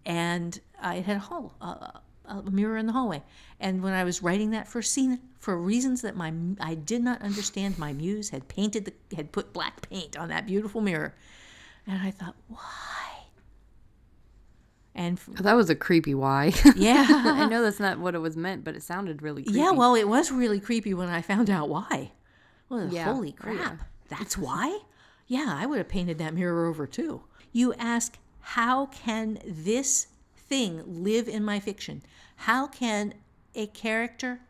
[0.04, 1.54] and I had a hall.
[1.60, 1.92] Uh,
[2.30, 3.22] a mirror in the hallway.
[3.58, 7.22] And when I was writing that first scene, for reasons that my I did not
[7.22, 11.14] understand, my muse had painted the had put black paint on that beautiful mirror,
[11.86, 12.58] and I thought, why?
[14.94, 16.52] And that was a creepy why.
[16.76, 19.58] Yeah, I know that's not what it was meant, but it sounded really creepy.
[19.58, 22.12] Yeah, well, it was really creepy when I found out why.
[22.68, 23.04] Well, yeah.
[23.04, 23.76] holy oh, crap, oh, yeah.
[24.08, 24.80] that's why.
[25.26, 27.22] Yeah, I would have painted that mirror over too.
[27.52, 30.08] You ask, how can this
[30.50, 32.02] thing live in my fiction?
[32.34, 33.14] How can
[33.54, 34.40] a character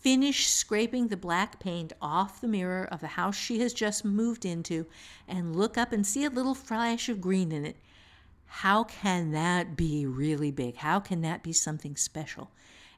[0.00, 4.44] finish scraping the black paint off the mirror of the house she has just moved
[4.44, 4.86] into
[5.26, 7.76] and look up and see a little flash of green in it?
[8.46, 10.76] How can that be really big?
[10.76, 12.50] How can that be something special?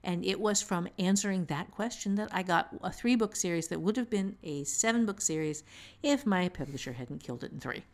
[0.03, 3.81] And it was from answering that question that I got a three book series that
[3.81, 5.63] would have been a seven book series
[6.03, 7.85] if my publisher hadn't killed it in three.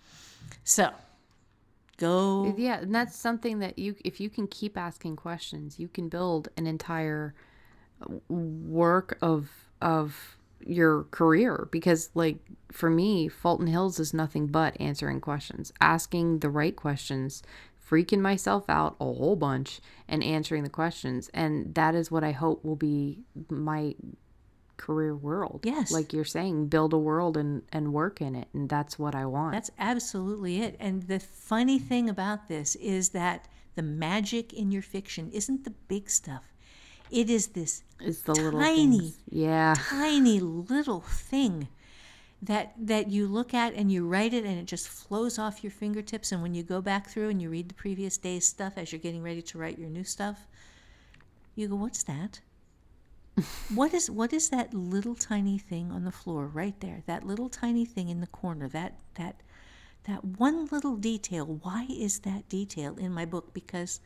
[0.65, 0.91] So
[2.01, 6.09] go yeah and that's something that you if you can keep asking questions you can
[6.09, 7.35] build an entire
[8.29, 9.51] work of
[9.81, 10.37] of
[10.67, 12.39] your career because like
[12.71, 17.43] for me fulton hills is nothing but answering questions asking the right questions
[17.89, 22.33] freaking myself out a whole bunch and answering the questions and that is what i
[22.33, 23.95] hope will be my
[24.81, 25.61] career world.
[25.63, 25.93] Yes.
[25.93, 28.49] Like you're saying, build a world and, and work in it.
[28.55, 29.53] And that's what I want.
[29.53, 30.77] That's absolutely it.
[30.81, 35.71] And the funny thing about this is that the magic in your fiction isn't the
[35.71, 36.55] big stuff.
[37.11, 41.69] It is this it's the tiny, little yeah, tiny little thing
[42.41, 45.73] that that you look at and you write it and it just flows off your
[45.73, 46.33] fingertips.
[46.33, 49.01] And when you go back through and you read the previous day's stuff as you're
[49.01, 50.47] getting ready to write your new stuff,
[51.57, 52.41] you go, "What's that?"
[53.75, 57.03] What is what is that little tiny thing on the floor right there?
[57.07, 58.69] That little tiny thing in the corner.
[58.69, 59.43] That that
[60.05, 61.47] that one little detail.
[61.47, 63.53] Why is that detail in my book?
[63.53, 64.01] Because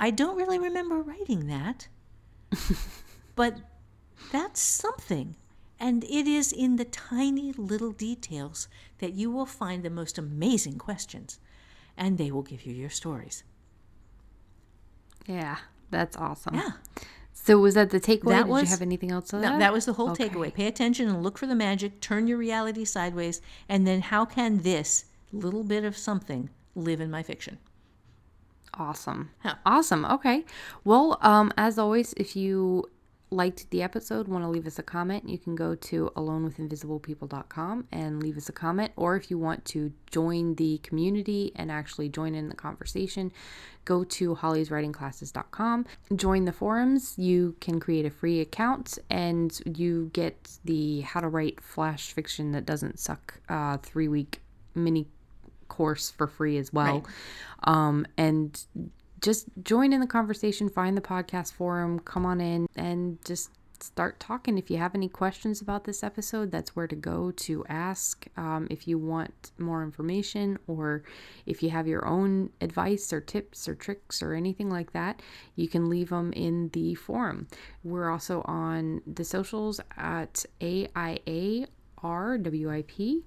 [0.00, 1.88] I don't really remember writing that.
[3.36, 3.58] but
[4.32, 5.36] that's something.
[5.80, 8.68] And it is in the tiny little details
[8.98, 11.38] that you will find the most amazing questions,
[11.96, 13.44] and they will give you your stories.
[15.26, 15.58] Yeah,
[15.90, 16.54] that's awesome.
[16.54, 16.72] Yeah.
[17.44, 18.30] So was that the takeaway?
[18.30, 19.58] That Did was, you have anything else to that?
[19.58, 20.28] that was the whole okay.
[20.28, 20.52] takeaway.
[20.52, 22.00] Pay attention and look for the magic.
[22.00, 27.10] Turn your reality sideways, and then how can this little bit of something live in
[27.10, 27.58] my fiction?
[28.74, 29.30] Awesome.
[29.38, 29.54] Huh.
[29.64, 30.04] Awesome.
[30.04, 30.44] Okay.
[30.84, 32.90] Well, um, as always, if you
[33.30, 38.22] liked the episode, want to leave us a comment, you can go to alonewithinvisiblepeople.com and
[38.22, 38.92] leave us a comment.
[38.96, 43.32] Or if you want to join the community and actually join in the conversation,
[43.84, 45.86] go to hollyswritingclasses.com.
[46.16, 47.14] Join the forums.
[47.18, 52.52] You can create a free account and you get the How to Write Flash Fiction
[52.52, 54.40] That Doesn't Suck uh, three week
[54.74, 55.06] mini
[55.68, 56.94] course for free as well.
[56.94, 57.04] Right.
[57.64, 58.64] Um, and
[59.20, 63.50] just join in the conversation, find the podcast forum, come on in, and just
[63.82, 64.58] start talking.
[64.58, 68.26] If you have any questions about this episode, that's where to go to ask.
[68.36, 71.04] Um, if you want more information, or
[71.46, 75.22] if you have your own advice or tips or tricks or anything like that,
[75.54, 77.48] you can leave them in the forum.
[77.84, 80.44] We're also on the socials at
[82.02, 83.22] AIARWIP.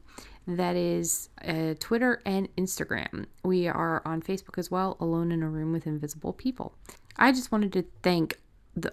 [0.48, 3.26] That is uh, Twitter and Instagram.
[3.44, 6.74] We are on Facebook as well, Alone in a Room with Invisible People.
[7.18, 8.40] I just wanted to thank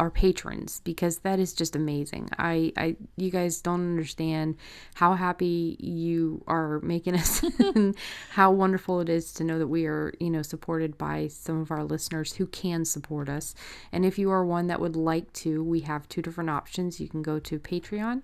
[0.00, 2.28] our patrons because that is just amazing.
[2.36, 4.56] I, I, you guys don't understand
[4.94, 7.96] how happy you are making us, and
[8.30, 11.70] how wonderful it is to know that we are, you know, supported by some of
[11.70, 13.55] our listeners who can support us.
[13.92, 17.00] And if you are one that would like to, we have two different options.
[17.00, 18.22] You can go to Patreon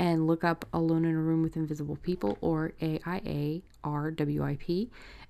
[0.00, 3.60] and look up Alone in a Room with Invisible People or AIARWIP.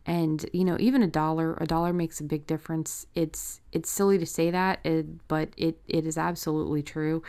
[0.07, 3.07] And you know, even a dollar, a dollar makes a big difference.
[3.15, 7.23] It's it's silly to say that, it, but it it is absolutely true.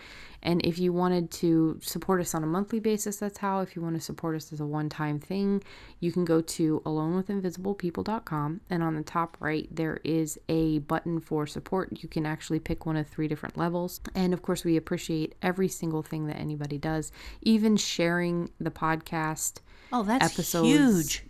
[0.43, 3.59] And if you wanted to support us on a monthly basis, that's how.
[3.59, 5.61] If you want to support us as a one-time thing,
[5.99, 11.45] you can go to alonewithinvisiblepeople.com and on the top right there is a button for
[11.45, 12.01] support.
[12.01, 14.01] You can actually pick one of three different levels.
[14.15, 17.11] And of course, we appreciate every single thing that anybody does,
[17.41, 19.59] even sharing the podcast
[19.93, 20.67] Oh, that's episodes.
[20.67, 21.23] huge.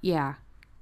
[0.00, 0.34] Yeah.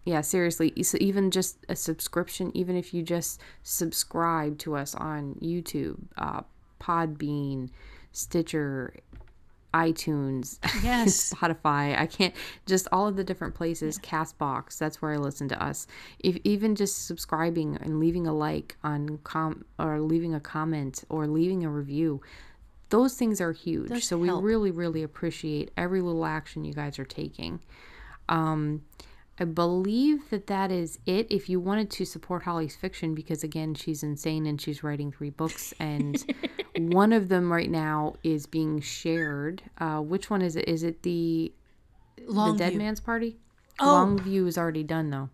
[0.06, 0.72] Yeah, seriously.
[0.84, 6.42] So even just a subscription, even if you just subscribe to us on YouTube, uh,
[6.80, 7.70] Podbean,
[8.12, 8.94] Stitcher,
[9.74, 11.34] iTunes, Yes.
[11.34, 11.98] Spotify.
[11.98, 12.32] I can't
[12.66, 13.98] just all of the different places.
[13.98, 14.78] Castbox.
[14.78, 15.88] That's where I listen to us.
[16.20, 21.26] If even just subscribing and leaving a like on com or leaving a comment or
[21.26, 22.22] leaving a review,
[22.90, 23.88] those things are huge.
[23.88, 27.58] Those so we really, really appreciate every little action you guys are taking.
[28.28, 28.82] Um,
[29.38, 31.26] I believe that that is it.
[31.30, 35.30] If you wanted to support Holly's fiction, because again, she's insane and she's writing three
[35.30, 36.24] books, and
[36.78, 39.62] one of them right now is being shared.
[39.78, 40.66] Uh, which one is it?
[40.66, 41.52] Is it the
[42.16, 42.76] the Dead Longview.
[42.76, 43.36] Man's Party?
[43.78, 43.86] Oh.
[43.86, 45.28] Longview is already done though.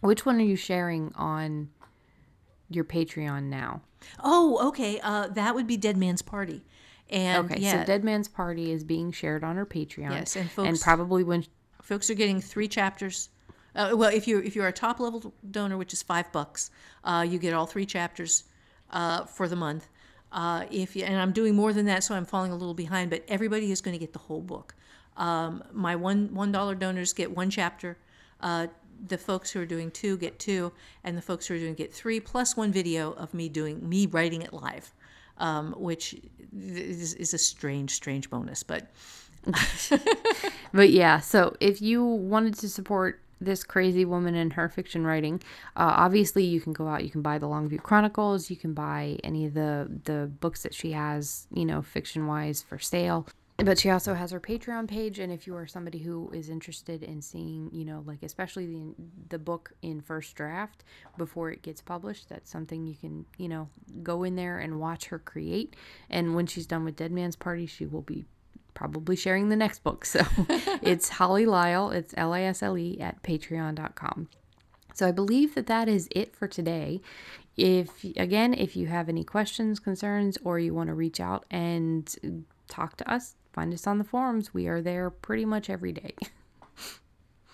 [0.00, 1.70] Which one are you sharing on
[2.68, 3.82] your Patreon now?
[4.22, 5.00] Oh, okay.
[5.02, 6.62] Uh, that would be Dead Man's Party.
[7.10, 10.10] And Okay, yeah, so Dead Man's Party is being shared on her Patreon.
[10.10, 11.44] Yes, and and probably when
[11.88, 13.30] folks are getting three chapters.
[13.74, 16.70] Uh, well, if you're if you're a top level donor, which is five bucks,
[17.04, 18.44] uh, you get all three chapters
[18.90, 19.88] uh, for the month.
[20.30, 23.10] Uh, if you, and I'm doing more than that, so I'm falling a little behind.
[23.10, 24.74] But everybody is going to get the whole book.
[25.16, 27.96] Um, my one one dollar donors get one chapter.
[28.40, 28.66] Uh,
[29.06, 30.72] the folks who are doing two get two,
[31.04, 34.06] and the folks who are doing get three plus one video of me doing me
[34.06, 34.92] writing it live,
[35.38, 36.16] um, which
[36.52, 38.62] is, is a strange strange bonus.
[38.62, 38.90] But
[40.72, 45.40] But yeah, so if you wanted to support this crazy woman and her fiction writing,
[45.76, 49.18] uh, obviously you can go out, you can buy the Longview Chronicles, you can buy
[49.24, 53.26] any of the the books that she has, you know, fiction wise for sale.
[53.60, 57.02] But she also has her Patreon page, and if you are somebody who is interested
[57.02, 58.94] in seeing, you know, like especially the
[59.30, 60.84] the book in first draft
[61.16, 63.68] before it gets published, that's something you can, you know,
[64.02, 65.74] go in there and watch her create.
[66.10, 68.26] And when she's done with Dead Man's Party, she will be
[68.78, 70.04] probably sharing the next book.
[70.04, 70.20] So
[70.82, 74.28] it's Holly Lisle, it's L I S L E at patreon.com.
[74.94, 77.00] So I believe that that is it for today.
[77.56, 82.44] If again, if you have any questions, concerns, or you want to reach out and
[82.68, 84.54] talk to us, find us on the forums.
[84.54, 86.14] We are there pretty much every day.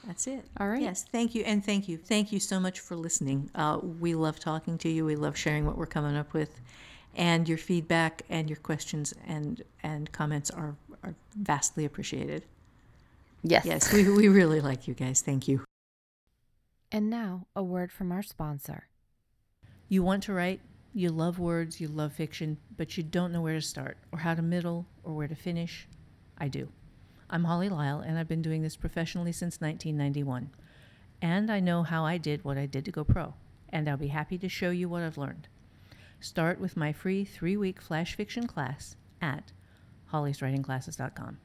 [0.07, 0.45] That's it.
[0.61, 0.83] All right.
[0.83, 3.51] Yes, thank you, and thank you, thank you so much for listening.
[3.55, 5.07] Uh, we love talking to you.
[5.07, 6.61] We love sharing what we're coming up with,
[7.15, 12.44] and your feedback and your questions and and comments are are vastly appreciated.
[13.43, 13.64] Yes.
[13.66, 15.20] Yes, we we really like you guys.
[15.20, 15.64] Thank you.
[16.90, 18.89] And now a word from our sponsor.
[19.89, 20.60] You want to write,
[20.94, 24.35] you love words, you love fiction, but you don't know where to start or how
[24.35, 25.89] to middle or where to finish.
[26.39, 26.68] I do.
[27.28, 30.51] I'm Holly Lisle, and I've been doing this professionally since 1991.
[31.20, 33.35] And I know how I did what I did to go pro,
[33.68, 35.48] and I'll be happy to show you what I've learned.
[36.20, 39.52] Start with my free three week flash fiction class at
[40.12, 41.39] hollyswritingclasses.com.